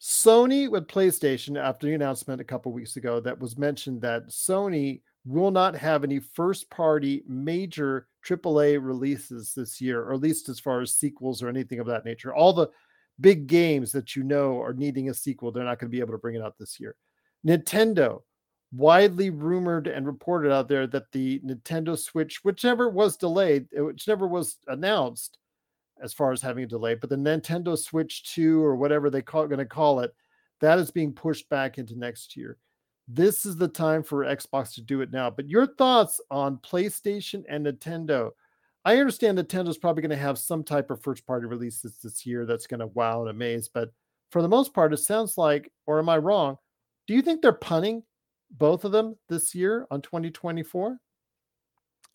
Sony 0.00 0.68
with 0.68 0.88
PlayStation, 0.88 1.56
after 1.56 1.86
the 1.86 1.94
announcement 1.94 2.40
a 2.40 2.44
couple 2.44 2.72
weeks 2.72 2.96
ago, 2.96 3.20
that 3.20 3.38
was 3.38 3.56
mentioned 3.56 4.00
that 4.02 4.28
Sony 4.28 5.00
will 5.24 5.52
not 5.52 5.76
have 5.76 6.02
any 6.02 6.18
first 6.18 6.68
party 6.70 7.22
major 7.28 8.08
AAA 8.26 8.84
releases 8.84 9.54
this 9.54 9.80
year, 9.80 10.02
or 10.02 10.14
at 10.14 10.20
least 10.20 10.48
as 10.48 10.58
far 10.58 10.80
as 10.80 10.96
sequels 10.96 11.40
or 11.40 11.48
anything 11.48 11.78
of 11.78 11.86
that 11.86 12.04
nature. 12.04 12.34
All 12.34 12.52
the 12.52 12.68
big 13.20 13.46
games 13.46 13.92
that 13.92 14.16
you 14.16 14.24
know 14.24 14.60
are 14.60 14.74
needing 14.74 15.08
a 15.08 15.14
sequel, 15.14 15.52
they're 15.52 15.62
not 15.62 15.78
going 15.78 15.90
to 15.90 15.96
be 15.96 16.00
able 16.00 16.14
to 16.14 16.18
bring 16.18 16.34
it 16.34 16.42
out 16.42 16.58
this 16.58 16.80
year. 16.80 16.96
Nintendo, 17.46 18.22
widely 18.72 19.30
rumored 19.30 19.86
and 19.86 20.06
reported 20.06 20.52
out 20.52 20.66
there 20.66 20.86
that 20.88 21.12
the 21.12 21.40
Nintendo 21.40 21.96
Switch, 21.96 22.42
whichever 22.42 22.88
was 22.88 23.16
delayed, 23.16 23.68
which 23.72 24.08
never 24.08 24.26
was 24.26 24.56
announced 24.66 25.38
as 26.02 26.12
far 26.12 26.32
as 26.32 26.42
having 26.42 26.64
a 26.64 26.66
delay, 26.68 26.94
but 26.94 27.10
the 27.10 27.16
Nintendo 27.16 27.78
Switch 27.78 28.34
2 28.34 28.62
or 28.62 28.76
whatever 28.76 29.08
they 29.08 29.22
call 29.22 29.46
going 29.46 29.58
to 29.58 29.64
call 29.64 30.00
it, 30.00 30.12
that 30.60 30.78
is 30.78 30.90
being 30.90 31.12
pushed 31.12 31.48
back 31.48 31.78
into 31.78 31.98
next 31.98 32.36
year. 32.36 32.58
This 33.08 33.46
is 33.46 33.56
the 33.56 33.68
time 33.68 34.02
for 34.02 34.24
Xbox 34.24 34.74
to 34.74 34.82
do 34.82 35.00
it 35.00 35.12
now. 35.12 35.30
But 35.30 35.48
your 35.48 35.66
thoughts 35.66 36.20
on 36.30 36.58
PlayStation 36.58 37.42
and 37.48 37.66
Nintendo? 37.66 38.30
I 38.84 38.96
understand 38.96 39.38
Nintendo's 39.38 39.78
probably 39.78 40.02
going 40.02 40.10
to 40.10 40.16
have 40.16 40.38
some 40.38 40.64
type 40.64 40.90
of 40.90 41.02
first 41.02 41.26
party 41.26 41.46
releases 41.46 41.98
this 41.98 42.26
year 42.26 42.46
that's 42.46 42.66
going 42.66 42.80
to 42.80 42.88
wow 42.88 43.20
and 43.22 43.30
amaze, 43.30 43.68
but 43.68 43.90
for 44.30 44.42
the 44.42 44.48
most 44.48 44.72
part, 44.72 44.92
it 44.92 44.98
sounds 44.98 45.36
like, 45.36 45.70
or 45.86 45.98
am 45.98 46.08
I 46.08 46.18
wrong? 46.18 46.56
Do 47.06 47.14
you 47.14 47.22
think 47.22 47.42
they're 47.42 47.52
punning 47.52 48.02
both 48.50 48.84
of 48.84 48.92
them 48.92 49.16
this 49.28 49.54
year 49.54 49.86
on 49.90 50.00
2024? 50.00 50.98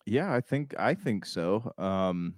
yeah 0.08 0.32
i 0.32 0.40
think 0.40 0.74
i 0.78 0.94
think 0.94 1.24
so 1.26 1.72
um 1.78 2.34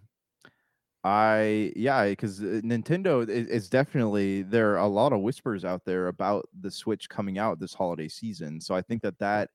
i 1.03 1.73
yeah 1.77 2.07
because 2.07 2.41
nintendo 2.41 3.27
is, 3.27 3.71
definitely 3.71 4.43
there 4.43 4.73
are 4.73 4.79
a 4.79 4.87
lot 4.87 5.13
of 5.13 5.21
whispers 5.21 5.65
out 5.65 5.83
there 5.85 6.09
about 6.09 6.47
the 6.61 6.71
switch 6.71 7.09
coming 7.09 7.39
out 7.39 7.59
this 7.59 7.73
holiday 7.73 8.09
season 8.09 8.61
so 8.61 8.75
i 8.75 8.83
think 8.83 9.01
that 9.01 9.19
that 9.19 9.49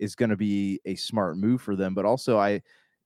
is 0.00 0.14
going 0.16 0.30
to 0.30 0.36
be 0.36 0.80
a 0.86 0.96
smart 0.96 1.36
move 1.36 1.62
for 1.62 1.76
them 1.76 1.94
but 1.94 2.04
also 2.04 2.36
i 2.38 2.60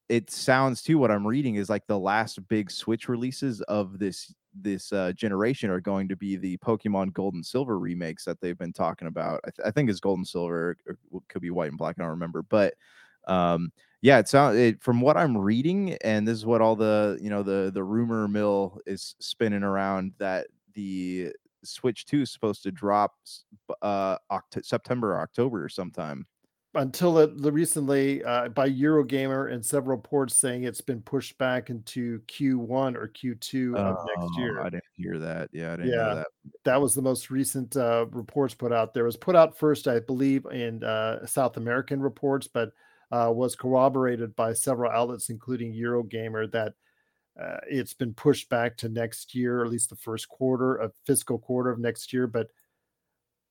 it 0.09 0.31
sounds 0.31 0.83
too 0.83 0.97
what 0.97 1.11
i'm 1.11 1.27
reading 1.27 1.57
is 1.57 1.69
like 1.69 1.87
the 1.87 1.99
last 1.99 2.47
big 2.49 2.71
switch 2.71 3.09
releases 3.09 3.61
of 3.63 3.99
this 3.99 4.35
this 4.55 4.93
uh, 4.93 5.13
generation 5.13 5.71
are 5.71 5.81
going 5.81 6.09
to 6.09 6.17
be 6.17 6.37
the 6.37 6.57
pokemon 6.59 7.13
gold 7.13 7.35
and 7.35 7.45
silver 7.45 7.79
remakes 7.79 8.25
that 8.25 8.41
they've 8.41 8.59
been 8.59 8.73
talking 8.73 9.09
about. 9.09 9.41
I, 9.47 9.51
th- 9.51 9.67
I 9.67 9.71
think 9.71 9.89
it's 9.89 10.01
gold 10.01 10.19
and 10.19 10.29
silver 10.29 10.77
could 11.29 11.43
be 11.43 11.51
white 11.51 11.71
and 11.71 11.79
black 11.79 11.97
i 11.99 12.03
don't 12.03 12.11
remember 12.11 12.43
but 12.43 12.75
um 13.29 13.73
yeah 14.03 14.19
it 14.19 14.29
sounds 14.29 14.57
it, 14.59 14.83
from 14.83 15.01
what 15.01 15.17
i'm 15.17 15.37
reading 15.37 15.95
and 16.05 16.27
this 16.27 16.37
is 16.37 16.47
what 16.47 16.61
all 16.61 16.77
the 16.77 17.19
you 17.21 17.31
know 17.31 17.43
the 17.43 17.71
the 17.73 17.83
rumor 17.83 18.29
mill 18.29 18.79
is 18.87 19.15
spinning 19.21 19.63
around 19.63 20.13
that 20.19 20.47
the 20.75 21.33
switch 21.65 22.05
2 22.07 22.23
is 22.23 22.31
supposed 22.33 22.63
to 22.63 22.73
drop 22.73 23.15
uh 23.83 24.19
Oct- 24.31 24.65
september 24.65 25.13
or 25.15 25.21
october 25.21 25.65
or 25.65 25.69
sometime 25.69 26.27
until 26.75 27.19
it 27.19 27.37
the 27.43 27.53
recently 27.53 28.25
uh, 28.25 28.49
by 28.49 28.67
Eurogamer 28.69 29.53
and 29.53 29.65
several 29.65 29.99
ports 29.99 30.35
saying 30.35 30.65
it's 30.65 30.81
been 30.81 31.03
pushed 31.03 31.37
back 31.37 31.69
into 31.69 32.21
Q1 32.21 32.97
or 32.97 33.09
Q2 33.09 33.77
of 33.77 33.99
next 34.07 34.33
Oh, 34.35 34.39
year. 34.39 34.61
i 34.63 34.71
didn't 34.71 34.85
hear 34.95 35.19
that 35.19 35.51
yeah 35.53 35.75
i 35.75 35.77
didn't 35.77 35.91
Yeah. 35.91 36.15
that 36.15 36.27
that 36.65 36.81
was 36.81 36.95
the 36.95 37.03
most 37.03 37.31
recent 37.31 37.77
uh, 37.77 38.07
reports 38.11 38.55
put 38.55 38.73
out 38.73 38.95
there. 38.95 39.03
It 39.05 39.07
was 39.07 39.17
put 39.19 39.37
out 39.37 39.59
first, 39.59 39.87
I 39.87 40.01
believe, 40.01 40.47
in 40.47 40.83
uh, 40.83 41.27
South 41.27 41.57
American 41.59 42.01
reports, 42.01 42.47
but 42.49 42.73
uh, 43.13 43.31
was 43.31 43.55
corroborated 43.55 44.35
by 44.35 44.55
several 44.55 44.91
outlets, 44.91 45.29
including 45.29 45.75
Eurogamer, 45.75 46.51
that 46.51 46.73
uh, 47.41 47.59
it's 47.69 47.95
been 47.95 48.15
pushed 48.15 48.49
back 48.49 48.77
to 48.79 48.89
next 48.89 49.35
year, 49.35 49.61
or 49.61 49.65
at 49.65 49.71
least 49.71 49.91
the 49.91 49.97
first 49.97 50.29
quarter 50.29 50.75
of 50.75 50.93
fiscal 51.07 51.39
quarter 51.39 51.71
of 51.71 51.79
next 51.79 52.13
year. 52.13 52.27
But 52.27 52.49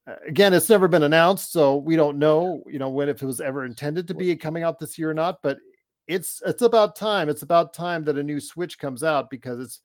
uh, 0.07 0.15
again, 0.27 0.53
it's 0.53 0.69
never 0.69 0.87
been 0.87 1.03
announced, 1.03 1.51
so 1.51 1.77
we 1.77 1.95
don't 1.95 2.17
know, 2.17 2.63
you 2.67 2.79
know, 2.79 2.89
when 2.89 3.07
if 3.07 3.21
it 3.21 3.25
was 3.25 3.39
ever 3.39 3.65
intended 3.65 4.07
to 4.07 4.15
be 4.15 4.35
coming 4.35 4.63
out 4.63 4.79
this 4.79 4.97
year 4.97 5.11
or 5.11 5.13
not. 5.13 5.41
But 5.43 5.59
it's 6.07 6.41
it's 6.45 6.63
about 6.63 6.95
time. 6.95 7.29
It's 7.29 7.43
about 7.43 7.73
time 7.73 8.03
that 8.05 8.17
a 8.17 8.23
new 8.23 8.39
Switch 8.39 8.79
comes 8.79 9.03
out 9.03 9.29
because 9.29 9.59
it's 9.59 9.81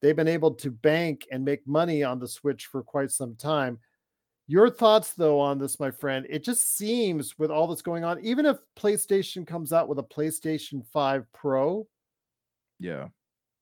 they've 0.00 0.16
been 0.16 0.26
able 0.26 0.54
to 0.54 0.70
bank 0.70 1.26
and 1.30 1.44
make 1.44 1.66
money 1.66 2.02
on 2.02 2.18
the 2.18 2.28
Switch 2.28 2.66
for 2.66 2.82
quite 2.82 3.12
some 3.12 3.36
time. 3.36 3.78
Your 4.48 4.68
thoughts, 4.68 5.14
though, 5.14 5.38
on 5.38 5.58
this, 5.58 5.78
my 5.78 5.90
friend? 5.90 6.26
It 6.28 6.42
just 6.44 6.76
seems 6.76 7.38
with 7.38 7.50
all 7.50 7.68
that's 7.68 7.82
going 7.82 8.04
on, 8.04 8.22
even 8.24 8.44
if 8.44 8.58
PlayStation 8.76 9.46
comes 9.46 9.72
out 9.72 9.88
with 9.88 9.98
a 9.98 10.02
PlayStation 10.02 10.84
5 10.86 11.30
Pro, 11.32 11.86
Yeah. 12.78 13.08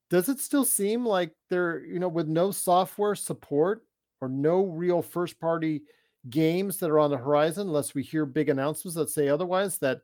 does 0.08 0.28
it 0.28 0.40
still 0.40 0.64
seem 0.64 1.04
like 1.06 1.34
they're, 1.48 1.84
you 1.84 1.98
know, 2.00 2.08
with 2.08 2.28
no 2.28 2.50
software 2.50 3.14
support 3.14 3.86
or 4.20 4.28
no 4.28 4.64
real 4.66 5.02
first 5.02 5.38
party 5.40 5.82
games 6.30 6.78
that 6.78 6.90
are 6.90 6.98
on 6.98 7.10
the 7.10 7.16
horizon, 7.18 7.68
unless 7.68 7.94
we 7.94 8.02
hear 8.02 8.26
big 8.26 8.48
announcements 8.48 8.96
that 8.96 9.10
say 9.10 9.28
otherwise, 9.28 9.78
that 9.78 10.02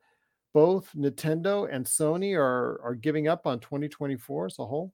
both 0.54 0.92
Nintendo 0.94 1.68
and 1.72 1.84
Sony 1.86 2.34
are 2.36 2.80
are 2.82 2.94
giving 2.94 3.28
up 3.28 3.46
on 3.46 3.60
2024 3.60 4.46
as 4.46 4.58
a 4.58 4.66
whole? 4.66 4.92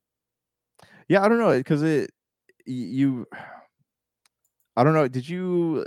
Yeah, 1.08 1.22
I 1.22 1.28
don't 1.28 1.38
know 1.38 1.56
because 1.56 1.82
it 1.82 2.10
you 2.66 3.26
I 4.76 4.84
don't 4.84 4.94
know. 4.94 5.08
Did 5.08 5.28
you 5.28 5.86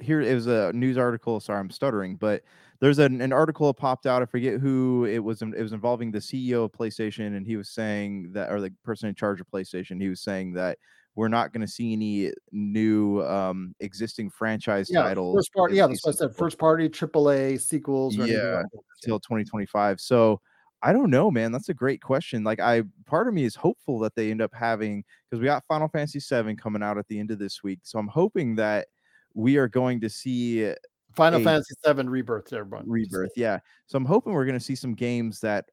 hear 0.00 0.20
it 0.20 0.34
was 0.34 0.46
a 0.46 0.72
news 0.72 0.96
article? 0.98 1.40
Sorry, 1.40 1.58
I'm 1.58 1.70
stuttering, 1.70 2.16
but 2.16 2.42
there's 2.80 2.98
an, 2.98 3.20
an 3.20 3.32
article 3.32 3.72
popped 3.72 4.06
out. 4.06 4.22
I 4.22 4.26
forget 4.26 4.60
who 4.60 5.04
it 5.04 5.18
was. 5.20 5.42
It 5.42 5.62
was 5.62 5.72
involving 5.72 6.10
the 6.10 6.18
CEO 6.20 6.64
of 6.64 6.72
PlayStation, 6.72 7.36
and 7.36 7.46
he 7.46 7.56
was 7.56 7.68
saying 7.70 8.32
that, 8.32 8.50
or 8.52 8.60
the 8.60 8.70
person 8.84 9.08
in 9.08 9.14
charge 9.14 9.40
of 9.40 9.48
PlayStation, 9.48 10.00
he 10.00 10.08
was 10.08 10.20
saying 10.20 10.52
that 10.54 10.78
we're 11.14 11.28
not 11.28 11.52
going 11.52 11.60
to 11.60 11.68
see 11.72 11.92
any 11.92 12.32
new 12.52 13.22
um 13.24 13.74
existing 13.80 14.30
franchise 14.30 14.88
Yeah, 14.90 15.02
titles. 15.02 15.34
first 15.36 15.52
party. 15.54 15.74
at 15.74 15.76
Yeah, 15.78 15.86
that's 15.86 16.04
what 16.04 16.14
I 16.14 16.16
said. 16.18 16.36
First 16.36 16.58
party 16.58 16.88
AAA 16.88 17.60
sequels. 17.60 18.18
Or 18.18 18.26
Yeah, 18.26 18.62
until 19.02 19.20
2025. 19.20 20.00
So 20.00 20.40
I 20.84 20.92
don't 20.92 21.08
know, 21.08 21.30
man. 21.30 21.50
That's 21.50 21.70
a 21.70 21.74
great 21.74 22.02
question. 22.02 22.44
Like 22.44 22.60
I 22.60 22.82
part 23.06 23.26
of 23.26 23.32
me 23.32 23.44
is 23.44 23.54
hopeful 23.56 23.98
that 24.00 24.14
they 24.14 24.30
end 24.30 24.42
up 24.42 24.52
having 24.54 25.02
because 25.28 25.40
we 25.40 25.46
got 25.46 25.64
Final 25.66 25.88
Fantasy 25.88 26.20
7 26.20 26.56
coming 26.56 26.82
out 26.82 26.98
at 26.98 27.08
the 27.08 27.18
end 27.18 27.30
of 27.30 27.38
this 27.38 27.62
week. 27.62 27.80
So 27.84 27.98
I'm 27.98 28.06
hoping 28.06 28.54
that 28.56 28.88
we 29.32 29.56
are 29.56 29.66
going 29.66 29.98
to 30.02 30.10
see 30.10 30.72
Final 31.14 31.40
a- 31.40 31.44
Fantasy 31.44 31.74
VII 31.86 32.02
Rebirth. 32.02 32.52
Everyone. 32.52 32.84
rebirth. 32.86 33.32
Yeah. 33.34 33.60
So 33.86 33.96
I'm 33.96 34.04
hoping 34.04 34.34
we're 34.34 34.44
going 34.44 34.58
to 34.58 34.64
see 34.64 34.74
some 34.74 34.94
games 34.94 35.40
that 35.40 35.64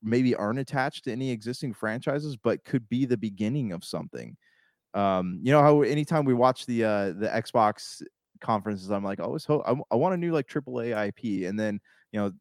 maybe 0.00 0.32
aren't 0.36 0.60
attached 0.60 1.04
to 1.04 1.12
any 1.12 1.30
existing 1.32 1.74
franchises, 1.74 2.36
but 2.36 2.64
could 2.64 2.88
be 2.88 3.04
the 3.04 3.16
beginning 3.16 3.72
of 3.72 3.82
something. 3.84 4.36
Um, 4.94 5.40
you 5.42 5.50
know 5.50 5.60
how 5.60 5.82
anytime 5.82 6.24
we 6.24 6.34
watch 6.34 6.64
the 6.66 6.84
uh 6.84 7.06
the 7.12 7.28
Xbox 7.34 8.00
conferences, 8.40 8.90
I'm 8.90 9.04
like, 9.04 9.18
always 9.18 9.44
hope 9.44 9.64
I 9.66 9.96
want 9.96 10.14
a 10.14 10.16
new 10.16 10.32
like 10.32 10.46
AAA 10.46 11.08
IP, 11.08 11.48
and 11.48 11.58
then 11.58 11.80
you 12.12 12.20
know 12.20 12.32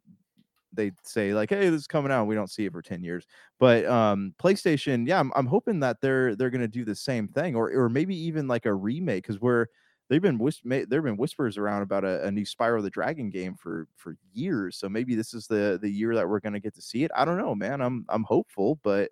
they 0.75 0.91
say 1.03 1.33
like, 1.33 1.49
hey, 1.49 1.69
this 1.69 1.81
is 1.81 1.87
coming 1.87 2.11
out. 2.11 2.25
We 2.25 2.35
don't 2.35 2.49
see 2.49 2.65
it 2.65 2.71
for 2.71 2.81
10 2.81 3.03
years. 3.03 3.25
But 3.59 3.85
um 3.85 4.33
PlayStation, 4.41 5.07
yeah, 5.07 5.19
I'm, 5.19 5.31
I'm 5.35 5.47
hoping 5.47 5.79
that 5.81 6.01
they're 6.01 6.35
they're 6.35 6.49
gonna 6.49 6.67
do 6.67 6.85
the 6.85 6.95
same 6.95 7.27
thing, 7.27 7.55
or 7.55 7.71
or 7.71 7.89
maybe 7.89 8.15
even 8.15 8.47
like 8.47 8.65
a 8.65 8.73
remake, 8.73 9.23
because 9.23 9.39
we're 9.41 9.67
they've 10.09 10.21
been 10.21 10.37
whis- 10.37 10.61
ma- 10.63 10.85
there've 10.87 11.03
been 11.03 11.17
whispers 11.17 11.57
around 11.57 11.81
about 11.81 12.03
a, 12.03 12.25
a 12.25 12.31
new 12.31 12.45
Spyro 12.45 12.81
the 12.81 12.89
Dragon 12.89 13.29
game 13.29 13.55
for 13.55 13.87
for 13.95 14.15
years. 14.33 14.77
So 14.77 14.89
maybe 14.89 15.15
this 15.15 15.33
is 15.33 15.47
the 15.47 15.79
the 15.81 15.89
year 15.89 16.15
that 16.15 16.27
we're 16.29 16.39
gonna 16.39 16.59
get 16.59 16.75
to 16.75 16.81
see 16.81 17.03
it. 17.03 17.11
I 17.15 17.25
don't 17.25 17.37
know, 17.37 17.55
man. 17.55 17.81
I'm 17.81 18.05
I'm 18.09 18.23
hopeful, 18.23 18.79
but 18.83 19.11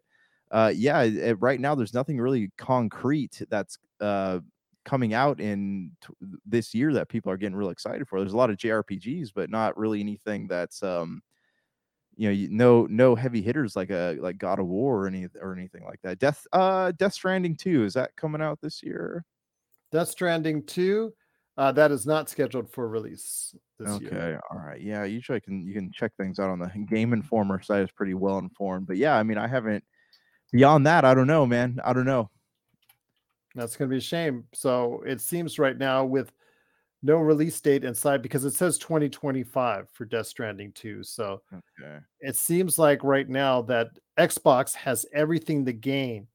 uh 0.52 0.72
yeah, 0.76 1.00
eh, 1.02 1.34
right 1.40 1.60
now 1.60 1.76
there's 1.76 1.94
nothing 1.94 2.20
really 2.20 2.52
concrete 2.58 3.42
that's 3.50 3.78
uh 4.00 4.40
coming 4.86 5.14
out 5.14 5.40
in 5.40 5.92
t- 6.02 6.14
this 6.46 6.74
year 6.74 6.94
that 6.94 7.08
people 7.10 7.32
are 7.32 7.38
getting 7.38 7.56
real 7.56 7.70
excited 7.70 8.08
for. 8.08 8.20
There's 8.20 8.34
a 8.34 8.38
lot 8.38 8.50
of 8.50 8.58
JRPGs, 8.58 9.32
but 9.34 9.50
not 9.50 9.78
really 9.78 10.00
anything 10.00 10.48
that's 10.48 10.84
um 10.84 11.22
you 12.16 12.28
know, 12.28 12.34
you, 12.34 12.48
no 12.50 12.86
no 12.90 13.16
heavy 13.16 13.42
hitters 13.42 13.76
like 13.76 13.90
a 13.90 14.18
like 14.20 14.38
God 14.38 14.60
of 14.60 14.68
War 14.68 15.04
or 15.04 15.08
any 15.08 15.28
or 15.42 15.54
anything 15.54 15.84
like 15.84 16.02
that. 16.04 16.20
Death 16.20 16.46
uh 16.54 16.92
Death 16.92 17.14
Stranding 17.14 17.56
2 17.56 17.84
is 17.86 17.94
that 17.94 18.16
coming 18.16 18.42
out 18.42 18.60
this 18.62 18.84
year? 18.84 19.26
Death 19.92 20.10
Stranding 20.10 20.66
2, 20.66 21.14
uh, 21.58 21.72
that 21.72 21.92
is 21.92 22.06
not 22.06 22.30
scheduled 22.30 22.72
for 22.72 22.88
release 22.88 23.56
this 23.80 23.90
Okay, 23.90 24.06
year. 24.06 24.14
Okay, 24.14 24.40
all 24.52 24.60
right. 24.60 24.82
Yeah, 24.82 25.04
usually 25.04 25.38
I 25.38 25.40
can 25.40 25.66
you 25.66 25.74
can 25.74 25.92
check 25.92 26.12
things 26.18 26.40
out 26.40 26.50
on 26.50 26.60
the 26.60 26.68
Game 26.88 27.14
Informer 27.14 27.62
site. 27.62 27.84
It's 27.84 27.92
pretty 27.92 28.14
well 28.14 28.40
informed. 28.40 28.88
But 28.88 28.98
yeah, 28.98 29.16
I 29.16 29.24
mean, 29.24 29.38
I 29.38 29.48
haven't 29.48 29.84
beyond 30.52 30.86
that, 30.86 31.04
I 31.04 31.14
don't 31.14 31.28
know, 31.28 31.46
man. 31.46 31.80
I 31.84 31.94
don't 31.94 32.06
know. 32.06 32.30
That's 33.56 33.76
going 33.76 33.90
to 33.90 33.94
be 33.94 33.98
a 33.98 34.02
shame. 34.02 34.46
So 34.54 35.04
it 35.06 35.22
seems 35.22 35.60
right 35.60 35.78
now 35.78 36.06
with 36.06 36.32
no 37.04 37.18
release 37.18 37.60
date 37.62 37.84
inside 37.84 38.22
because 38.22 38.46
it 38.46 38.54
says 38.54 38.78
2025 38.78 39.90
for 39.92 40.06
Death 40.06 40.28
Stranding 40.28 40.72
2. 40.72 41.04
So 41.04 41.42
Okay. 41.54 42.00
it 42.22 42.36
seems 42.36 42.80
like 42.80 43.04
right 43.04 43.28
now 43.28 43.62
that 43.64 43.90
Xbox 44.18 44.74
has 44.74 45.06
everything 45.14 45.66
to 45.66 45.74
gain. 45.74 46.28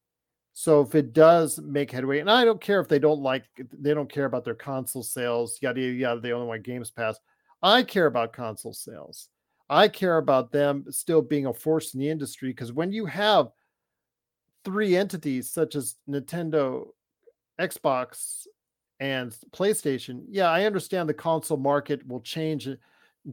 So 0.53 0.81
if 0.83 0.95
it 0.95 1.13
does 1.13 1.59
make 1.61 1.91
headway, 1.91 2.19
and 2.19 2.31
I 2.31 2.45
don't 2.45 2.61
care 2.61 2.81
if 2.81 2.89
they 2.89 2.99
don't 2.99 3.23
like, 3.23 3.45
they 3.73 3.95
don't 3.95 4.11
care 4.13 4.25
about 4.27 4.45
their 4.45 4.55
console 4.57 5.05
sales, 5.05 5.59
yada 5.63 5.81
yada 5.81 5.95
yada. 5.95 6.21
They 6.21 6.33
only 6.33 6.49
want 6.49 6.65
Games 6.65 6.91
Pass. 6.91 7.19
I 7.63 7.83
care 7.85 8.07
about 8.07 8.33
console 8.33 8.75
sales. 8.75 9.29
I 9.71 9.89
care 9.89 10.19
about 10.19 10.51
them 10.51 10.85
still 10.91 11.23
being 11.23 11.47
a 11.47 11.53
force 11.53 11.95
in 11.95 12.01
the 12.01 12.09
industry 12.09 12.51
because 12.51 12.73
when 12.73 12.91
you 12.93 13.07
have 13.07 13.49
three 14.65 14.97
entities 14.97 15.51
such 15.51 15.77
as 15.77 15.97
Nintendo, 16.09 16.89
Xbox, 17.61 18.47
and 19.01 19.35
PlayStation, 19.53 20.25
yeah, 20.29 20.51
I 20.51 20.65
understand 20.65 21.09
the 21.09 21.15
console 21.15 21.59
market 21.59 22.07
will 22.07 22.21
change 22.21 22.67
in 22.67 22.79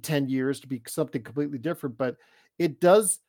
10 0.02 0.30
years 0.30 0.60
to 0.60 0.68
be 0.68 0.82
something 0.88 1.24
completely 1.24 1.58
different, 1.58 1.98
but 1.98 2.18
it 2.60 2.80
does 2.80 3.20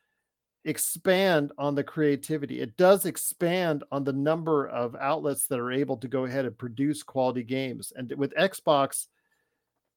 expand 0.65 1.51
on 1.57 1.75
the 1.75 1.83
creativity. 1.83 2.59
It 2.59 2.75
does 2.77 3.05
expand 3.05 3.83
on 3.91 4.03
the 4.03 4.13
number 4.13 4.67
of 4.67 4.95
outlets 4.95 5.47
that 5.47 5.59
are 5.59 5.71
able 5.71 5.97
to 5.97 6.07
go 6.07 6.25
ahead 6.25 6.45
and 6.45 6.57
produce 6.57 7.03
quality 7.03 7.43
games. 7.43 7.93
And 7.95 8.13
with 8.17 8.35
Xbox 8.35 9.07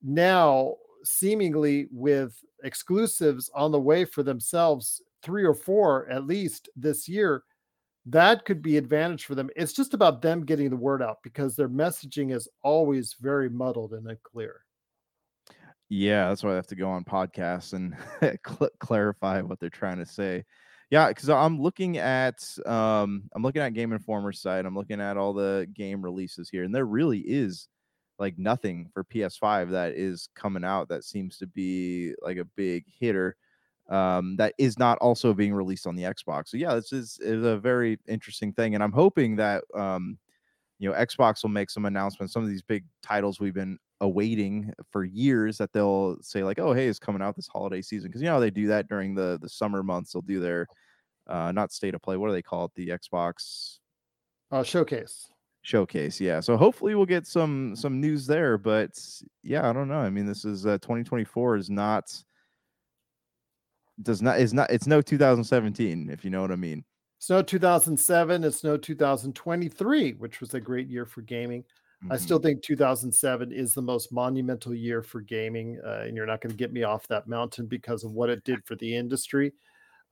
now 0.02 0.76
seemingly 1.02 1.88
with 1.90 2.36
exclusives 2.62 3.50
on 3.54 3.72
the 3.72 3.80
way 3.80 4.04
for 4.04 4.22
themselves, 4.22 5.02
three 5.22 5.44
or 5.44 5.54
four 5.54 6.08
at 6.08 6.26
least 6.26 6.68
this 6.76 7.08
year, 7.08 7.42
that 8.06 8.44
could 8.44 8.62
be 8.62 8.76
advantage 8.76 9.24
for 9.24 9.34
them. 9.34 9.50
It's 9.56 9.72
just 9.72 9.94
about 9.94 10.22
them 10.22 10.44
getting 10.44 10.70
the 10.70 10.76
word 10.76 11.02
out 11.02 11.18
because 11.22 11.54
their 11.54 11.68
messaging 11.68 12.34
is 12.34 12.48
always 12.62 13.14
very 13.20 13.50
muddled 13.50 13.92
and 13.92 14.08
unclear. 14.08 14.64
Yeah, 15.88 16.28
that's 16.28 16.44
why 16.44 16.52
I 16.52 16.56
have 16.56 16.68
to 16.68 16.76
go 16.76 16.88
on 16.88 17.04
podcasts 17.04 17.72
and 17.72 17.96
cl- 18.46 18.70
clarify 18.78 19.42
what 19.42 19.58
they're 19.58 19.70
trying 19.70 19.98
to 19.98 20.06
say. 20.06 20.44
Yeah, 20.90 21.08
because 21.08 21.28
I'm 21.28 21.60
looking 21.60 21.98
at 21.98 22.42
um 22.66 23.28
I'm 23.34 23.42
looking 23.42 23.62
at 23.62 23.74
Game 23.74 23.92
Informer's 23.92 24.40
site. 24.40 24.66
I'm 24.66 24.74
looking 24.74 25.00
at 25.00 25.16
all 25.16 25.32
the 25.32 25.68
game 25.74 26.02
releases 26.02 26.48
here, 26.48 26.64
and 26.64 26.74
there 26.74 26.86
really 26.86 27.18
is 27.18 27.68
like 28.18 28.38
nothing 28.38 28.88
for 28.92 29.04
PS5 29.04 29.70
that 29.70 29.94
is 29.94 30.28
coming 30.34 30.64
out 30.64 30.88
that 30.88 31.04
seems 31.04 31.38
to 31.38 31.46
be 31.46 32.14
like 32.22 32.36
a 32.38 32.44
big 32.56 32.84
hitter. 33.00 33.36
Um, 33.90 34.36
that 34.36 34.54
is 34.56 34.78
not 34.78 34.98
also 34.98 35.34
being 35.34 35.52
released 35.52 35.86
on 35.86 35.96
the 35.96 36.04
Xbox. 36.04 36.48
So 36.48 36.56
yeah, 36.56 36.74
this 36.76 36.92
is, 36.92 37.18
is 37.20 37.44
a 37.44 37.56
very 37.58 37.98
interesting 38.06 38.52
thing, 38.52 38.74
and 38.74 38.84
I'm 38.84 38.92
hoping 38.92 39.34
that 39.36 39.64
um, 39.74 40.16
you 40.78 40.88
know 40.88 40.94
Xbox 40.96 41.42
will 41.42 41.50
make 41.50 41.70
some 41.70 41.86
announcements. 41.86 42.32
Some 42.32 42.42
of 42.44 42.48
these 42.48 42.62
big 42.62 42.84
titles 43.02 43.40
we've 43.40 43.52
been 43.54 43.78
awaiting 44.00 44.72
for 44.90 45.04
years 45.04 45.58
that 45.58 45.72
they'll 45.72 46.16
say 46.22 46.44
like, 46.44 46.58
"Oh, 46.60 46.72
hey, 46.72 46.86
it's 46.86 47.00
coming 47.00 47.20
out 47.20 47.34
this 47.34 47.48
holiday 47.48 47.82
season." 47.82 48.08
Because 48.10 48.22
you 48.22 48.28
know 48.28 48.38
they 48.40 48.50
do 48.50 48.68
that 48.68 48.88
during 48.88 49.14
the 49.14 49.38
the 49.42 49.48
summer 49.48 49.82
months. 49.82 50.12
They'll 50.12 50.22
do 50.22 50.38
their 50.40 50.66
uh, 51.26 51.50
not 51.52 51.72
state 51.72 51.94
of 51.94 52.00
play. 52.00 52.16
What 52.16 52.28
do 52.28 52.32
they 52.32 52.42
call 52.42 52.66
it? 52.66 52.72
The 52.76 52.88
Xbox 52.90 53.78
Uh, 54.52 54.62
showcase. 54.62 55.28
showcase. 55.62 56.20
Yeah. 56.20 56.40
So 56.40 56.56
hopefully 56.56 56.94
we'll 56.94 57.06
get 57.06 57.26
some 57.26 57.74
some 57.74 58.00
news 58.00 58.26
there. 58.26 58.56
But 58.56 58.92
yeah, 59.42 59.68
I 59.68 59.72
don't 59.72 59.88
know. 59.88 59.98
I 59.98 60.10
mean, 60.10 60.26
this 60.26 60.44
is 60.44 60.64
uh, 60.64 60.78
2024 60.78 61.56
is 61.56 61.68
not 61.70 62.22
does 64.02 64.22
not 64.22 64.40
is 64.40 64.52
not 64.54 64.70
it's 64.70 64.86
no 64.86 65.00
2017 65.02 66.10
if 66.10 66.24
you 66.24 66.30
know 66.30 66.42
what 66.42 66.52
I 66.52 66.56
mean. 66.56 66.84
It's 67.18 67.28
no 67.30 67.42
2007. 67.42 68.44
It's 68.44 68.64
no 68.64 68.76
2023, 68.76 70.12
which 70.14 70.40
was 70.40 70.54
a 70.54 70.60
great 70.60 70.88
year 70.88 71.04
for 71.06 71.22
gaming. 71.22 71.64
I 72.08 72.16
Mhm. 72.16 72.16
still 72.16 72.38
think 72.38 72.62
2007 72.62 73.52
is 73.52 73.74
the 73.74 73.82
most 73.82 74.10
monumental 74.12 74.74
year 74.74 75.02
for 75.02 75.20
gaming, 75.20 75.78
uh, 75.84 76.04
and 76.06 76.16
you're 76.16 76.26
not 76.26 76.40
going 76.40 76.50
to 76.50 76.56
get 76.56 76.72
me 76.72 76.82
off 76.82 77.06
that 77.08 77.28
mountain 77.28 77.66
because 77.66 78.04
of 78.04 78.12
what 78.12 78.30
it 78.30 78.42
did 78.44 78.64
for 78.64 78.74
the 78.76 78.96
industry. 78.96 79.52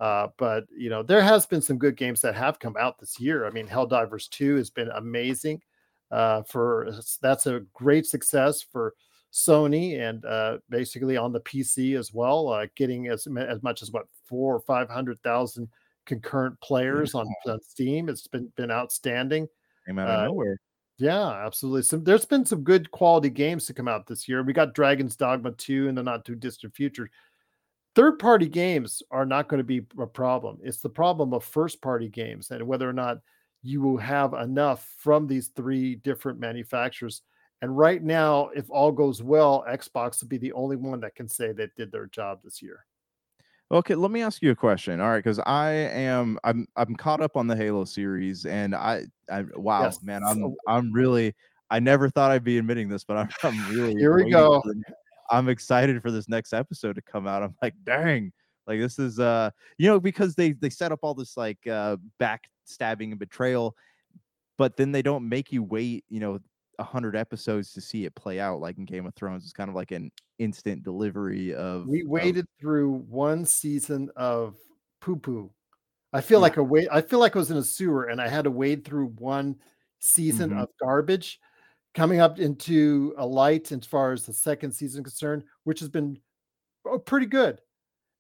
Uh, 0.01 0.29
but 0.39 0.67
you 0.77 0.91
know, 0.91 1.03
there 1.03 1.23
has 1.23 1.47
been 1.47 1.63
some 1.63 1.79
good 1.79 1.97
games 1.97 2.21
that 2.23 2.35
have 2.35 2.59
come 2.59 2.77
out 2.79 2.99
this 2.99 3.21
year. 3.21 3.47
I 3.47 3.51
mean, 3.51 3.69
Helldivers 3.69 4.29
2 4.31 4.57
has 4.57 4.71
been 4.71 4.91
amazing. 4.91 5.63
Uh, 6.11 6.43
for 6.45 6.91
that's 7.23 7.47
a 7.47 7.61
great 7.75 8.07
success 8.07 8.63
for 8.63 8.95
Sony 9.33 10.01
and 10.01 10.25
uh, 10.25 10.59
basically 10.71 11.17
on 11.17 11.33
the 11.33 11.41
PC 11.41 11.99
as 11.99 12.13
well, 12.13 12.49
uh, 12.49 12.67
getting 12.77 13.09
as 13.09 13.27
as 13.27 13.63
much 13.63 13.83
as 13.83 13.91
what 13.91 14.07
four 14.27 14.55
or 14.55 14.61
five 14.61 14.89
hundred 14.89 15.21
thousand 15.23 15.69
concurrent 16.07 16.59
players 16.61 17.15
on, 17.15 17.27
on 17.47 17.61
Steam. 17.63 18.09
It's 18.09 18.27
been 18.27 18.51
been 18.57 18.71
outstanding. 18.71 19.47
came 19.87 19.99
out 19.99 20.09
of 20.09 20.21
uh, 20.21 20.25
nowhere. 20.25 20.59
Yeah, 20.99 21.29
absolutely. 21.31 21.83
Some 21.83 22.03
there's 22.03 22.25
been 22.25 22.45
some 22.45 22.65
good 22.65 22.91
quality 22.91 23.31
games 23.31 23.67
to 23.67 23.75
come 23.75 23.87
out 23.87 24.07
this 24.07 24.29
year. 24.29 24.43
We 24.43 24.53
got 24.53 24.75
Dragon's 24.75 25.15
Dogma 25.15 25.53
2 25.53 25.89
in 25.89 25.95
the 25.95 26.03
not 26.03 26.25
too 26.25 26.35
distant 26.35 26.75
future. 26.75 27.09
third 27.95 28.19
party 28.19 28.49
games 28.49 29.03
are 29.11 29.27
not 29.27 29.49
going 29.49 29.59
to 29.59 29.65
be 29.65 29.83
a 30.01 30.07
problem. 30.07 30.59
It's 30.63 30.81
the 30.81 30.89
problem 30.89 31.33
of 31.35 31.45
first 31.45 31.81
party 31.83 32.09
games 32.09 32.51
and 32.51 32.67
whether 32.67 32.89
or 32.89 32.93
not 32.93 33.19
you 33.63 33.81
will 33.81 33.97
have 33.99 34.35
enough 34.35 34.89
from 34.99 35.27
these 35.27 35.49
three 35.49 35.97
different 35.97 36.41
manufacturers. 36.41 37.23
And 37.61 37.77
right 37.77 38.03
now, 38.03 38.51
if 38.55 38.71
all 38.71 38.93
goes 38.93 39.23
well, 39.23 39.65
Xbox 39.69 40.21
will 40.21 40.29
be 40.29 40.39
the 40.39 40.53
only 40.53 40.77
one 40.77 41.01
that 41.01 41.15
can 41.15 41.29
say 41.29 41.53
that 41.53 41.75
did 41.75 41.91
their 41.91 42.07
job 42.07 42.41
this 42.45 42.63
year. 42.63 42.85
Okay, 43.71 43.95
let 43.95 44.11
me 44.11 44.23
ask 44.23 44.41
you 44.41 44.51
a 44.51 44.57
question. 44.57 45.01
All 45.01 45.09
right, 45.09 45.19
because 45.19 45.41
I 45.41 45.71
am 45.71 46.39
I'm 46.43 46.67
I'm 46.77 46.95
caught 46.95 47.21
up 47.21 47.37
on 47.37 47.47
the 47.47 47.57
Halo 47.57 47.85
series, 47.85 48.47
and 48.47 48.75
I 48.75 49.05
I 49.31 49.45
wow 49.57 49.83
Yes, 49.83 50.03
man, 50.03 50.23
I'm 50.25 50.39
so- 50.39 50.57
I'm 50.67 50.93
really 50.93 51.35
I 51.71 51.81
never 51.81 52.09
thought 52.09 52.31
I'd 52.31 52.45
be 52.45 52.57
admitting 52.57 52.89
this, 52.89 53.05
but 53.05 53.19
I'm, 53.19 53.29
I'm 53.43 53.69
really 53.69 53.95
Here 53.97 54.15
we 54.15 54.31
go. 54.31 54.63
I'm 55.31 55.51
excited 55.51 56.01
for 56.01 56.11
this 56.11 56.31
next 56.31 56.55
episode 56.55 56.95
to 56.95 57.03
come 57.03 57.27
out. 57.27 57.43
I'm 57.43 57.55
like, 57.61 57.75
dang, 57.85 58.33
like 58.67 58.79
this 58.81 58.99
is 58.99 59.19
uh 59.21 59.51
you 59.77 59.87
know 59.89 60.01
because 60.01 60.35
they 60.35 60.53
they 60.53 60.71
set 60.71 60.93
up 60.93 61.01
all 61.03 61.13
this 61.15 61.37
like 61.37 61.59
uh 61.67 61.97
backstabbing 62.19 63.11
and 63.11 63.19
betrayal, 63.19 63.77
but 64.57 64.79
then 64.79 64.93
they 64.93 65.03
don't 65.03 65.29
make 65.29 65.53
you 65.53 65.63
wait 65.63 66.05
you 66.09 66.21
know 66.21 66.39
a 66.79 66.85
hundred 66.85 67.17
episodes 67.17 67.73
to 67.73 67.81
see 67.81 68.05
it 68.05 68.15
play 68.15 68.39
out 68.41 68.61
like 68.61 68.79
in 68.79 68.85
Game 68.85 69.07
of 69.07 69.15
Thrones. 69.15 69.45
It's 69.45 69.53
kind 69.53 69.69
of 69.69 69.75
like 69.77 69.91
an 69.91 70.11
instant 70.39 70.83
delivery 70.85 71.55
of 71.55 71.87
We 71.87 72.03
of- 72.03 72.09
waited 72.09 72.47
through 72.61 72.99
one 73.09 73.45
season 73.45 74.11
of 74.17 74.57
poo 75.01 75.17
poo. 75.17 75.51
I 76.13 76.21
feel 76.21 76.39
Yeah. 76.39 76.43
like 76.43 76.57
a 76.57 76.63
wait. 76.63 76.89
I 76.91 77.01
feel 77.03 77.19
like 77.19 77.37
I 77.37 77.39
was 77.39 77.51
in 77.51 77.57
a 77.59 77.63
sewer 77.63 78.05
and 78.05 78.21
I 78.21 78.29
had 78.29 78.45
to 78.45 78.51
wade 78.51 78.85
through 78.85 79.09
one 79.19 79.57
season 79.99 80.51
Mhm. 80.51 80.63
of 80.63 80.69
garbage, 80.81 81.41
coming 81.95 82.21
up 82.21 82.39
into 82.39 83.15
a 83.19 83.27
light 83.27 83.73
as 83.73 83.85
far 83.85 84.13
as 84.13 84.25
the 84.25 84.33
second 84.33 84.71
season 84.73 85.03
concerned, 85.03 85.45
which 85.65 85.81
has 85.81 85.89
been 85.89 86.19
oh, 86.87 86.99
pretty 86.99 87.27
good. 87.27 87.61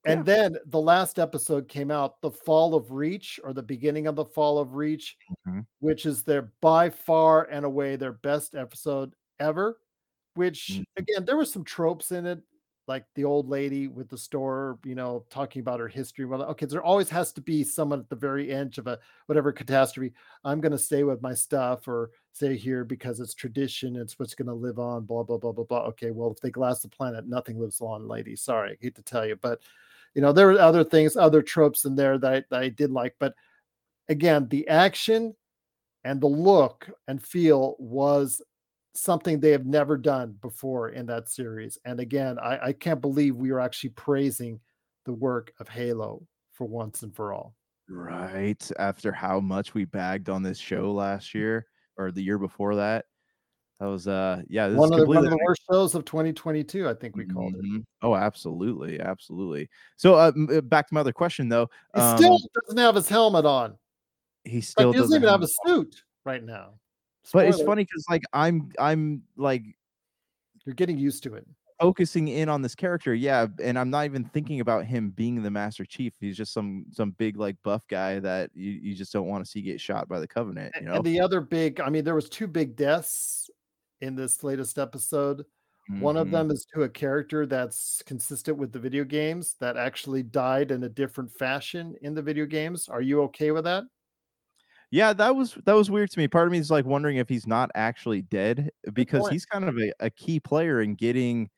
And 0.09 0.27
then 0.27 0.57
the 0.67 0.81
last 0.81 1.19
episode 1.19 1.69
came 1.69 1.91
out, 1.91 2.21
the 2.23 2.31
fall 2.31 2.75
of 2.75 2.91
Reach, 2.93 3.39
or 3.45 3.53
the 3.53 3.63
beginning 3.63 4.07
of 4.07 4.17
the 4.17 4.25
fall 4.25 4.59
of 4.59 4.75
Reach, 4.75 5.17
Mhm. 5.47 5.67
which 5.81 6.07
is 6.07 6.23
their 6.25 6.53
by 6.61 6.91
far 6.91 7.45
and 7.45 7.65
away 7.65 7.97
their 7.97 8.13
best 8.13 8.55
episode 8.55 9.15
ever. 9.41 9.81
Which 10.35 10.81
Mhm. 10.81 10.85
again, 10.97 11.25
there 11.25 11.37
were 11.37 11.45
some 11.45 11.65
tropes 11.65 12.13
in 12.13 12.27
it, 12.27 12.43
like 12.87 13.07
the 13.15 13.25
old 13.25 13.49
lady 13.49 13.89
with 13.89 14.09
the 14.09 14.17
store, 14.19 14.79
you 14.85 14.95
know, 14.95 15.27
talking 15.31 15.61
about 15.61 15.81
her 15.81 15.89
history. 15.89 16.25
Well, 16.25 16.43
okay, 16.45 16.67
there 16.67 16.83
always 16.83 17.11
has 17.11 17.33
to 17.35 17.41
be 17.43 17.65
someone 17.65 18.01
at 18.01 18.09
the 18.09 18.17
very 18.17 18.51
edge 18.53 18.79
of 18.79 18.87
a 18.87 18.99
whatever 19.27 19.53
catastrophe. 19.53 20.15
I'm 20.45 20.61
going 20.61 20.73
to 20.73 20.79
stay 20.79 21.05
with 21.05 21.21
my 21.23 21.35
stuff 21.35 21.87
or 21.89 22.13
stay 22.33 22.57
here 22.57 22.85
because 22.85 23.21
it's 23.21 23.35
tradition. 23.35 23.97
It's 23.97 24.19
what's 24.19 24.35
going 24.35 24.49
to 24.49 24.55
live 24.55 24.79
on. 24.79 25.05
Blah 25.07 25.25
blah 25.25 25.39
blah 25.39 25.53
blah 25.53 25.65
blah. 25.65 25.87
Okay, 25.89 26.11
well, 26.13 26.31
if 26.33 26.41
they 26.41 26.51
glass 26.51 26.81
the 26.81 26.89
planet, 26.89 27.27
nothing 27.27 27.59
lives 27.61 27.81
on, 27.81 28.09
lady. 28.09 28.37
Sorry, 28.37 28.73
I 28.73 28.77
hate 28.81 28.95
to 28.97 29.03
tell 29.03 29.27
you, 29.27 29.37
but 29.37 29.61
you 30.15 30.23
know 30.23 30.33
there 30.33 30.47
were 30.49 30.59
other 30.59 30.85
things, 30.85 31.17
other 31.17 31.43
tropes 31.43 31.85
in 31.85 31.95
there 31.95 32.19
that 32.19 32.33
I, 32.33 32.45
that 32.51 32.63
I 32.63 32.69
did 32.69 32.91
like. 32.91 33.15
But 33.19 33.35
again, 34.09 34.49
the 34.49 34.69
action 34.69 35.35
and 36.05 36.21
the 36.21 36.29
look 36.29 36.89
and 37.07 37.23
feel 37.23 37.77
was 37.79 38.43
something 38.95 39.39
they 39.39 39.51
have 39.51 39.67
never 39.67 39.97
done 39.97 40.37
before 40.41 40.91
in 40.91 41.07
that 41.07 41.29
series. 41.29 41.79
And 41.85 42.01
again, 42.01 42.39
I, 42.39 42.59
I 42.67 42.73
can't 42.73 43.01
believe 43.01 43.37
we 43.37 43.51
are 43.51 43.61
actually 43.61 43.91
praising 43.91 44.61
the 45.07 45.13
work 45.13 45.53
of 45.61 45.69
Halo 45.69 46.27
for 46.53 46.67
once 46.67 47.03
and 47.03 47.15
for 47.15 47.33
all. 47.33 47.55
Right. 47.89 48.71
After 48.79 49.13
how 49.13 49.41
much 49.41 49.73
we 49.73 49.85
bagged 49.85 50.29
on 50.29 50.43
this 50.43 50.59
show 50.59 50.93
last 50.93 51.35
year 51.35 51.67
or 51.97 52.11
the 52.11 52.23
year 52.23 52.39
before 52.39 52.75
that. 52.77 53.07
That 53.81 53.87
was 53.87 54.09
uh 54.09 54.43
yeah, 54.49 54.69
this 54.69 54.77
One 54.77 54.89
is 54.93 54.93
of, 54.93 55.01
the, 55.03 55.07
one 55.07 55.17
of 55.19 55.31
the 55.31 55.39
worst 55.45 55.63
shows 55.71 55.95
of 55.95 56.05
2022, 56.05 56.89
I 56.89 56.95
think 56.95 57.17
we 57.17 57.25
called 57.25 57.55
it. 57.55 57.65
Mhm. 57.65 57.85
Oh, 58.03 58.17
absolutely, 58.17 59.01
absolutely. 59.01 59.69
So 59.97 60.15
uh, 60.15 60.33
uh, 60.53 60.61
back 60.63 60.89
to 60.89 60.95
my 60.95 61.01
other 61.01 61.13
question 61.13 61.49
though. 61.49 61.71
He 61.95 62.01
um, 62.01 62.17
still 62.17 62.39
doesn't 62.55 62.79
have 62.79 62.97
his 62.97 63.09
helmet 63.09 63.45
on. 63.47 63.77
he 64.45 64.57
Like, 64.57 64.65
still 64.65 64.93
he 64.93 64.99
doesn't 64.99 65.15
even 65.17 65.29
have 65.29 65.43
a 65.43 65.45
it. 65.45 65.51
suit 65.65 66.03
right 66.25 66.43
now. 66.43 66.75
But 67.33 67.47
it's 67.47 67.63
funny 67.63 67.85
because 67.85 68.05
like 68.11 68.23
I'm 68.33 68.73
I'm 68.81 69.23
like 69.37 69.63
You're 70.65 70.75
getting 70.75 70.99
used 70.99 71.23
to 71.25 71.35
it. 71.35 71.47
focusing 71.81 72.27
in 72.27 72.49
on 72.49 72.63
this 72.63 72.75
character, 72.75 73.15
yeah, 73.15 73.47
and 73.63 73.79
I'm 73.79 73.91
not 73.91 74.07
even 74.07 74.25
thinking 74.25 74.59
about 74.61 74.87
him 74.87 75.11
being 75.11 75.41
the 75.41 75.51
Master 75.53 75.85
Chief. 75.85 76.13
He's 76.19 76.37
just 76.37 76.53
some 76.53 76.87
some 76.91 77.13
big 77.13 77.37
like 77.37 77.57
buff 77.63 77.83
guy 77.87 78.19
that 78.19 78.51
you, 78.55 78.73
you 78.73 78.95
just 78.97 79.13
don't 79.13 79.29
want 79.29 79.45
to 79.45 79.49
see 79.51 79.61
get 79.63 79.81
shot 79.81 80.09
by 80.09 80.19
the 80.19 80.27
Covenant. 80.27 80.75
You 80.81 80.87
know, 80.87 80.95
And 80.95 81.05
the 81.05 81.21
other 81.21 81.41
big, 81.41 81.81
I 81.81 81.91
mean, 81.91 82.03
there 82.03 82.17
was 82.17 82.29
two 82.29 82.49
big 82.49 82.75
deaths 82.75 83.49
in 84.01 84.15
this 84.17 84.43
latest 84.45 84.79
episode. 84.79 85.45
One 85.99 86.17
of 86.17 86.31
Mhm. 86.31 86.33
them 86.33 86.51
is 86.51 86.67
to 86.75 86.83
a 86.85 86.89
character 86.89 87.47
that's 87.47 88.03
consistent 88.05 88.59
with 88.59 88.73
the 88.73 88.79
video 88.81 89.05
games 89.05 89.55
that 89.61 89.77
actually 89.77 90.23
died 90.23 90.71
in 90.71 90.85
a 90.85 90.89
different 90.89 91.33
fashion 91.33 91.97
in 92.03 92.15
the 92.15 92.23
video 92.23 92.47
games. 92.47 92.89
Are 92.89 93.03
you 93.03 93.23
okay 93.23 93.51
with 93.53 93.65
that? 93.65 93.85
Yeah, 94.91 95.13
that 95.15 95.37
was 95.37 95.55
that 95.67 95.75
was 95.75 95.91
weird 95.91 96.11
to 96.13 96.19
me. 96.19 96.29
Part 96.29 96.47
of 96.47 96.53
me 96.53 96.59
is 96.59 96.71
like 96.71 96.87
wondering 96.87 97.19
if 97.19 97.29
he's 97.29 97.47
not 97.47 97.71
actually 97.75 98.23
dead 98.23 98.71
because 98.95 99.29
he's 99.29 99.45
kind 99.45 99.65
of 99.65 99.77
a, 99.79 99.93
a 100.01 100.11
key 100.11 100.41
player 100.41 100.81
in 100.81 100.95
getting 100.95 101.51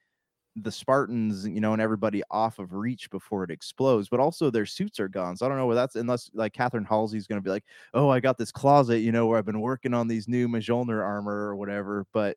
the 0.56 0.72
Spartans, 0.72 1.46
you 1.46 1.60
know, 1.60 1.72
and 1.72 1.80
everybody 1.82 2.22
off 2.30 2.58
of 2.58 2.72
reach 2.74 3.10
before 3.10 3.44
it 3.44 3.50
explodes. 3.50 4.08
But 4.08 4.20
also 4.20 4.50
their 4.50 4.66
suits 4.66 4.98
are 5.00 5.08
gone. 5.08 5.36
So 5.36 5.46
I 5.46 5.48
don't 5.48 5.58
know 5.58 5.66
where 5.66 5.76
that's 5.76 5.96
unless 5.96 6.30
like 6.34 6.52
Catherine 6.52 6.84
Halsey's 6.84 7.26
gonna 7.26 7.40
be 7.40 7.50
like, 7.50 7.64
oh, 7.94 8.08
I 8.08 8.20
got 8.20 8.38
this 8.38 8.52
closet, 8.52 8.98
you 9.00 9.12
know, 9.12 9.26
where 9.26 9.38
I've 9.38 9.46
been 9.46 9.60
working 9.60 9.94
on 9.94 10.08
these 10.08 10.28
new 10.28 10.48
Mjolnir 10.48 11.02
armor 11.04 11.32
or 11.48 11.56
whatever. 11.56 12.06
But 12.12 12.36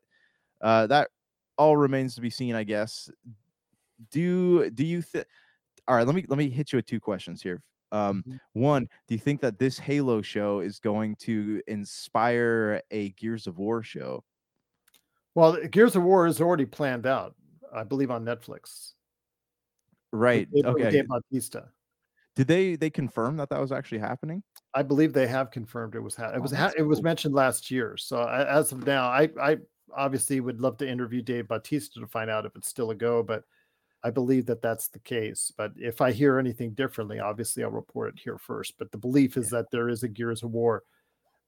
uh 0.62 0.86
that 0.88 1.10
all 1.58 1.76
remains 1.76 2.14
to 2.16 2.20
be 2.22 2.30
seen, 2.30 2.54
I 2.54 2.64
guess. 2.64 3.10
Do 4.10 4.70
do 4.70 4.84
you 4.84 5.02
think 5.02 5.26
all 5.88 5.96
right, 5.96 6.06
let 6.06 6.16
me 6.16 6.24
let 6.28 6.38
me 6.38 6.50
hit 6.50 6.72
you 6.72 6.78
with 6.78 6.86
two 6.86 7.00
questions 7.00 7.42
here. 7.42 7.62
Um, 7.92 8.24
Mhm. 8.26 8.40
one, 8.54 8.88
do 9.08 9.14
you 9.14 9.20
think 9.20 9.40
that 9.42 9.58
this 9.58 9.78
Halo 9.78 10.22
show 10.22 10.60
is 10.60 10.80
going 10.80 11.16
to 11.18 11.62
inspire 11.68 12.82
a 12.90 13.10
Gears 13.12 13.46
of 13.46 13.58
War 13.58 13.82
show? 13.82 14.24
Well, 15.34 15.56
Gears 15.66 15.96
of 15.96 16.02
War 16.02 16.26
is 16.26 16.40
already 16.40 16.66
planned 16.66 17.06
out, 17.06 17.34
I 17.74 17.84
believe, 17.84 18.10
on 18.10 18.24
Netflix. 18.24 18.92
Right. 20.12 20.48
Dave- 20.50 20.64
Okay. 20.66 20.90
Dave 20.90 21.08
Bautista. 21.08 21.68
Did 22.36 22.48
they 22.48 22.74
they 22.76 22.90
confirm 22.90 23.36
that 23.36 23.48
that 23.50 23.60
was 23.60 23.70
actually 23.72 23.98
happening? 23.98 24.42
I 24.74 24.82
believe 24.82 25.12
they 25.12 25.26
have 25.28 25.50
confirmed 25.52 25.94
it 25.94 26.00
was 26.00 26.16
ha- 26.16 26.30
it 26.30 26.38
Oh, 26.38 26.40
was 26.40 26.50
ha- 26.50 26.64
that's 26.64 26.74
it 26.76 26.82
was 26.82 27.02
mentioned 27.02 27.34
last 27.34 27.70
year. 27.70 27.96
So 27.96 28.18
I, 28.18 28.44
as 28.58 28.72
of 28.72 28.84
now, 28.86 29.04
I 29.08 29.28
I 29.40 29.58
obviously 29.94 30.40
would 30.40 30.60
love 30.60 30.76
to 30.78 30.88
interview 30.88 31.22
Dave 31.22 31.46
Bautista 31.46 32.00
to 32.00 32.06
find 32.08 32.28
out 32.30 32.44
if 32.46 32.56
it's 32.56 32.66
still 32.68 32.90
a 32.90 32.94
go, 32.94 33.22
but 33.22 33.44
I 34.02 34.10
believe 34.10 34.46
that 34.46 34.60
that's 34.62 34.88
the 34.88 34.98
case. 34.98 35.52
But 35.56 35.72
if 35.76 36.00
I 36.00 36.10
hear 36.10 36.38
anything 36.38 36.72
differently, 36.74 37.20
obviously 37.20 37.62
I'll 37.62 37.70
report 37.70 38.14
it 38.14 38.20
here 38.22 38.36
first. 38.38 38.76
But 38.78 38.90
the 38.90 38.98
belief 38.98 39.36
is 39.36 39.48
that 39.50 39.70
there 39.70 39.88
is 39.88 40.02
a 40.02 40.08
Gears 40.08 40.42
of 40.42 40.50
War 40.50 40.82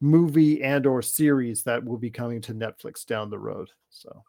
movie 0.01 0.62
and 0.62 0.87
or 0.87 1.03
series 1.03 1.64
that 1.64 1.85
will 1.85 1.99
be 1.99 2.11
coming 2.11 2.41
to 2.43 2.55
Netflix 2.55 3.05
down 3.05 3.29
the 3.31 3.39
road. 3.39 3.70
So 3.91 4.22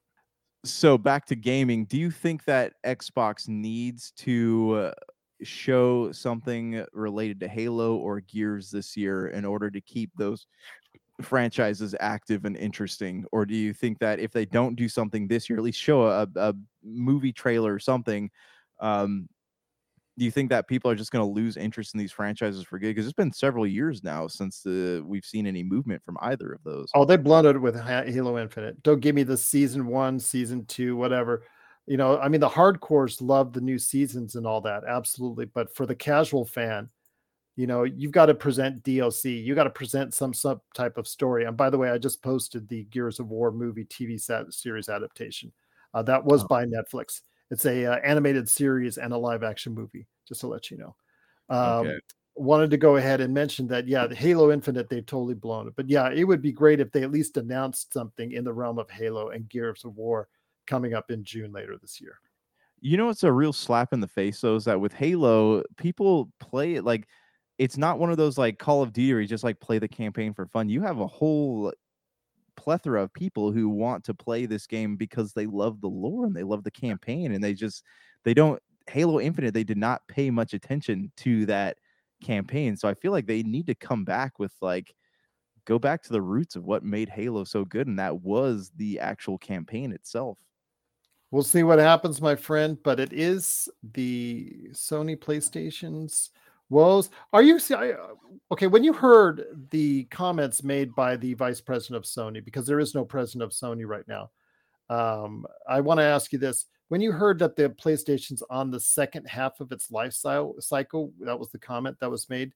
So 0.68 0.98
back 0.98 1.26
to 1.28 1.36
gaming, 1.36 1.86
do 1.86 1.98
you 1.98 2.12
think 2.12 2.44
that 2.46 2.74
Xbox 2.86 3.48
needs 3.48 4.12
to 4.18 4.74
uh, 4.74 4.92
show 5.42 6.12
something 6.12 6.86
related 6.92 7.40
to 7.40 7.48
Halo 7.48 7.96
or 7.96 8.20
Gears 8.20 8.70
this 8.70 8.98
year 8.98 9.28
in 9.28 9.46
order 9.46 9.72
to 9.72 9.80
keep 9.80 10.12
those 10.18 10.46
franchises 11.22 11.96
active 12.02 12.44
and 12.44 12.58
interesting? 12.58 13.26
Or 13.32 13.46
do 13.46 13.56
you 13.56 13.74
think 13.74 14.00
that 14.00 14.20
if 14.20 14.32
they 14.34 14.46
don't 14.46 14.76
do 14.76 14.90
something 14.90 15.28
this 15.28 15.50
year, 15.50 15.58
at 15.58 15.64
least 15.64 15.80
show 15.80 16.04
a, 16.04 16.28
a 16.36 16.54
movie 16.84 17.34
trailer 17.34 17.74
or 17.74 17.80
something, 17.80 18.30
um, 18.80 19.30
do 20.18 20.26
you 20.26 20.32
think 20.32 20.50
that 20.50 20.68
people 20.68 20.90
are 20.90 20.96
just 20.96 21.12
going 21.12 21.24
to 21.24 21.32
lose 21.32 21.58
interest 21.58 21.94
in 21.94 22.00
these 22.00 22.12
franchises 22.12 22.64
for 22.64 22.80
good? 22.80 22.88
Because 22.90 23.06
it's 23.06 23.14
been 23.14 23.32
several 23.32 23.68
years 23.68 24.04
now 24.04 24.28
since 24.28 24.62
the, 24.62 25.04
we've 25.06 25.26
seen 25.26 25.46
any 25.46 25.64
movement 25.64 26.04
from 26.04 26.18
either 26.22 26.52
of 26.54 26.64
those. 26.64 26.90
Oh, 26.96 27.06
they 27.06 27.18
blunted 27.18 27.60
with 27.60 27.80
Halo 27.80 28.40
Infinite. 28.40 28.82
Don't 28.84 29.00
give 29.00 29.14
me 29.16 29.24
the 29.24 29.38
season 29.38 29.86
one, 29.86 30.20
season 30.20 30.66
two, 30.66 30.96
whatever. 30.96 31.44
You 31.86 31.98
know, 31.98 32.18
I 32.20 32.30
mean, 32.30 32.42
the 32.42 32.50
hardcores 32.50 33.22
love 33.22 33.54
the 33.54 33.62
new 33.62 33.78
seasons 33.78 34.36
and 34.36 34.46
all 34.48 34.60
that, 34.62 34.84
absolutely. 34.88 35.46
But 35.46 35.74
for 35.76 35.86
the 35.86 35.96
casual 35.96 36.46
fan, 36.46 36.90
you 37.56 37.66
know, 37.68 37.84
you've 37.84 38.12
got 38.12 38.26
to 38.28 38.36
present 38.36 38.84
DLC. 38.84 39.44
You 39.44 39.56
got 39.56 39.64
to 39.66 39.70
present 39.70 40.14
some 40.14 40.34
some 40.34 40.62
type 40.74 40.98
of 40.98 41.08
story. 41.08 41.46
And 41.46 41.56
by 41.56 41.70
the 41.70 41.78
way, 41.78 41.90
I 41.90 41.98
just 41.98 42.22
posted 42.22 42.68
the 42.68 42.84
Gears 42.86 43.20
of 43.20 43.30
War 43.30 43.52
movie 43.52 43.86
TV 43.86 44.20
set 44.20 44.52
series 44.54 44.90
adaptation. 44.90 45.52
Uh, 45.94 46.02
that 46.04 46.24
was 46.24 46.44
Oh. 46.44 46.48
by 46.48 46.66
Netflix. 46.66 47.22
It's 47.52 47.66
a 47.66 47.86
uh, 47.86 47.96
animated 47.98 48.50
series 48.50 48.98
and 48.98 49.14
a 49.14 49.18
live 49.18 49.44
action 49.44 49.74
movie. 49.74 50.08
Just 50.28 50.42
to 50.42 50.48
let 50.48 50.70
you 50.72 50.78
know. 50.78 50.96
Um, 51.50 51.86
Okay. 51.86 52.00
wanted 52.36 52.70
to 52.72 52.78
go 52.78 52.98
ahead 52.98 53.20
and 53.20 53.34
mention 53.34 53.68
that 53.68 53.88
yeah 53.88 54.06
the 54.06 54.16
halo 54.16 54.52
infinite 54.52 54.90
they've 54.90 55.08
totally 55.08 55.34
blown 55.34 55.68
it 55.68 55.76
but 55.76 55.90
yeah 55.90 56.10
it 56.12 56.24
would 56.24 56.42
be 56.42 56.52
great 56.52 56.80
if 56.80 56.92
they 56.92 57.02
at 57.02 57.10
least 57.12 57.36
announced 57.36 57.92
something 57.92 58.32
in 58.32 58.44
the 58.44 58.54
realm 58.54 58.78
of 58.78 58.88
halo 58.92 59.30
and 59.30 59.50
gears 59.50 59.84
of 59.84 59.96
war 59.98 60.30
coming 60.68 60.94
up 60.94 61.10
in 61.10 61.24
june 61.24 61.52
later 61.52 61.78
this 61.82 62.00
year 62.00 62.20
You 62.80 62.98
know, 62.98 63.10
it's 63.10 63.24
a 63.24 63.32
real 63.32 63.54
slap 63.54 63.92
in 63.94 64.00
the 64.02 64.08
face, 64.08 64.42
though, 64.42 64.56
is 64.56 64.66
that 64.66 64.80
with 64.80 64.94
Halo, 64.94 65.64
people 65.78 66.32
play 66.40 66.76
it 66.76 66.84
like 66.84 67.08
it's 67.58 67.78
not 67.78 67.98
one 68.00 68.12
of 68.12 68.18
those 68.18 68.38
like 68.38 68.60
Call 68.60 68.84
of 68.84 68.94
Duty 68.94 69.14
where 69.14 69.22
you 69.22 69.28
just 69.28 69.44
like 69.44 69.60
play 69.60 69.80
the 69.80 69.88
campaign 69.88 70.34
for 70.34 70.46
fun. 70.48 70.70
You 70.70 70.82
have 70.82 71.00
a 71.00 71.08
whole 71.08 71.74
plethora 72.58 73.04
of 73.04 73.14
people 73.14 73.52
who 73.52 73.70
want 73.70 74.04
to 74.04 74.14
play 74.14 74.46
this 74.46 74.68
game 74.68 74.98
because 74.98 75.32
they 75.32 75.46
love 75.46 75.80
the 75.80 75.88
lore 75.88 76.26
and 76.26 76.36
they 76.36 76.44
love 76.44 76.64
the 76.64 76.72
campaign 76.72 77.32
and 77.32 77.44
they 77.44 77.54
just 77.54 77.84
they 78.24 78.34
don't 78.34 78.62
Halo 78.90 79.20
Infinite, 79.20 79.54
they 79.54 79.64
did 79.64 79.78
not 79.78 80.02
pay 80.08 80.30
much 80.30 80.54
attention 80.54 81.12
to 81.18 81.46
that 81.46 81.78
campaign. 82.24 82.76
So 82.76 82.88
I 82.88 82.94
feel 82.94 83.12
like 83.12 83.28
they 83.28 83.44
need 83.44 83.68
to 83.68 83.76
come 83.76 84.04
back 84.04 84.40
with 84.40 84.54
like 84.62 84.94
go 85.66 85.78
back 85.78 86.02
to 86.04 86.14
the 86.14 86.22
roots 86.22 86.56
of 86.56 86.66
what 86.66 86.84
made 86.84 87.10
Halo 87.10 87.44
so 87.44 87.66
good, 87.66 87.88
and 87.88 88.00
that 88.00 88.22
was 88.22 88.72
the 88.76 89.00
actual 89.00 89.38
campaign 89.38 89.92
itself. 89.92 90.38
We'll 91.30 91.44
see 91.44 91.64
what 91.64 91.80
happens, 91.80 92.22
my 92.22 92.36
friend. 92.36 92.78
But 92.82 93.00
it 93.00 93.12
is 93.12 93.68
the 93.84 94.70
Sony 94.72 95.18
PlayStation's 95.18 96.32
woes. 96.70 97.10
Are 97.34 97.42
you 97.42 97.60
uh, 97.72 97.94
okay, 98.52 98.68
when 98.68 98.84
you 98.84 98.94
heard 98.94 99.46
the 99.72 100.06
comments 100.06 100.64
made 100.64 100.94
by 100.96 101.16
the 101.16 101.34
vice 101.34 101.62
president 101.62 101.98
of 101.98 102.04
Sony, 102.04 102.44
because 102.44 102.66
there 102.66 102.80
is 102.80 102.96
no 102.96 103.06
president 103.06 103.44
of 103.44 103.52
Sony 103.52 103.86
right 103.86 104.08
now, 104.08 104.30
um, 104.90 105.46
I 105.68 105.82
want 105.82 106.00
to 106.00 106.06
ask 106.06 106.32
you 106.32 106.40
this: 106.40 106.66
When 106.90 107.02
you 107.02 107.12
heard 107.12 107.40
that 107.40 107.56
the 107.56 107.70
PlayStation's 107.70 108.44
on 108.50 108.72
the 108.72 108.80
second 108.80 109.28
half 109.28 109.60
of 109.60 109.72
its 109.72 109.92
life 109.92 110.14
cycle, 110.14 111.14
that 111.22 111.40
was 111.40 111.50
the 111.52 111.60
comment 111.60 111.98
that 112.00 112.12
was 112.12 112.30
made. 112.30 112.52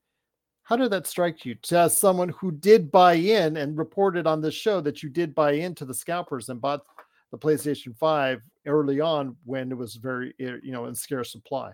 How 0.63 0.75
did 0.75 0.91
that 0.91 1.07
strike 1.07 1.43
you? 1.43 1.55
To 1.55 1.79
as 1.79 1.97
someone 1.97 2.29
who 2.29 2.51
did 2.51 2.91
buy 2.91 3.13
in 3.13 3.57
and 3.57 3.77
reported 3.77 4.27
on 4.27 4.41
this 4.41 4.53
show 4.53 4.79
that 4.81 5.01
you 5.01 5.09
did 5.09 5.35
buy 5.35 5.53
into 5.53 5.85
the 5.85 5.93
scalpers 5.93 6.49
and 6.49 6.61
bought 6.61 6.85
the 7.31 7.37
PlayStation 7.37 7.97
5 7.97 8.41
early 8.67 8.99
on 8.99 9.35
when 9.43 9.71
it 9.71 9.77
was 9.77 9.95
very, 9.95 10.33
eh, 10.39 10.57
you 10.61 10.71
know, 10.71 10.85
in 10.85 10.95
scarce 10.95 11.31
supply. 11.31 11.71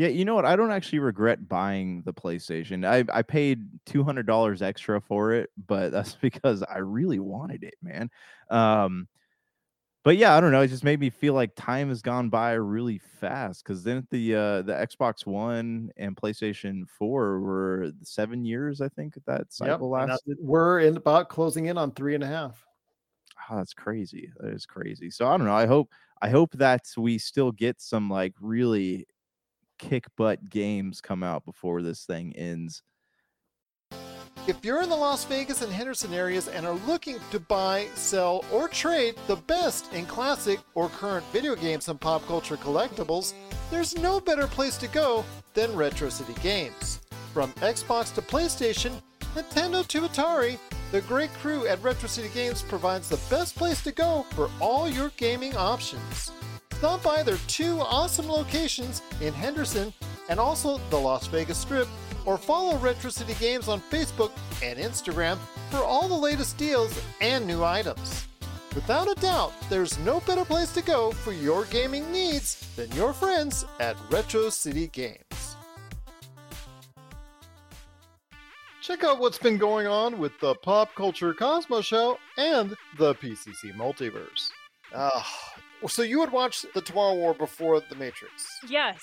Yeah, 0.00 0.08
you 0.08 0.24
know 0.24 0.34
what? 0.34 0.46
I 0.46 0.56
don't 0.56 0.70
actually 0.70 1.00
regret 1.00 1.46
buying 1.46 2.00
the 2.06 2.14
PlayStation. 2.14 2.86
I, 2.88 3.04
I 3.14 3.20
paid 3.20 3.66
two 3.84 4.02
hundred 4.02 4.24
dollars 4.24 4.62
extra 4.62 4.98
for 4.98 5.34
it, 5.34 5.50
but 5.66 5.92
that's 5.92 6.14
because 6.22 6.62
I 6.62 6.78
really 6.78 7.18
wanted 7.18 7.64
it, 7.64 7.74
man. 7.82 8.08
Um, 8.48 9.08
but 10.02 10.16
yeah, 10.16 10.34
I 10.34 10.40
don't 10.40 10.52
know. 10.52 10.62
It 10.62 10.68
just 10.68 10.84
made 10.84 11.00
me 11.00 11.10
feel 11.10 11.34
like 11.34 11.50
time 11.54 11.90
has 11.90 12.00
gone 12.00 12.30
by 12.30 12.52
really 12.52 12.96
fast. 13.20 13.62
Because 13.62 13.84
then 13.84 14.06
the 14.10 14.34
uh, 14.34 14.62
the 14.62 14.72
Xbox 14.72 15.26
One 15.26 15.90
and 15.98 16.16
PlayStation 16.16 16.88
Four 16.88 17.40
were 17.40 17.92
seven 18.02 18.46
years, 18.46 18.80
I 18.80 18.88
think 18.88 19.18
that 19.26 19.52
cycle 19.52 19.94
yep, 19.94 20.08
lasted. 20.08 20.38
We're 20.40 20.80
in 20.80 20.96
about 20.96 21.28
closing 21.28 21.66
in 21.66 21.76
on 21.76 21.92
three 21.92 22.14
and 22.14 22.24
a 22.24 22.26
half 22.26 22.64
oh, 23.50 23.56
that's 23.56 23.74
crazy. 23.74 24.32
That 24.38 24.54
is 24.54 24.66
crazy. 24.66 25.10
So 25.10 25.26
I 25.26 25.36
don't 25.36 25.46
know. 25.46 25.54
I 25.54 25.66
hope 25.66 25.90
I 26.22 26.28
hope 26.28 26.52
that 26.52 26.82
we 26.96 27.18
still 27.18 27.52
get 27.52 27.80
some 27.80 28.10
like 28.10 28.34
really 28.40 29.06
kick 29.80 30.04
butt 30.16 30.48
games 30.48 31.00
come 31.00 31.22
out 31.22 31.44
before 31.44 31.82
this 31.82 32.04
thing 32.04 32.36
ends. 32.36 32.82
If 34.46 34.64
you're 34.64 34.82
in 34.82 34.88
the 34.88 34.96
Las 34.96 35.24
Vegas 35.24 35.62
and 35.62 35.72
Henderson 35.72 36.14
areas 36.14 36.48
and 36.48 36.66
are 36.66 36.78
looking 36.86 37.18
to 37.30 37.40
buy, 37.40 37.86
sell, 37.94 38.44
or 38.52 38.68
trade 38.68 39.14
the 39.26 39.36
best 39.36 39.92
in 39.92 40.06
classic 40.06 40.60
or 40.74 40.88
current 40.88 41.24
video 41.32 41.54
games 41.54 41.88
and 41.88 42.00
pop 42.00 42.26
culture 42.26 42.56
collectibles, 42.56 43.34
there's 43.70 43.96
no 43.98 44.18
better 44.20 44.46
place 44.46 44.76
to 44.78 44.88
go 44.88 45.24
than 45.54 45.74
Retro 45.76 46.08
City 46.08 46.34
Games. 46.42 47.00
From 47.34 47.52
Xbox 47.54 48.14
to 48.14 48.22
PlayStation, 48.22 48.92
Nintendo 49.34 49.86
to 49.86 50.00
Atari, 50.02 50.58
the 50.90 51.02
great 51.02 51.32
crew 51.34 51.66
at 51.68 51.82
Retro 51.82 52.08
City 52.08 52.30
Games 52.34 52.62
provides 52.62 53.08
the 53.08 53.20
best 53.28 53.54
place 53.56 53.82
to 53.84 53.92
go 53.92 54.24
for 54.30 54.50
all 54.58 54.88
your 54.88 55.10
gaming 55.16 55.54
options. 55.56 56.32
Stop 56.80 57.02
by 57.02 57.22
their 57.22 57.36
two 57.46 57.78
awesome 57.78 58.26
locations 58.26 59.02
in 59.20 59.34
Henderson 59.34 59.92
and 60.30 60.40
also 60.40 60.80
the 60.88 60.96
Las 60.96 61.26
Vegas 61.26 61.58
Strip, 61.58 61.86
or 62.24 62.38
follow 62.38 62.78
Retro 62.78 63.10
City 63.10 63.34
Games 63.38 63.68
on 63.68 63.82
Facebook 63.82 64.30
and 64.62 64.78
Instagram 64.78 65.36
for 65.68 65.84
all 65.84 66.08
the 66.08 66.14
latest 66.14 66.56
deals 66.56 66.98
and 67.20 67.46
new 67.46 67.62
items. 67.62 68.26
Without 68.74 69.10
a 69.10 69.20
doubt, 69.20 69.52
there's 69.68 69.98
no 69.98 70.20
better 70.20 70.42
place 70.42 70.72
to 70.72 70.80
go 70.80 71.12
for 71.12 71.32
your 71.32 71.66
gaming 71.66 72.10
needs 72.10 72.66
than 72.76 72.90
your 72.92 73.12
friends 73.12 73.66
at 73.78 73.94
Retro 74.08 74.48
City 74.48 74.86
Games. 74.86 75.56
Check 78.80 79.04
out 79.04 79.20
what's 79.20 79.38
been 79.38 79.58
going 79.58 79.86
on 79.86 80.18
with 80.18 80.32
the 80.40 80.54
Pop 80.54 80.94
Culture 80.94 81.34
Cosmos 81.34 81.84
Show 81.84 82.16
and 82.38 82.74
the 82.96 83.14
PCC 83.16 83.76
Multiverse. 83.76 84.48
Uh, 84.94 85.22
so 85.88 86.02
you 86.02 86.18
would 86.20 86.32
watch 86.32 86.64
the 86.74 86.80
Tomorrow 86.80 87.14
War 87.14 87.34
before 87.34 87.80
The 87.80 87.94
Matrix? 87.96 88.60
Yes. 88.68 89.00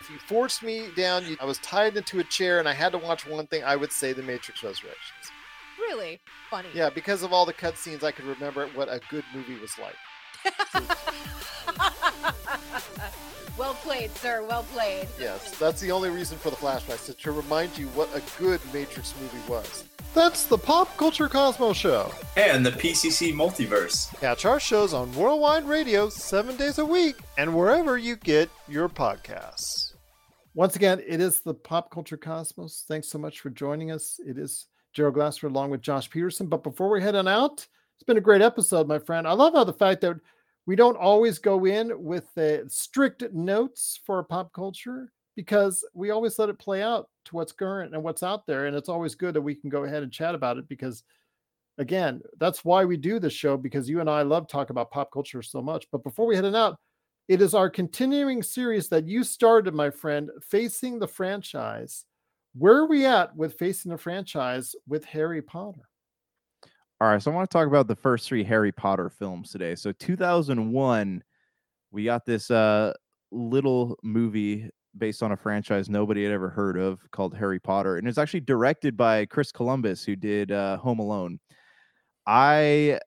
If 0.00 0.10
you 0.10 0.18
forced 0.18 0.62
me 0.62 0.88
down, 0.96 1.24
you, 1.26 1.36
I 1.40 1.44
was 1.44 1.58
tied 1.58 1.96
into 1.96 2.18
a 2.18 2.24
chair 2.24 2.58
and 2.58 2.68
I 2.68 2.72
had 2.72 2.92
to 2.92 2.98
watch 2.98 3.26
one 3.26 3.46
thing, 3.46 3.64
I 3.64 3.76
would 3.76 3.92
say 3.92 4.12
The 4.12 4.22
Matrix 4.22 4.62
Resurrections. 4.62 5.32
Really? 5.78 6.20
Funny. 6.50 6.68
Yeah, 6.74 6.90
because 6.90 7.22
of 7.22 7.32
all 7.32 7.46
the 7.46 7.52
cutscenes, 7.52 8.02
I 8.02 8.12
could 8.12 8.24
remember 8.24 8.68
what 8.74 8.88
a 8.88 9.00
good 9.10 9.24
movie 9.34 9.58
was 9.60 9.72
like. 9.78 9.94
Well 13.58 13.72
played, 13.72 14.14
sir. 14.18 14.44
Well 14.46 14.64
played. 14.64 15.08
Yes, 15.18 15.56
that's 15.58 15.80
the 15.80 15.90
only 15.90 16.10
reason 16.10 16.36
for 16.36 16.50
the 16.50 16.56
flashbacks, 16.56 17.16
to 17.16 17.32
remind 17.32 17.78
you 17.78 17.86
what 17.88 18.14
a 18.14 18.22
good 18.38 18.60
Matrix 18.70 19.14
movie 19.18 19.48
was. 19.48 19.84
That's 20.14 20.44
the 20.44 20.58
Pop 20.58 20.94
Culture 20.98 21.26
Cosmos 21.26 21.76
Show. 21.76 22.12
And 22.36 22.66
the 22.66 22.70
PCC 22.72 23.32
Multiverse. 23.32 24.14
Catch 24.20 24.44
our 24.44 24.60
shows 24.60 24.92
on 24.92 25.10
Worldwide 25.14 25.64
Radio 25.64 26.10
seven 26.10 26.56
days 26.56 26.78
a 26.78 26.84
week 26.84 27.16
and 27.38 27.54
wherever 27.54 27.96
you 27.96 28.16
get 28.16 28.50
your 28.68 28.90
podcasts. 28.90 29.94
Once 30.52 30.76
again, 30.76 31.02
it 31.06 31.22
is 31.22 31.40
the 31.40 31.54
Pop 31.54 31.90
Culture 31.90 32.18
Cosmos. 32.18 32.84
Thanks 32.86 33.08
so 33.08 33.18
much 33.18 33.40
for 33.40 33.48
joining 33.48 33.90
us. 33.90 34.20
It 34.26 34.36
is 34.36 34.66
Gerald 34.92 35.14
Glasser 35.14 35.46
along 35.46 35.70
with 35.70 35.80
Josh 35.80 36.10
Peterson. 36.10 36.46
But 36.46 36.62
before 36.62 36.90
we 36.90 37.00
head 37.00 37.14
on 37.14 37.26
out, 37.26 37.66
it's 37.94 38.04
been 38.06 38.18
a 38.18 38.22
great 38.22 38.42
episode, 38.42 38.86
my 38.86 38.98
friend. 38.98 39.26
I 39.26 39.32
love 39.32 39.54
how 39.54 39.64
the 39.64 39.72
fact 39.72 40.02
that 40.02 40.20
we 40.66 40.74
don't 40.74 40.96
always 40.96 41.38
go 41.38 41.64
in 41.64 41.92
with 42.02 42.32
the 42.34 42.64
strict 42.68 43.22
notes 43.32 44.00
for 44.04 44.22
pop 44.24 44.52
culture 44.52 45.12
because 45.36 45.84
we 45.94 46.10
always 46.10 46.38
let 46.38 46.48
it 46.48 46.58
play 46.58 46.82
out 46.82 47.08
to 47.26 47.36
what's 47.36 47.52
current 47.52 47.94
and 47.94 48.02
what's 48.02 48.22
out 48.22 48.46
there. 48.46 48.66
And 48.66 48.76
it's 48.76 48.88
always 48.88 49.14
good 49.14 49.34
that 49.34 49.42
we 49.42 49.54
can 49.54 49.70
go 49.70 49.84
ahead 49.84 50.02
and 50.02 50.10
chat 50.10 50.34
about 50.34 50.56
it 50.56 50.68
because, 50.68 51.04
again, 51.78 52.20
that's 52.38 52.64
why 52.64 52.84
we 52.84 52.96
do 52.96 53.20
this 53.20 53.32
show 53.32 53.56
because 53.56 53.88
you 53.88 54.00
and 54.00 54.10
I 54.10 54.22
love 54.22 54.48
talk 54.48 54.70
about 54.70 54.90
pop 54.90 55.12
culture 55.12 55.42
so 55.42 55.62
much. 55.62 55.86
But 55.92 56.02
before 56.02 56.26
we 56.26 56.34
head 56.34 56.52
out, 56.54 56.78
it 57.28 57.42
is 57.42 57.54
our 57.54 57.68
continuing 57.68 58.42
series 58.42 58.88
that 58.88 59.06
you 59.06 59.24
started, 59.24 59.74
my 59.74 59.90
friend, 59.90 60.30
Facing 60.42 60.98
the 60.98 61.08
Franchise. 61.08 62.04
Where 62.56 62.76
are 62.76 62.88
we 62.88 63.04
at 63.04 63.36
with 63.36 63.58
Facing 63.58 63.92
the 63.92 63.98
Franchise 63.98 64.74
with 64.88 65.04
Harry 65.04 65.42
Potter? 65.42 65.88
All 67.00 67.08
right, 67.08 67.20
so 67.22 67.30
I 67.30 67.34
want 67.34 67.50
to 67.50 67.54
talk 67.54 67.66
about 67.66 67.88
the 67.88 67.96
first 67.96 68.26
three 68.26 68.42
Harry 68.44 68.72
Potter 68.72 69.10
films 69.10 69.50
today. 69.50 69.74
So 69.74 69.92
2001, 69.92 71.22
we 71.90 72.04
got 72.04 72.24
this 72.24 72.50
uh 72.50 72.94
little 73.30 73.98
movie 74.02 74.70
based 74.96 75.22
on 75.22 75.32
a 75.32 75.36
franchise 75.36 75.90
nobody 75.90 76.22
had 76.24 76.32
ever 76.32 76.48
heard 76.48 76.78
of 76.78 77.00
called 77.10 77.36
Harry 77.36 77.60
Potter, 77.60 77.96
and 77.96 78.08
it's 78.08 78.16
actually 78.18 78.40
directed 78.40 78.96
by 78.96 79.26
Chris 79.26 79.52
Columbus, 79.52 80.04
who 80.04 80.16
did 80.16 80.52
uh, 80.52 80.78
Home 80.78 80.98
Alone. 81.00 81.38
I 82.26 83.00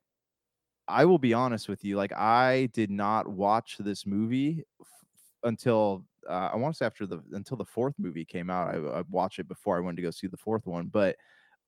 I 0.87 1.05
will 1.05 1.19
be 1.19 1.33
honest 1.33 1.69
with 1.69 1.83
you, 1.83 1.97
like 1.97 2.13
I 2.13 2.69
did 2.73 2.89
not 2.89 3.27
watch 3.27 3.77
this 3.79 4.05
movie 4.05 4.63
f- 4.81 4.87
until 5.43 6.05
uh, 6.29 6.49
I 6.53 6.55
want 6.57 6.73
to 6.75 6.77
say 6.79 6.85
after 6.85 7.05
the 7.05 7.21
until 7.33 7.57
the 7.57 7.65
fourth 7.65 7.95
movie 7.99 8.25
came 8.25 8.49
out. 8.49 8.73
I, 8.75 8.99
I 8.99 9.03
watched 9.09 9.39
it 9.39 9.47
before 9.47 9.77
I 9.77 9.81
went 9.81 9.97
to 9.97 10.03
go 10.03 10.11
see 10.11 10.27
the 10.27 10.37
fourth 10.37 10.65
one, 10.65 10.87
but 10.87 11.15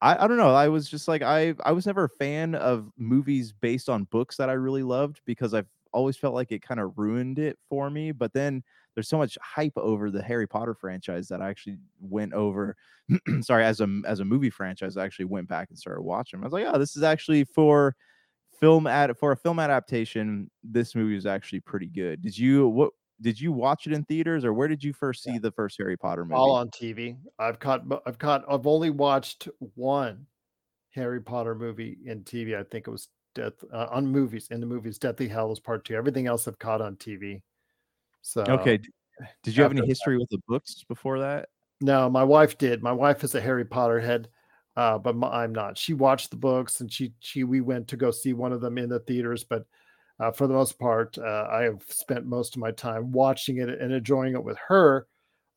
I, 0.02 0.24
I 0.24 0.28
don't 0.28 0.38
know. 0.38 0.54
I 0.54 0.68
was 0.68 0.90
just 0.90 1.08
like 1.08 1.22
I 1.22 1.54
I 1.64 1.72
was 1.72 1.86
never 1.86 2.06
a 2.06 2.10
fan 2.10 2.56
of 2.56 2.92
movies 2.98 3.54
based 3.54 3.90
on 3.90 4.06
books 4.06 4.38
that 4.38 4.50
I 4.50 4.54
really 4.54 4.84
loved 4.84 5.22
because 5.26 5.54
I've 5.54 5.68
always 5.94 6.18
felt 6.18 6.34
like 6.34 6.52
it 6.52 6.62
kind 6.62 6.80
of 6.80 6.98
ruined 6.98 7.38
it 7.40 7.58
for 7.70 7.90
me. 7.90 8.12
But 8.12 8.34
then 8.34 8.64
there's 8.96 9.08
so 9.10 9.18
much 9.18 9.38
hype 9.42 9.78
over 9.78 10.10
the 10.10 10.22
Harry 10.24 10.48
Potter 10.48 10.74
franchise 10.74 11.28
that 11.30 11.42
I 11.42 11.50
actually 11.50 11.78
went 12.00 12.34
over. 12.34 12.76
sorry, 13.42 13.64
as 13.66 13.80
a 13.82 14.02
as 14.08 14.20
a 14.22 14.26
movie 14.26 14.50
franchise, 14.50 14.98
I 14.98 15.06
actually 15.06 15.26
went 15.26 15.48
back 15.48 15.70
and 15.70 15.78
started 15.78 16.02
watching. 16.02 16.40
I 16.42 16.44
was 16.44 16.54
like, 16.54 16.66
oh, 16.68 16.80
this 16.80 16.96
is 16.98 17.04
actually 17.04 17.44
for 17.44 17.96
film 18.60 18.88
ad 18.88 19.18
for 19.18 19.32
a 19.32 19.38
film 19.38 19.60
adaptation. 19.60 20.50
This 20.64 20.96
movie 20.96 21.16
is 21.18 21.26
actually 21.26 21.62
pretty 21.62 21.88
good. 21.88 22.22
Did 22.22 22.38
you 22.38 22.68
what 22.68 22.92
did 23.22 23.40
you 23.40 23.52
watch 23.52 23.88
it 23.88 23.94
in 23.94 24.04
theaters 24.06 24.44
or 24.44 24.54
where 24.54 24.68
did 24.68 24.84
you 24.84 24.94
first 24.94 25.24
see 25.24 25.34
yeah. 25.34 25.40
the 25.40 25.52
first 25.52 25.78
Harry 25.78 25.98
Potter 25.98 26.26
movie? 26.26 26.36
All 26.36 26.52
on 26.52 26.70
TV. 26.70 27.18
I've 27.40 27.60
caught 27.60 27.84
I've 28.06 28.18
caught 28.18 28.44
I've 28.50 28.68
only 28.68 28.90
watched 28.90 29.48
one 29.76 30.26
Harry 30.92 31.22
Potter 31.22 31.56
movie 31.56 31.98
in 32.06 32.24
TV. 32.24 32.60
I 32.60 32.64
think 32.64 32.88
it 32.88 32.92
was 32.92 33.10
Death 33.34 33.54
uh, 33.72 33.88
on 33.90 34.06
movies 34.08 34.50
in 34.52 34.60
the 34.60 34.66
movies 34.66 34.98
Deathly 34.98 35.30
Hallows 35.30 35.60
Part 35.60 35.86
2. 35.86 35.96
Everything 35.96 36.28
else 36.28 36.48
I've 36.48 36.60
caught 36.60 36.82
on 36.82 36.96
TV. 36.98 37.42
So 38.22 38.44
Okay. 38.44 38.80
Did 39.44 39.56
you 39.56 39.64
have 39.64 39.72
any 39.72 39.86
history 39.86 40.18
with 40.18 40.30
the 40.30 40.42
books 40.48 40.84
before 40.88 41.20
that? 41.20 41.50
No, 41.80 42.10
my 42.10 42.24
wife 42.24 42.58
did. 42.58 42.82
My 42.82 42.92
wife 42.92 43.24
is 43.24 43.36
a 43.36 43.42
Harry 43.42 43.66
Potter 43.66 44.00
head. 44.00 44.30
Uh, 44.76 44.98
but 44.98 45.16
my, 45.16 45.44
I'm 45.44 45.54
not. 45.54 45.78
She 45.78 45.94
watched 45.94 46.32
the 46.32 46.38
books 46.38 46.82
and 46.82 46.92
she 46.92 47.14
she 47.20 47.44
we 47.44 47.62
went 47.62 47.88
to 47.90 47.98
go 47.98 48.10
see 48.10 48.34
one 48.34 48.54
of 48.54 48.62
them 48.62 48.78
in 48.78 48.90
the 48.90 49.00
theaters, 49.00 49.44
but 49.44 49.66
uh, 50.20 50.32
for 50.32 50.48
the 50.48 50.54
most 50.54 50.78
part, 50.80 51.18
uh, 51.18 51.48
I 51.52 51.64
have 51.64 51.84
spent 51.88 52.26
most 52.26 52.56
of 52.56 52.62
my 52.62 52.72
time 52.72 53.12
watching 53.12 53.58
it 53.58 53.70
and 53.70 53.92
enjoying 53.92 54.34
it 54.34 54.44
with 54.44 54.58
her 54.68 55.08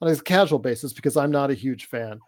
on 0.00 0.10
a 0.10 0.16
casual 0.16 0.58
basis 0.58 0.92
because 0.92 1.16
I'm 1.16 1.30
not 1.30 1.50
a 1.50 1.54
huge 1.54 1.86
fan, 1.86 2.20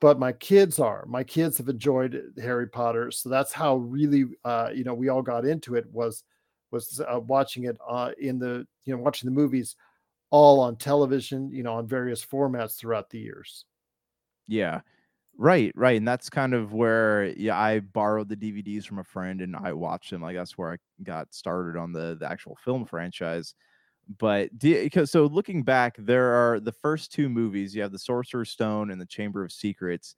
but 0.00 0.18
my 0.18 0.32
kids 0.32 0.78
are. 0.78 1.04
My 1.06 1.24
kids 1.24 1.58
have 1.58 1.68
enjoyed 1.68 2.20
Harry 2.40 2.68
Potter, 2.68 3.10
so 3.10 3.28
that's 3.28 3.52
how 3.52 3.76
really, 3.76 4.24
uh, 4.44 4.70
you 4.74 4.84
know, 4.84 4.94
we 4.94 5.08
all 5.08 5.22
got 5.22 5.44
into 5.44 5.74
it 5.74 5.86
was 5.90 6.24
was 6.70 7.00
uh, 7.00 7.20
watching 7.20 7.64
it 7.64 7.76
uh, 7.88 8.12
in 8.18 8.38
the 8.38 8.66
you 8.84 8.96
know 8.96 9.02
watching 9.02 9.28
the 9.28 9.34
movies 9.34 9.76
all 10.30 10.60
on 10.60 10.76
television, 10.76 11.50
you 11.52 11.62
know, 11.62 11.74
on 11.74 11.86
various 11.86 12.24
formats 12.24 12.76
throughout 12.76 13.10
the 13.10 13.18
years. 13.18 13.66
Yeah. 14.48 14.80
Right, 15.38 15.72
right. 15.74 15.96
And 15.96 16.06
that's 16.06 16.28
kind 16.30 16.54
of 16.54 16.72
where 16.72 17.26
yeah, 17.36 17.58
I 17.58 17.80
borrowed 17.80 18.28
the 18.28 18.36
DVDs 18.36 18.84
from 18.86 18.98
a 18.98 19.04
friend 19.04 19.40
and 19.40 19.56
I 19.56 19.72
watched 19.72 20.10
them. 20.10 20.22
Like 20.22 20.36
that's 20.36 20.56
where 20.58 20.72
I 20.72 20.76
got 21.02 21.34
started 21.34 21.78
on 21.78 21.92
the 21.92 22.16
the 22.18 22.30
actual 22.30 22.56
film 22.62 22.84
franchise. 22.84 23.54
But 24.18 24.58
because 24.58 25.10
so 25.12 25.26
looking 25.26 25.62
back, 25.64 25.96
there 25.98 26.32
are 26.34 26.60
the 26.60 26.72
first 26.72 27.12
two 27.12 27.28
movies, 27.30 27.74
you 27.74 27.82
have 27.82 27.92
the 27.92 27.98
Sorcerer's 27.98 28.50
Stone 28.50 28.90
and 28.90 29.00
the 29.00 29.06
Chamber 29.06 29.44
of 29.44 29.52
Secrets. 29.52 30.16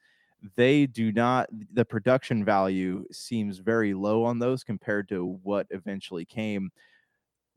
They 0.56 0.86
do 0.86 1.12
not 1.12 1.48
the 1.72 1.84
production 1.84 2.44
value 2.44 3.06
seems 3.12 3.58
very 3.58 3.94
low 3.94 4.24
on 4.24 4.38
those 4.40 4.64
compared 4.64 5.08
to 5.10 5.38
what 5.44 5.66
eventually 5.70 6.24
came. 6.26 6.70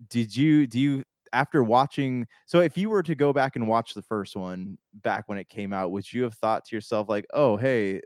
Did 0.09 0.35
you 0.35 0.67
do 0.67 0.79
you 0.79 1.03
after 1.33 1.63
watching 1.63 2.25
so 2.45 2.59
if 2.61 2.77
you 2.77 2.89
were 2.89 3.03
to 3.03 3.15
go 3.15 3.33
back 3.33 3.55
and 3.55 3.67
watch 3.67 3.93
the 3.93 4.01
first 4.01 4.35
one 4.35 4.77
back 4.95 5.27
when 5.27 5.37
it 5.37 5.49
came 5.49 5.73
out 5.73 5.91
would 5.91 6.11
you 6.11 6.23
have 6.23 6.33
thought 6.35 6.65
to 6.65 6.75
yourself 6.75 7.09
like 7.09 7.25
oh 7.33 7.57
hey 7.57 8.01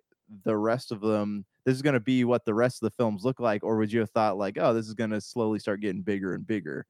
the 0.45 0.55
rest 0.57 0.91
of 0.91 1.01
them 1.01 1.45
this 1.65 1.75
is 1.75 1.81
going 1.81 1.93
to 1.93 1.99
be 1.99 2.23
what 2.23 2.45
the 2.45 2.53
rest 2.53 2.81
of 2.81 2.87
the 2.89 2.95
films 2.95 3.23
look 3.23 3.39
like 3.39 3.63
or 3.63 3.77
would 3.77 3.91
you 3.91 3.99
have 3.99 4.11
thought 4.11 4.37
like 4.37 4.57
oh 4.59 4.73
this 4.73 4.87
is 4.87 4.93
going 4.93 5.09
to 5.09 5.21
slowly 5.21 5.59
start 5.59 5.81
getting 5.81 6.01
bigger 6.01 6.33
and 6.33 6.47
bigger 6.47 6.85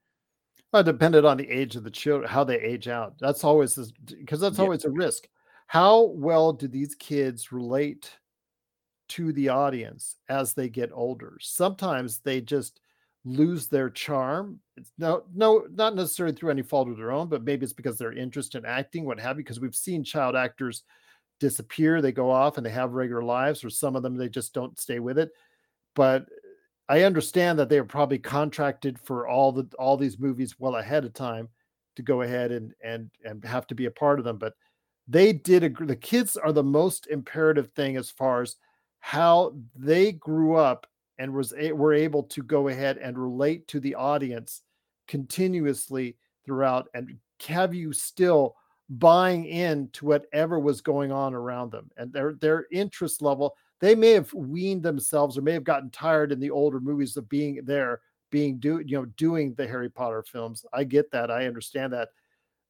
Well, 0.72 0.82
it 0.82 0.86
depended 0.86 1.26
on 1.26 1.38
the 1.38 1.50
age 1.50 1.76
of 1.76 1.84
the 1.84 1.92
children, 1.92 2.30
how 2.30 2.44
they 2.44 2.60
age 2.60 2.88
out. 2.88 3.18
That's 3.20 3.44
always 3.44 3.76
because 4.06 4.40
that's 4.40 4.60
Yeah. 4.60 4.60
always 4.60 4.86
a 4.86 4.90
risk. 4.92 5.28
How 5.68 6.04
well 6.06 6.54
do 6.54 6.68
these 6.68 6.96
kids 6.96 7.52
relate 7.52 8.18
to 9.10 9.34
the 9.34 9.50
audience 9.50 10.18
as 10.30 10.54
they 10.56 10.70
get 10.70 10.92
older? 10.94 11.38
Sometimes 11.42 12.20
they 12.22 12.42
just 12.42 12.81
lose 13.24 13.68
their 13.68 13.90
charm. 13.90 14.60
No, 14.98 15.24
no, 15.34 15.68
not 15.72 15.96
necessarily 15.96 16.36
through 16.36 16.52
any 16.52 16.64
fault 16.64 16.90
of 16.90 16.98
their 16.98 17.12
own, 17.12 17.28
but 17.28 17.44
maybe 17.44 17.64
it's 17.64 17.74
because 17.74 17.98
their 17.98 18.14
interest 18.14 18.56
in 18.56 18.66
acting, 18.66 19.06
what 19.06 19.20
have 19.20 19.38
you. 19.38 19.44
Because 19.44 19.60
we've 19.60 19.76
seen 19.76 20.04
child 20.04 20.36
actors 20.36 20.84
disappear, 21.40 22.02
they 22.02 22.12
go 22.12 22.32
off 22.32 22.58
and 22.58 22.66
they 22.66 22.72
have 22.72 22.94
regular 22.94 23.24
lives, 23.24 23.64
or 23.64 23.70
some 23.70 23.96
of 23.96 24.04
them 24.04 24.16
they 24.16 24.30
just 24.30 24.54
don't 24.54 24.80
stay 24.80 25.00
with 25.00 25.18
it. 25.18 25.32
But 25.96 26.26
I 26.90 27.04
understand 27.04 27.60
that 27.60 27.70
they 27.70 27.80
are 27.80 27.86
probably 27.86 28.20
contracted 28.20 29.00
for 29.00 29.28
all 29.28 29.52
the 29.52 29.68
all 29.78 29.98
these 29.98 30.20
movies 30.20 30.60
well 30.60 30.76
ahead 30.76 31.06
of 31.06 31.14
time 31.14 31.48
to 31.96 32.02
go 32.02 32.22
ahead 32.22 32.52
and 32.52 32.74
and 32.84 33.10
and 33.24 33.44
have 33.46 33.68
to 33.68 33.76
be 33.76 33.86
a 33.86 33.92
part 33.92 34.20
of 34.20 34.26
them. 34.26 34.38
But 34.38 34.56
they 35.08 35.34
did 35.34 35.64
agree. 35.64 35.88
The 35.88 35.96
kids 35.96 36.38
are 36.38 36.52
the 36.52 36.64
most 36.64 37.08
imperative 37.08 37.72
thing 37.74 37.98
as 37.98 38.10
far 38.10 38.42
as 38.42 38.56
how 39.00 39.56
they 39.76 40.12
grew 40.12 40.56
up 40.56 40.88
and 41.22 41.32
was 41.32 41.54
a, 41.56 41.72
were 41.72 41.94
able 41.94 42.24
to 42.24 42.42
go 42.42 42.70
ahead 42.70 42.98
and 42.98 43.16
relate 43.16 43.68
to 43.68 43.80
the 43.80 43.94
audience 43.94 44.64
continuously 45.08 46.18
throughout 46.44 46.88
and 46.96 47.16
have 47.48 47.76
you 47.76 47.94
still 47.94 48.56
buying 48.90 49.46
in 49.46 49.88
to 49.94 50.08
whatever 50.08 50.60
was 50.60 50.82
going 50.82 51.12
on 51.12 51.36
around 51.36 51.72
them. 51.72 51.92
And 51.96 52.12
their 52.12 52.34
their 52.34 52.66
interest 52.72 53.22
level 53.22 53.56
they 53.82 53.94
may 53.94 54.12
have 54.12 54.34
weaned 54.34 54.82
themselves 54.82 55.38
or 55.38 55.44
may 55.44 55.54
have 55.54 55.64
gotten 55.64 55.92
tired 55.92 56.32
in 56.32 56.40
the 56.40 56.50
older 56.50 56.80
movies 56.80 57.16
of 57.16 57.30
being 57.30 57.62
there 57.66 58.02
being 58.32 58.58
do 58.58 58.82
you 58.84 58.98
know 58.98 59.06
doing 59.06 59.54
the 59.54 59.68
harry 59.68 59.90
potter 59.90 60.24
films. 60.24 60.66
I 60.74 60.84
get 60.86 61.12
that. 61.12 61.30
I 61.30 61.46
understand 61.46 61.94
that. 61.94 62.10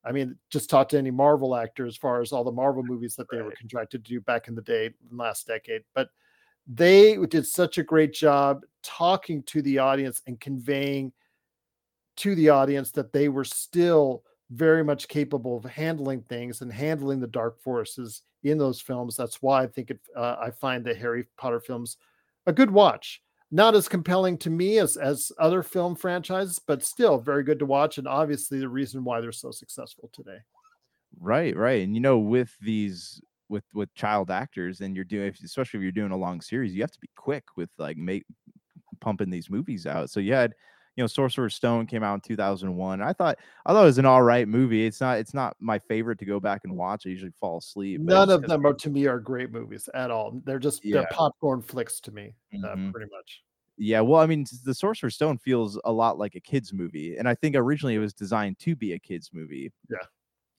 I 0.03 0.11
mean 0.11 0.35
just 0.49 0.69
talk 0.69 0.89
to 0.89 0.97
any 0.97 1.11
marvel 1.11 1.55
actor 1.55 1.85
as 1.85 1.95
far 1.95 2.19
as 2.19 2.33
all 2.33 2.43
the 2.43 2.51
marvel 2.51 2.83
movies 2.83 3.15
that 3.15 3.27
they 3.31 3.41
were 3.41 3.53
contracted 3.57 4.03
to 4.03 4.11
do 4.11 4.19
back 4.19 4.49
in 4.49 4.55
the 4.55 4.61
day 4.61 4.87
in 4.87 4.93
the 5.09 5.23
last 5.23 5.47
decade. 5.47 5.83
But 5.95 6.09
they 6.73 7.17
did 7.27 7.45
such 7.45 7.77
a 7.77 7.83
great 7.83 8.13
job 8.13 8.63
talking 8.81 9.43
to 9.43 9.61
the 9.61 9.79
audience 9.79 10.21
and 10.27 10.39
conveying 10.39 11.11
to 12.17 12.35
the 12.35 12.49
audience 12.49 12.91
that 12.91 13.11
they 13.11 13.29
were 13.29 13.43
still 13.43 14.23
very 14.51 14.83
much 14.83 15.07
capable 15.07 15.57
of 15.57 15.65
handling 15.65 16.21
things 16.23 16.61
and 16.61 16.71
handling 16.71 17.19
the 17.19 17.27
dark 17.27 17.61
forces 17.61 18.21
in 18.43 18.57
those 18.57 18.81
films. 18.81 19.15
That's 19.15 19.41
why 19.41 19.63
I 19.63 19.67
think 19.67 19.91
it, 19.91 19.99
uh, 20.15 20.37
I 20.39 20.51
find 20.51 20.83
the 20.83 20.93
Harry 20.93 21.27
Potter 21.37 21.59
films 21.59 21.97
a 22.45 22.53
good 22.53 22.71
watch. 22.71 23.21
Not 23.53 23.75
as 23.75 23.89
compelling 23.89 24.37
to 24.39 24.49
me 24.49 24.77
as 24.77 24.95
as 24.95 25.29
other 25.37 25.61
film 25.61 25.95
franchises, 25.95 26.57
but 26.57 26.85
still 26.85 27.17
very 27.17 27.43
good 27.43 27.59
to 27.59 27.65
watch, 27.65 27.97
and 27.97 28.07
obviously 28.07 28.59
the 28.59 28.69
reason 28.69 29.03
why 29.03 29.19
they're 29.19 29.33
so 29.33 29.51
successful 29.51 30.09
today. 30.13 30.37
Right, 31.19 31.55
right. 31.57 31.83
And 31.83 31.93
you 31.93 31.99
know, 31.99 32.17
with 32.17 32.55
these 32.61 33.21
with 33.51 33.65
with 33.75 33.93
child 33.95 34.31
actors, 34.31 34.81
and 34.81 34.95
you're 34.95 35.05
doing, 35.05 35.33
especially 35.45 35.79
if 35.79 35.83
you're 35.83 35.93
doing 35.93 36.13
a 36.13 36.17
long 36.17 36.41
series, 36.41 36.75
you 36.75 36.81
have 36.83 36.91
to 36.91 36.99
be 37.01 37.09
quick 37.17 37.45
with 37.57 37.69
like 37.79 37.97
make 37.97 38.25
pumping 39.01 39.29
these 39.29 39.49
movies 39.49 39.87
out. 39.87 40.09
So 40.09 40.19
you 40.19 40.33
had, 40.33 40.53
you 40.95 41.03
know, 41.03 41.07
Sorcerer's 41.07 41.55
Stone 41.55 41.87
came 41.87 42.03
out 42.03 42.15
in 42.15 42.21
2001. 42.21 43.01
I 43.01 43.13
thought 43.13 43.37
I 43.65 43.73
thought 43.73 43.83
it 43.83 43.85
was 43.85 43.97
an 43.97 44.05
all 44.05 44.23
right 44.23 44.47
movie. 44.47 44.85
It's 44.85 45.01
not 45.01 45.19
it's 45.19 45.33
not 45.33 45.55
my 45.59 45.79
favorite 45.79 46.19
to 46.19 46.25
go 46.25 46.39
back 46.39 46.61
and 46.65 46.75
watch. 46.75 47.05
I 47.05 47.09
usually 47.09 47.31
fall 47.39 47.59
asleep. 47.59 48.03
None 48.05 48.29
of 48.29 48.45
them 48.47 48.65
are 48.65 48.73
to 48.73 48.89
me 48.89 49.07
are 49.07 49.19
great 49.19 49.51
movies 49.51 49.89
at 49.93 50.11
all. 50.11 50.39
They're 50.45 50.59
just 50.59 50.83
they're 50.91 51.03
popcorn 51.03 51.61
flicks 51.61 51.99
to 52.01 52.11
me, 52.11 52.35
uh, 52.63 52.75
Mhm. 52.75 52.91
pretty 52.91 53.09
much. 53.11 53.43
Yeah, 53.77 54.01
well, 54.01 54.21
I 54.21 54.27
mean, 54.27 54.45
the 54.65 54.75
Sorcerer's 54.75 55.15
Stone 55.15 55.39
feels 55.39 55.79
a 55.85 55.91
lot 55.91 56.17
like 56.19 56.35
a 56.35 56.39
kids 56.41 56.73
movie, 56.73 57.17
and 57.17 57.27
I 57.27 57.35
think 57.35 57.55
originally 57.55 57.95
it 57.95 57.99
was 57.99 58.13
designed 58.13 58.59
to 58.59 58.75
be 58.75 58.93
a 58.93 58.99
kids 58.99 59.31
movie. 59.33 59.71
Yeah. 59.89 60.05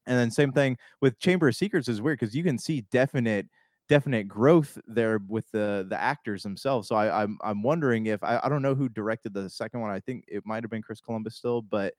And 0.06 0.18
then 0.18 0.30
same 0.30 0.52
thing 0.52 0.78
with 1.00 1.18
Chamber 1.20 1.48
of 1.48 1.56
Secrets 1.56 1.88
is 1.88 2.02
weird 2.02 2.18
because 2.18 2.34
you 2.34 2.42
can 2.44 2.58
see 2.58 2.82
definite 2.92 3.46
definite 3.88 4.26
growth 4.26 4.78
there 4.86 5.20
with 5.28 5.50
the 5.52 5.86
the 5.88 6.00
actors 6.00 6.42
themselves. 6.42 6.88
So 6.88 6.96
I, 6.96 7.22
I'm 7.22 7.38
I'm 7.42 7.62
wondering 7.62 8.06
if 8.06 8.22
I, 8.24 8.40
I 8.42 8.48
don't 8.48 8.62
know 8.62 8.74
who 8.74 8.88
directed 8.88 9.34
the 9.34 9.50
second 9.50 9.80
one. 9.80 9.90
I 9.90 10.00
think 10.00 10.24
it 10.28 10.44
might 10.46 10.62
have 10.64 10.70
been 10.70 10.82
Chris 10.82 11.00
Columbus 11.00 11.36
still, 11.36 11.62
but 11.62 11.94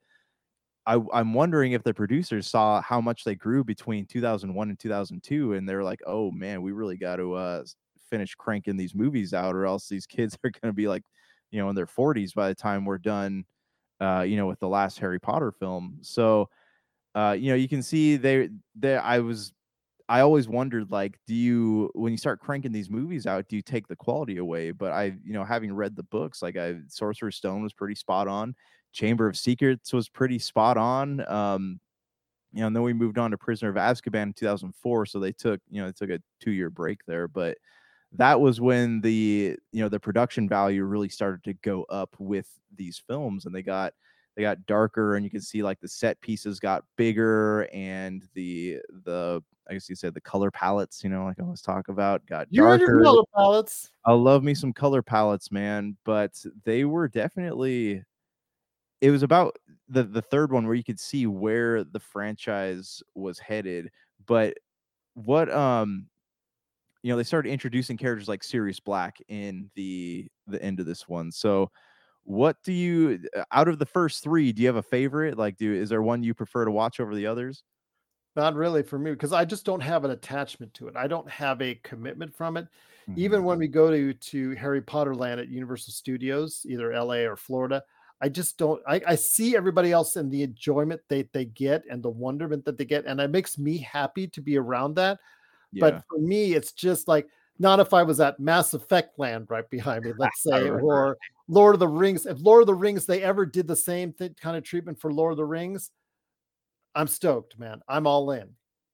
I 0.86 1.00
I'm 1.14 1.34
wondering 1.34 1.74
if 1.74 1.84
the 1.84 1.94
producers 1.94 2.48
saw 2.48 2.82
how 2.82 3.00
much 3.02 3.24
they 3.24 3.36
grew 3.36 3.64
between 3.64 4.06
2001 4.06 4.70
and 4.70 4.80
2002, 4.80 5.54
and 5.54 5.68
they're 5.68 5.84
like, 5.84 6.02
oh 6.06 6.32
man, 6.32 6.62
we 6.62 6.72
really 6.72 6.98
got 6.98 7.18
to 7.18 7.34
uh 7.36 7.64
finish 8.10 8.36
cranking 8.36 8.78
these 8.78 8.96
movies 8.96 9.34
out, 9.34 9.56
or 9.56 9.66
else 9.66 9.88
these 9.88 10.06
kids 10.06 10.38
are 10.44 10.52
going 10.52 10.72
to 10.72 10.74
be 10.74 10.88
like, 10.88 11.04
you 11.52 11.60
know, 11.62 11.70
in 11.70 11.76
their 11.76 11.88
40s 11.88 12.34
by 12.34 12.50
the 12.50 12.56
time 12.56 12.86
we're 12.86 12.98
done, 12.98 13.46
uh, 14.02 14.26
you 14.28 14.38
know, 14.38 14.48
with 14.48 14.60
the 14.60 14.68
last 14.68 15.00
Harry 15.00 15.20
Potter 15.20 15.52
film. 15.52 16.00
So, 16.02 16.50
uh, 17.16 17.36
you 17.40 17.50
know, 17.50 17.56
you 17.56 17.68
can 17.68 17.84
see 17.84 18.18
they 18.18 18.50
there. 18.76 19.02
I 19.02 19.20
was 19.20 19.54
I 20.10 20.20
always 20.20 20.48
wondered, 20.48 20.92
like, 20.92 21.18
do 21.28 21.34
you 21.34 21.90
when 21.94 22.12
you 22.12 22.18
start 22.18 22.40
cranking 22.40 22.72
these 22.72 22.90
movies 22.90 23.26
out, 23.26 23.48
do 23.48 23.56
you 23.56 23.62
take 23.62 23.88
the 23.88 23.96
quality 23.96 24.38
away? 24.38 24.72
But 24.72 24.92
I, 24.92 25.16
you 25.24 25.34
know, 25.34 25.44
having 25.44 25.74
read 25.74 25.96
the 25.96 26.04
books, 26.04 26.42
like 26.42 26.58
I 26.58 26.76
Sorcerer's 26.88 27.38
Stone 27.38 27.64
was 27.64 27.74
pretty 27.74 27.96
spot 27.96 28.28
on. 28.28 28.56
Chamber 28.92 29.28
of 29.28 29.38
Secrets 29.38 29.94
was 29.94 30.10
pretty 30.10 30.40
spot 30.40 30.78
on. 30.78 31.28
Um, 31.28 31.80
you 32.52 32.62
know, 32.62 32.68
and 32.68 32.76
then 32.76 32.84
we 32.84 32.94
moved 32.94 33.18
on 33.18 33.32
to 33.32 33.38
Prisoner 33.38 33.70
of 33.70 33.76
Azkaban 33.76 34.24
in 34.24 34.34
2004. 34.34 35.06
So 35.08 35.20
they 35.20 35.32
took, 35.32 35.60
you 35.70 35.82
know, 35.82 35.88
they 35.88 35.94
took 35.94 36.12
a 36.12 36.22
two 36.40 36.52
year 36.52 36.70
break 36.70 37.00
there, 37.08 37.28
but 37.28 37.58
that 38.14 38.40
was 38.40 38.62
when 38.62 39.02
the 39.02 39.58
you 39.72 39.82
know 39.82 39.90
the 39.90 40.00
production 40.00 40.48
value 40.48 40.84
really 40.84 41.10
started 41.10 41.44
to 41.46 41.54
go 41.56 41.84
up 41.90 42.16
with 42.20 42.48
these 42.76 43.02
films, 43.08 43.46
and 43.46 43.56
they 43.56 43.64
got 43.64 43.94
they 44.36 44.42
got 44.42 44.66
darker, 44.66 45.16
and 45.16 45.24
you 45.24 45.30
can 45.30 45.42
see 45.42 45.64
like 45.64 45.80
the 45.80 45.88
set 45.88 46.20
pieces 46.22 46.60
got 46.60 46.84
bigger, 46.98 47.68
and 47.74 48.28
the 48.34 48.80
the 49.06 49.42
I 49.70 49.74
guess 49.74 49.90
you 49.90 49.96
said 49.96 50.14
the 50.14 50.22
color 50.22 50.52
palettes, 50.52 51.04
you 51.04 51.10
know, 51.10 51.26
like 51.26 51.40
I 51.40 51.44
always 51.44 51.62
talk 51.62 51.88
about, 51.88 52.26
got 52.26 52.48
You 52.50 52.70
and 52.70 52.80
darker. 52.82 52.96
your 52.96 53.04
color 53.04 53.24
palettes. 53.36 53.92
I 54.06 54.12
love 54.14 54.44
me 54.44 54.54
some 54.54 54.74
color 54.74 55.02
palettes, 55.02 55.52
man. 55.52 55.98
But 56.04 56.44
they 56.66 56.84
were 56.86 57.08
definitely 57.08 58.04
it 59.02 59.12
was 59.12 59.24
about 59.24 59.58
the 59.90 60.04
the 60.04 60.22
third 60.22 60.52
one 60.52 60.66
where 60.66 60.76
you 60.76 60.84
could 60.84 61.00
see 61.00 61.28
where 61.28 61.84
the 61.84 62.00
franchise 62.00 63.04
was 63.16 63.40
headed. 63.40 63.90
But 64.26 64.56
what 65.16 65.52
um 65.52 66.08
you 67.04 67.12
know, 67.12 67.18
they 67.18 67.24
started 67.24 67.50
introducing 67.52 67.98
characters 67.98 68.30
like 68.30 68.44
Sirius 68.44 68.80
Black 68.80 69.18
in 69.28 69.70
the 69.76 70.28
the 70.48 70.62
end 70.64 70.80
of 70.80 70.86
this 70.86 71.08
one. 71.08 71.32
So 71.32 71.70
what 72.24 72.58
do 72.64 72.72
you 72.74 73.28
uh, 73.36 73.44
out 73.52 73.68
of 73.68 73.80
the 73.80 73.86
first 73.86 74.24
three, 74.24 74.52
do 74.54 74.62
you 74.62 74.68
have 74.68 74.76
a 74.78 74.84
favorite? 74.84 75.38
Like 75.38 75.58
do 75.58 75.74
is 75.74 75.90
there 75.90 76.02
one 76.02 76.24
you 76.24 76.34
prefer 76.34 76.66
to 76.66 76.72
watch 76.72 77.00
over 77.00 77.16
the 77.16 77.28
others? 77.28 77.64
Not 78.36 78.56
really 78.56 78.82
for 78.82 78.98
me 78.98 79.12
because 79.12 79.32
I 79.32 79.46
just 79.46 79.64
don't 79.66 79.82
have 79.82 80.06
an 80.06 80.12
attachment 80.12 80.74
to 80.76 80.88
it. 80.88 80.96
I 80.96 81.06
don't 81.08 81.30
have 81.30 81.62
a 81.62 81.76
commitment 81.76 82.36
from 82.36 82.58
it. 82.58 82.68
Even 83.16 83.44
Mhm. 83.44 83.44
when 83.44 83.60
we 83.60 83.68
go 83.68 83.92
to 83.92 84.12
to 84.14 84.52
Harry 84.56 84.82
Potter 84.82 85.14
Land 85.14 85.40
at 85.40 85.50
Universal 85.50 85.94
Studios, 85.94 86.66
either 86.68 86.92
LA 86.92 87.26
or 87.28 87.36
Florida, 87.38 87.84
I 88.22 88.30
just 88.30 88.58
don't. 88.58 88.82
I, 88.88 89.02
I 89.08 89.16
see 89.16 89.56
everybody 89.56 89.92
else 89.92 90.16
and 90.16 90.32
the 90.32 90.42
enjoyment 90.42 91.02
they 91.10 91.24
they 91.34 91.46
get 91.46 91.84
and 91.88 92.02
the 92.02 92.10
wonderment 92.10 92.66
that 92.66 92.78
they 92.80 92.86
get, 92.86 93.06
and 93.06 93.20
it 93.22 93.30
makes 93.30 93.60
me 93.60 93.78
happy 93.78 94.28
to 94.30 94.42
be 94.42 94.58
around 94.58 94.96
that. 94.96 95.20
yeah. 95.72 96.00
But 96.00 96.02
for 96.08 96.20
me, 96.20 96.54
it's 96.54 96.74
just 96.74 97.08
like 97.08 97.30
not 97.60 97.80
if 97.80 97.94
I 97.94 98.04
was 98.04 98.20
at 98.20 98.40
Mass 98.40 98.74
Effect 98.74 99.18
Land 99.20 99.48
right 99.50 99.70
behind 99.70 100.06
me, 100.06 100.12
let's 100.18 100.44
say, 100.44 100.70
or 100.70 101.18
Lord 101.48 101.76
of 101.76 101.80
the 101.80 101.88
Rings. 101.88 102.26
If 102.26 102.42
Lord 102.42 102.62
of 102.62 102.68
the 102.68 102.74
Rings 102.74 103.06
they 103.06 103.22
ever 103.22 103.46
did 103.46 103.68
the 103.68 103.76
same 103.76 104.14
th- 104.14 104.36
kind 104.38 104.58
of 104.58 104.64
treatment 104.64 105.00
for 105.00 105.12
Lord 105.12 105.32
of 105.32 105.38
the 105.38 105.46
Rings, 105.46 105.92
I'm 106.96 107.08
stoked, 107.08 107.58
man. 107.58 107.82
I'm 107.88 108.08
all 108.08 108.32
in. 108.32 108.50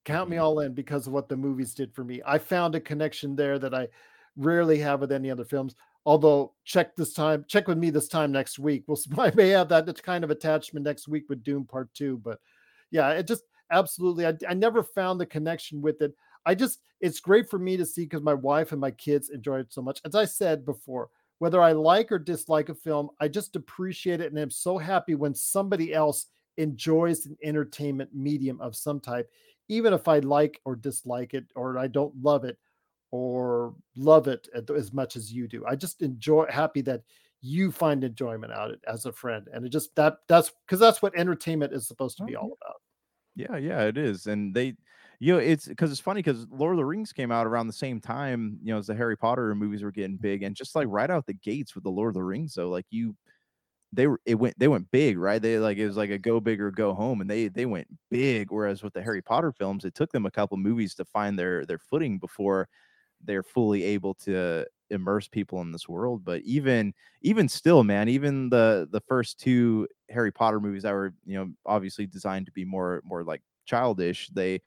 Count 0.06 0.30
me 0.30 0.38
Mhm. 0.38 0.44
all 0.44 0.60
in 0.62 0.74
because 0.74 1.08
of 1.08 1.14
what 1.14 1.30
the 1.30 1.38
movies 1.38 1.74
did 1.74 1.94
for 1.94 2.04
me. 2.04 2.22
I 2.26 2.38
found 2.38 2.76
a 2.76 2.80
connection 2.80 3.36
there 3.36 3.60
that 3.60 3.74
I 3.74 3.90
rarely 4.38 4.80
have 4.80 5.02
with 5.02 5.12
any 5.12 5.30
other 5.30 5.46
films. 5.46 5.76
Although 6.06 6.54
check 6.64 6.96
this 6.96 7.14
time, 7.14 7.44
check 7.48 7.68
with 7.68 7.78
me 7.78 7.90
this 7.90 8.08
time 8.08 8.32
next 8.32 8.58
week. 8.58 8.86
We'll 8.88 8.98
I 9.20 9.32
may 9.36 9.50
have 9.50 9.70
that 9.70 10.02
kind 10.02 10.24
of 10.24 10.32
attachment 10.32 10.86
next 10.86 11.08
week 11.08 11.26
with 11.30 11.44
Dune 11.44 11.66
Part 11.66 11.94
Two, 11.94 12.18
but 12.18 12.40
yeah, 12.90 13.12
it 13.12 13.28
just 13.28 13.44
absolutely. 13.70 14.26
I, 14.26 14.34
I 14.48 14.54
never 14.54 14.82
found 14.82 15.20
the 15.20 15.26
connection 15.26 15.82
with 15.82 16.02
it. 16.02 16.16
I 16.50 16.56
just, 16.56 16.80
it's 17.00 17.20
great 17.20 17.48
for 17.48 17.60
me 17.60 17.78
to 17.78 17.86
see 17.86 18.06
because 18.06 18.24
my 18.24 18.34
wife 18.34 18.72
and 18.72 18.82
my 18.82 18.90
kids 18.90 19.30
enjoy 19.30 19.60
it 19.60 19.72
so 19.72 19.84
much. 19.84 20.02
As 20.04 20.16
I 20.16 20.26
said 20.26 20.66
before, 20.66 21.10
whether 21.38 21.62
I 21.62 21.74
like 21.74 22.12
or 22.12 22.18
dislike 22.18 22.70
a 22.70 22.74
film, 22.74 23.12
I 23.22 23.28
just 23.28 23.56
appreciate 23.56 24.20
it. 24.20 24.32
And 24.32 24.40
I'm 24.40 24.50
so 24.50 24.80
happy 24.80 25.14
when 25.14 25.36
somebody 25.36 25.94
else 25.94 26.26
enjoys 26.58 27.28
an 27.28 27.38
entertainment 27.44 28.10
medium 28.16 28.60
of 28.62 28.76
some 28.76 29.00
type, 29.00 29.30
even 29.68 29.94
if 29.94 30.08
I 30.08 30.20
like 30.20 30.60
or 30.66 30.76
dislike 30.76 31.36
it 31.36 31.46
or 31.56 31.78
I 31.78 31.86
don't 31.86 32.16
love 32.20 32.46
it 32.46 32.58
or 33.12 33.76
love 33.96 34.28
it 34.28 34.48
as 34.76 34.92
much 34.92 35.16
as 35.16 35.32
you 35.32 35.48
do. 35.48 35.64
I 35.68 35.76
just 35.76 36.02
enjoy 36.02 36.48
happy 36.50 36.82
that 36.82 37.04
you 37.42 37.72
find 37.72 38.04
enjoyment 38.04 38.54
out 38.54 38.70
of 38.70 38.74
it 38.74 38.82
as 38.88 39.06
a 39.06 39.12
friend. 39.12 39.48
And 39.54 39.64
it 39.68 39.70
just 39.70 39.96
that 39.98 40.18
that's 40.28 40.52
because 40.66 40.80
that's 40.80 41.04
what 41.04 41.16
entertainment 41.16 41.74
is 41.74 41.88
supposed 41.88 42.18
to 42.18 42.26
be 42.26 42.36
Oh, 42.36 42.42
all 42.42 42.58
about. 42.60 42.82
Yeah, 43.36 43.56
yeah, 43.58 43.84
it 43.84 43.98
is. 43.98 44.26
And 44.26 44.54
they, 44.54 44.76
you 45.20 45.34
know, 45.34 45.40
it's 45.40 45.68
because 45.68 45.92
it's 45.92 46.00
funny 46.00 46.20
because 46.22 46.48
Lord 46.50 46.74
of 46.74 46.78
the 46.78 46.86
Rings 46.86 47.12
came 47.12 47.32
out 47.32 47.46
around 47.48 47.68
the 47.68 47.74
same 47.74 48.00
time, 48.00 48.58
you 48.64 48.72
know, 48.74 48.80
as 48.80 48.88
the 48.88 48.96
Harry 48.96 49.18
Potter 49.18 49.54
movies 49.56 49.84
were 49.84 49.92
getting 49.92 50.16
big. 50.18 50.44
And 50.44 50.56
just 50.56 50.76
like 50.76 50.88
right 50.90 51.10
out 51.10 51.26
the 51.26 51.34
gates 51.34 51.76
with 51.76 51.84
the 51.84 51.90
Lord 51.92 52.10
of 52.10 52.14
the 52.16 52.24
Rings, 52.24 52.54
though, 52.56 52.70
like 52.70 52.86
you, 52.90 53.16
they 53.94 54.08
were, 54.08 54.22
it 54.26 54.36
went, 54.36 54.58
they 54.60 54.68
went 54.68 54.92
big, 54.92 55.18
right? 55.18 55.42
They 55.42 55.60
like, 55.60 55.78
it 55.78 55.88
was 55.88 55.98
like 55.98 56.12
a 56.12 56.18
go 56.20 56.40
big 56.40 56.62
or 56.62 56.72
go 56.72 56.94
home. 56.94 57.22
And 57.22 57.30
they, 57.30 57.48
they 57.48 57.66
went 57.66 57.88
big. 58.12 58.52
Whereas 58.52 58.84
with 58.84 58.94
the 58.94 59.02
Harry 59.04 59.22
Potter 59.22 59.52
films, 59.52 59.86
it 59.86 59.96
took 59.96 60.12
them 60.12 60.26
a 60.26 60.32
couple 60.32 60.58
movies 60.58 60.96
to 60.96 61.06
find 61.06 61.40
their, 61.40 61.66
their 61.66 61.80
footing 61.80 62.20
before 62.20 62.68
they're 63.24 63.44
fully 63.44 63.84
able 63.84 64.14
to 64.14 64.66
immerse 64.92 65.28
people 65.28 65.62
in 65.62 65.72
this 65.72 65.88
world 65.88 66.26
but 66.26 66.42
even 66.42 66.92
even 67.22 67.48
still 67.48 67.84
man 67.84 68.10
even 68.10 68.50
the 68.50 68.88
the 68.92 69.02
first 69.02 69.40
two 69.40 69.88
harry 70.10 70.32
potter 70.32 70.60
movies 70.60 70.82
that 70.82 70.94
were 70.94 71.14
you 71.26 71.38
know 71.38 71.48
obviously 71.66 72.08
designed 72.08 72.48
to 72.48 72.52
be 72.52 72.66
more 72.66 73.02
more 73.06 73.24
like 73.24 73.42
childish 73.66 74.30
they, 74.30 74.60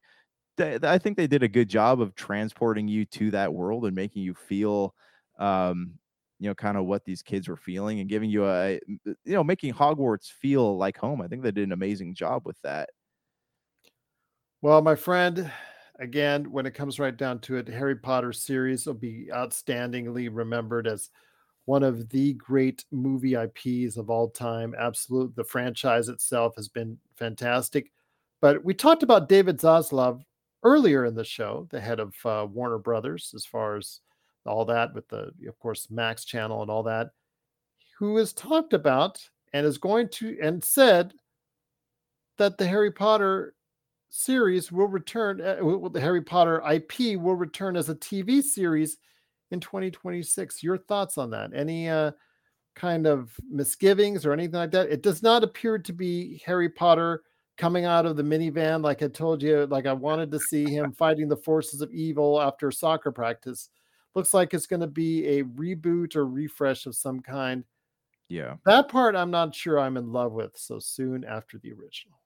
i 0.61 0.99
think 0.99 1.17
they 1.17 1.27
did 1.27 1.43
a 1.43 1.49
good 1.49 1.69
job 1.69 2.01
of 2.01 2.15
transporting 2.15 2.89
you 2.89 3.05
to 3.05 3.31
that 3.31 3.53
world 3.53 3.87
and 3.87 3.95
making 3.95 4.23
you 4.23 4.35
feel 4.35 4.95
um 5.39 5.95
you 6.39 6.49
know 6.49 6.55
kind 6.55 6.77
of 6.77 6.85
what 6.85 7.05
these 7.05 7.23
kids 7.23 7.49
were 7.49 7.57
feeling 7.57 8.01
and 8.01 8.09
giving 8.09 8.29
you 8.31 8.47
a 8.47 8.79
you 9.05 9.17
know 9.27 9.45
making 9.45 9.73
hogwarts 9.73 10.31
feel 10.31 10.77
like 10.77 10.97
home 10.97 11.23
i 11.23 11.29
think 11.29 11.43
they 11.43 11.51
did 11.51 11.65
an 11.65 11.73
amazing 11.73 12.15
job 12.15 12.43
with 12.45 12.61
that 12.63 12.91
Well, 14.61 14.81
my 14.83 14.95
friend, 14.95 15.51
again, 15.99 16.51
when 16.51 16.67
it 16.67 16.75
comes 16.75 17.01
right 17.01 17.17
down 17.17 17.41
to 17.41 17.57
it, 17.57 17.69
Harry 17.69 17.97
Potter 17.97 18.33
series 18.33 18.87
will 18.87 18.95
be 18.95 19.29
outstandingly 19.33 20.29
remembered 20.33 20.87
as 20.87 21.11
one 21.65 21.83
of 21.83 22.09
the 22.11 22.35
great 22.35 22.85
movie 22.91 23.37
IPs 23.37 23.97
of 23.97 24.11
all 24.11 24.29
time. 24.31 24.75
Absolute, 24.79 25.35
the 25.37 25.45
franchise 25.45 26.09
itself 26.09 26.57
has 26.57 26.69
been 26.69 26.99
fantastic. 27.17 27.93
But 28.41 28.65
we 28.65 28.75
talked 28.75 29.03
about 29.03 29.29
David 29.29 29.59
Zaslav 29.59 30.23
earlier 30.63 31.05
in 31.05 31.15
the 31.15 31.25
show, 31.25 31.67
the 31.71 31.81
head 31.81 32.01
of 32.01 32.15
uh, 32.25 32.47
Warner 32.51 32.79
Brothers, 32.79 33.33
as 33.35 33.45
far 33.45 33.77
as 33.77 34.01
all 34.47 34.65
that 34.67 34.95
with 34.95 35.09
the, 35.09 35.33
of 35.49 35.59
course, 35.59 35.89
Max 35.91 36.25
channel 36.25 36.63
and 36.63 36.71
all 36.71 36.83
that, 36.85 37.11
who 37.99 38.17
has 38.17 38.33
talked 38.33 38.73
about 38.73 39.23
and 39.53 39.67
is 39.67 39.79
going 39.79 40.09
to 40.09 40.37
and 40.43 40.63
said 40.63 41.13
that 42.39 42.59
the 42.59 42.67
Harry 42.67 42.91
Potter 42.91 43.55
series 44.11 44.73
will 44.73 44.89
return, 44.89 45.41
uh, 45.41 45.89
the 45.89 46.01
Harry 46.01 46.23
Potter 46.23 46.63
IP 46.71 47.19
will 47.19 47.37
return 47.37 47.77
as 47.77 47.89
a 47.89 47.95
TV 47.95 48.43
series 48.43 48.99
in 49.51 49.61
2026. 49.61 50.63
Your 50.63 50.79
thoughts 50.79 51.19
on 51.19 51.31
that? 51.31 51.51
Any 51.55 51.89
uh, 51.89 52.13
kind 52.75 53.07
of 53.07 53.33
misgivings 53.51 54.25
or 54.27 54.33
anything 54.33 54.59
like 54.59 54.71
that? 54.73 54.91
It 54.91 55.03
does 55.03 55.23
not 55.23 55.45
appear 55.45 55.79
to 55.79 55.93
be 55.93 56.43
Harry 56.45 56.69
Potter 56.69 57.23
coming 57.57 57.85
out 57.85 58.07
of 58.07 58.17
the 58.17 58.23
minivan 58.23 58.83
like 58.83 59.03
I 59.03 59.09
told 59.09 59.43
you, 59.43 59.67
like 59.67 59.87
I 59.87 59.93
wanted 59.93 60.31
to 60.33 60.39
see 60.39 60.65
him 60.65 60.93
fighting 60.93 61.29
the 61.29 61.37
forces 61.37 61.81
of 61.81 61.93
evil 61.93 62.41
after 62.41 62.71
soccer 62.71 63.13
practice. 63.13 63.71
Looks 64.15 64.35
like 64.35 64.53
it's 64.53 64.67
going 64.67 64.81
to 64.81 64.87
be 64.87 65.27
a 65.27 65.45
reboot 65.45 66.17
or 66.17 66.27
refresh 66.27 66.87
of 66.87 66.95
some 66.95 67.21
kind. 67.21 67.65
yeah 68.29 68.57
That 68.67 68.89
part 68.89 69.17
I'm 69.17 69.31
not 69.31 69.55
sure 69.55 69.79
I'm 69.79 69.97
in 69.97 70.13
love 70.13 70.33
with 70.33 70.57
so 70.57 70.79
soon 70.79 71.25
after 71.25 71.59
the 71.59 71.73
original. 71.73 72.19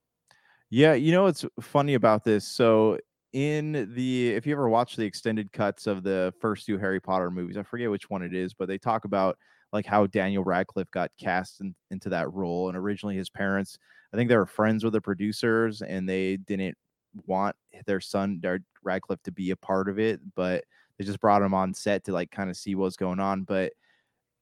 Yeah, 0.70 0.94
you 0.94 1.12
know 1.12 1.24
what's 1.24 1.44
funny 1.60 1.94
about 1.94 2.24
this? 2.24 2.46
So 2.46 2.98
in 3.32 3.92
the 3.94 4.30
if 4.30 4.46
you 4.46 4.52
ever 4.52 4.68
watch 4.68 4.96
the 4.96 5.04
extended 5.04 5.52
cuts 5.52 5.86
of 5.86 6.02
the 6.02 6.32
first 6.40 6.66
two 6.66 6.78
Harry 6.78 7.00
Potter 7.00 7.30
movies, 7.30 7.56
I 7.56 7.62
forget 7.62 7.90
which 7.90 8.08
one 8.10 8.22
it 8.22 8.34
is, 8.34 8.54
but 8.54 8.66
they 8.66 8.78
talk 8.78 9.04
about 9.04 9.38
like 9.72 9.86
how 9.86 10.06
Daniel 10.06 10.44
Radcliffe 10.44 10.90
got 10.90 11.10
cast 11.20 11.60
in, 11.60 11.74
into 11.90 12.08
that 12.10 12.32
role. 12.32 12.68
And 12.68 12.76
originally 12.76 13.16
his 13.16 13.30
parents, 13.30 13.78
I 14.12 14.16
think 14.16 14.28
they 14.28 14.36
were 14.36 14.46
friends 14.46 14.84
with 14.84 14.92
the 14.92 15.00
producers 15.00 15.82
and 15.82 16.08
they 16.08 16.36
didn't 16.36 16.76
want 17.26 17.56
their 17.86 18.00
son 18.00 18.40
Radcliffe 18.82 19.22
to 19.24 19.32
be 19.32 19.50
a 19.50 19.56
part 19.56 19.88
of 19.88 19.98
it, 19.98 20.20
but 20.34 20.64
they 20.98 21.04
just 21.04 21.20
brought 21.20 21.42
him 21.42 21.54
on 21.54 21.74
set 21.74 22.04
to 22.04 22.12
like 22.12 22.30
kind 22.30 22.50
of 22.50 22.56
see 22.56 22.74
what's 22.74 22.96
going 22.96 23.20
on. 23.20 23.42
But 23.42 23.72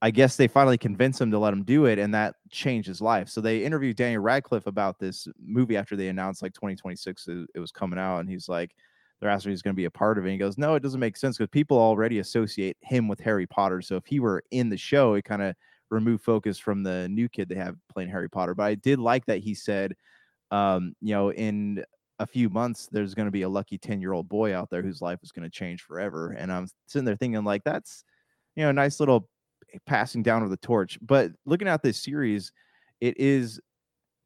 I 0.03 0.11
guess 0.11 0.37
they 0.37 0.49
finally 0.49 0.77
convinced 0.77 1.21
him 1.21 1.31
to 1.31 1.39
let 1.39 1.53
him 1.55 1.65
do 1.65 1.87
it, 1.87 1.99
and 1.99 2.13
that 2.15 2.35
changed 2.51 2.87
his 2.87 3.01
life. 3.01 3.29
So 3.29 3.41
they 3.41 3.65
interviewed 3.65 3.97
Daniel 3.97 4.23
Radcliffe 4.23 4.67
about 4.67 4.99
this 4.99 5.27
movie 5.43 5.77
after 5.77 5.97
they 5.97 6.09
announced 6.09 6.43
like 6.43 6.53
2026 6.53 7.29
it, 7.29 7.49
it 7.55 7.61
was 7.61 7.73
coming 7.73 7.99
out, 7.99 8.19
and 8.19 8.29
he's 8.29 8.49
like, 8.49 8.75
they're 9.21 9.31
asking 9.31 9.51
if 9.51 9.55
he's 9.55 9.63
going 9.63 9.75
to 9.75 9.81
be 9.81 9.87
a 9.87 9.91
part 9.91 10.19
of 10.19 10.25
it. 10.25 10.29
And 10.29 10.33
he 10.33 10.39
goes, 10.39 10.59
no, 10.59 10.75
it 10.75 10.83
doesn't 10.83 11.01
make 11.01 11.17
sense 11.17 11.39
because 11.39 11.51
people 11.51 11.79
already 11.79 12.19
associate 12.19 12.77
him 12.83 13.09
with 13.09 13.21
Harry 13.21 13.47
Potter. 13.47 13.81
So 13.81 13.97
if 13.97 14.05
he 14.07 14.21
were 14.21 14.43
in 14.51 14.69
the 14.69 14.77
show, 14.77 15.15
it 15.15 15.25
kind 15.25 15.43
of 15.43 15.55
removed 15.91 16.25
focus 16.25 16.59
from 16.59 16.83
the 16.83 17.09
new 17.09 17.29
kid 17.29 17.49
they 17.49 17.55
have 17.55 17.77
playing 17.93 18.11
Harry 18.11 18.29
Potter. 18.29 18.55
But 18.55 18.65
I 18.65 18.75
did 18.75 18.99
like 18.99 19.25
that 19.27 19.39
he 19.39 19.55
said, 19.55 19.95
um, 20.51 20.95
you 21.01 21.15
know, 21.15 21.33
in 21.33 21.85
a 22.21 22.27
few 22.27 22.49
months 22.49 22.89
there's 22.93 23.15
going 23.15 23.27
to 23.27 23.33
be 23.33 23.43
a 23.43 23.49
lucky 23.49 23.77
10 23.77 24.01
year 24.01 24.13
old 24.13 24.29
boy 24.29 24.55
out 24.55 24.71
there 24.71 24.83
whose 24.83 25.03
life 25.03 25.19
is 25.23 25.33
going 25.33 25.43
to 25.43 25.51
change 25.51 25.83
forever. 25.83 26.33
And 26.33 26.53
I'm 26.53 26.69
sitting 26.87 27.05
there 27.05 27.17
thinking 27.17 27.43
like 27.45 27.65
that's 27.65 28.05
you 28.57 28.63
know 28.63 28.71
a 28.71 28.75
nice 28.75 29.01
little 29.01 29.29
passing 29.87 30.23
down 30.23 30.43
of 30.43 30.51
the 30.51 30.57
torch. 30.59 30.99
But 31.03 31.33
looking 31.45 31.69
at 31.69 31.83
this 31.83 32.03
series, 32.03 32.53
it 33.01 33.19
is 33.19 33.61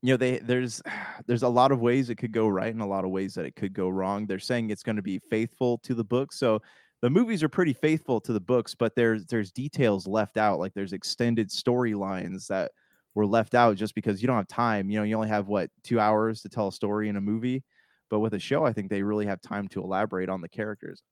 you 0.03 0.12
know 0.12 0.16
they 0.16 0.38
there's 0.38 0.80
there's 1.26 1.42
a 1.42 1.49
lot 1.49 1.72
of 1.72 1.80
ways 1.80 2.11
it 2.11 2.16
could 2.16 2.32
go 2.32 2.49
right 2.49 2.72
and 2.72 2.82
a 2.82 2.86
lot 2.86 3.05
of 3.05 3.11
ways 3.11 3.34
that 3.34 3.44
it 3.44 3.57
could 3.57 3.72
go 3.72 3.88
wrong. 3.88 4.26
They're 4.26 4.38
saying 4.38 4.70
it's 4.70 4.82
going 4.82 4.96
to 4.96 5.03
be 5.03 5.18
faithful 5.18 5.78
to 5.78 5.94
the 5.94 6.05
book. 6.05 6.32
So 6.32 6.61
the 7.01 7.11
movies 7.11 7.42
are 7.42 7.49
pretty 7.49 7.72
faithful 7.72 8.20
to 8.22 8.32
the 8.32 8.40
books, 8.40 8.74
but 8.74 8.94
there's 8.94 9.24
there's 9.26 9.53
details 9.53 10.07
left 10.07 10.36
out. 10.36 10.59
Like 10.59 10.74
there's 10.74 10.92
extended 10.92 11.49
storylines 11.51 12.46
that 12.49 12.72
were 13.14 13.26
left 13.26 13.55
out 13.55 13.76
just 13.76 13.94
because 13.94 14.20
you 14.22 14.26
don't 14.26 14.36
have 14.36 14.49
time. 14.49 14.90
You 14.90 14.99
know, 14.99 15.05
you 15.05 15.14
only 15.16 15.28
have 15.28 15.49
what 15.49 15.70
two 15.84 16.01
hours 16.01 16.42
to 16.42 16.49
tell 16.49 16.68
a 16.68 16.72
story 16.72 17.09
in 17.09 17.16
a 17.16 17.20
movie. 17.20 17.64
But 18.11 18.20
with 18.20 18.34
a 18.34 18.38
show, 18.38 18.64
I 18.64 18.72
think 18.72 18.88
they 18.88 19.03
really 19.03 19.26
have 19.26 19.40
time 19.42 19.68
to 19.68 19.82
elaborate 19.82 20.28
on 20.28 20.40
the 20.40 20.49
characters. 20.49 21.03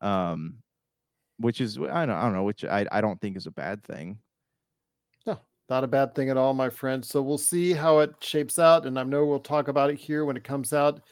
Um, 0.00 0.58
which 1.38 1.60
is 1.60 1.78
I 1.78 2.06
don't 2.06 2.10
I 2.10 2.22
don't 2.22 2.32
know, 2.32 2.44
which 2.44 2.64
I, 2.64 2.86
I 2.90 3.00
don't 3.00 3.20
think 3.20 3.36
is 3.36 3.46
a 3.46 3.50
bad 3.50 3.84
thing. 3.84 4.18
No, 5.68 5.76
not 5.76 5.84
a 5.84 5.88
bad 5.88 6.14
thing 6.14 6.30
at 6.30 6.36
all, 6.36 6.54
my 6.54 6.70
friend. 6.70 7.04
So 7.04 7.22
we'll 7.22 7.38
see 7.38 7.72
how 7.72 8.00
it 8.00 8.14
shapes 8.20 8.58
out. 8.58 8.86
And 8.86 8.98
I 8.98 9.02
know 9.02 9.24
we'll 9.24 9.40
talk 9.40 9.68
about 9.68 9.90
it 9.90 9.98
here 9.98 10.24
when 10.24 10.36
it 10.36 10.44
comes 10.44 10.72
out 10.72 11.02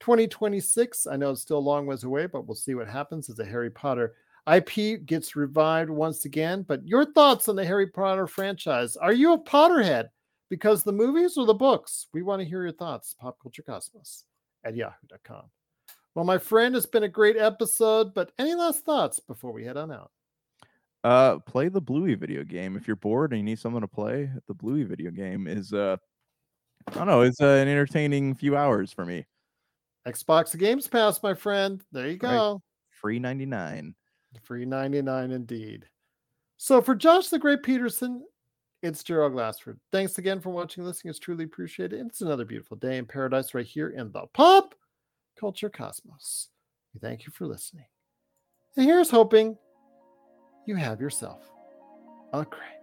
2026. 0.00 1.06
I 1.06 1.16
know 1.16 1.30
it's 1.30 1.42
still 1.42 1.58
a 1.58 1.60
long 1.60 1.86
ways 1.86 2.04
away, 2.04 2.26
but 2.26 2.46
we'll 2.46 2.54
see 2.54 2.74
what 2.74 2.88
happens 2.88 3.28
as 3.28 3.36
the 3.36 3.44
Harry 3.44 3.70
Potter 3.70 4.14
IP 4.52 5.04
gets 5.06 5.36
revived 5.36 5.90
once 5.90 6.24
again. 6.24 6.64
But 6.66 6.86
your 6.86 7.04
thoughts 7.04 7.48
on 7.48 7.56
the 7.56 7.64
Harry 7.64 7.86
Potter 7.86 8.26
franchise? 8.26 8.96
Are 8.96 9.12
you 9.12 9.34
a 9.34 9.38
Potterhead? 9.38 10.08
Because 10.48 10.82
the 10.82 10.92
movies 10.92 11.36
or 11.36 11.46
the 11.46 11.54
books? 11.54 12.08
We 12.12 12.22
want 12.22 12.42
to 12.42 12.48
hear 12.48 12.62
your 12.62 12.72
thoughts. 12.72 13.14
Pop 13.18 13.38
Culture 13.40 13.62
Cosmos 13.62 14.24
at 14.64 14.74
yahoo.com. 14.74 15.44
Well, 16.14 16.24
my 16.24 16.38
friend, 16.38 16.74
it's 16.74 16.86
been 16.86 17.04
a 17.04 17.08
great 17.08 17.36
episode, 17.36 18.14
but 18.14 18.32
any 18.36 18.54
last 18.54 18.84
thoughts 18.84 19.20
before 19.20 19.52
we 19.52 19.64
head 19.64 19.76
on 19.76 19.92
out? 19.92 20.10
Uh, 21.02 21.38
play 21.38 21.68
the 21.68 21.80
Bluey 21.80 22.14
video 22.14 22.44
game 22.44 22.76
if 22.76 22.86
you're 22.86 22.96
bored 22.96 23.32
and 23.32 23.38
you 23.40 23.44
need 23.44 23.58
someone 23.58 23.82
to 23.82 23.88
play. 23.88 24.30
The 24.48 24.54
Bluey 24.54 24.84
video 24.84 25.10
game 25.10 25.46
is 25.46 25.72
uh, 25.72 25.96
I 26.88 26.94
don't 26.94 27.06
know, 27.06 27.22
it's 27.22 27.40
uh, 27.40 27.46
an 27.46 27.68
entertaining 27.68 28.34
few 28.34 28.56
hours 28.56 28.92
for 28.92 29.04
me. 29.06 29.26
Xbox 30.06 30.56
Games 30.58 30.88
Pass, 30.88 31.22
my 31.22 31.34
friend. 31.34 31.82
There 31.92 32.06
you 32.06 32.18
Right. 32.22 32.30
go. 32.36 32.62
Free 32.90 33.18
ninety 33.18 33.46
nine. 33.46 33.94
Free 34.42 34.64
99 34.64 35.32
indeed. 35.32 35.86
So 36.56 36.80
for 36.80 36.94
Josh 36.94 37.28
the 37.28 37.38
Great 37.38 37.62
Peterson, 37.64 38.24
it's 38.82 39.02
Gerald 39.02 39.32
Glassford. 39.32 39.80
Thanks 39.90 40.18
again 40.18 40.40
for 40.40 40.50
watching 40.50 40.84
listening. 40.84 41.10
It's 41.10 41.18
truly 41.18 41.44
appreciated. 41.44 42.06
It's 42.06 42.20
another 42.20 42.44
beautiful 42.44 42.76
day 42.76 42.98
in 42.98 43.06
paradise 43.06 43.54
right 43.54 43.66
here 43.66 43.88
in 43.88 44.12
the 44.12 44.26
pop 44.32 44.74
culture 45.38 45.68
cosmos. 45.68 46.48
We 46.94 47.00
thank 47.00 47.26
you 47.26 47.32
for 47.32 47.46
listening. 47.46 47.86
And 48.76 48.86
here's 48.86 49.10
hoping 49.10 49.58
you 50.66 50.76
have 50.76 51.00
yourself 51.00 51.50
a 52.32 52.44
great 52.44 52.79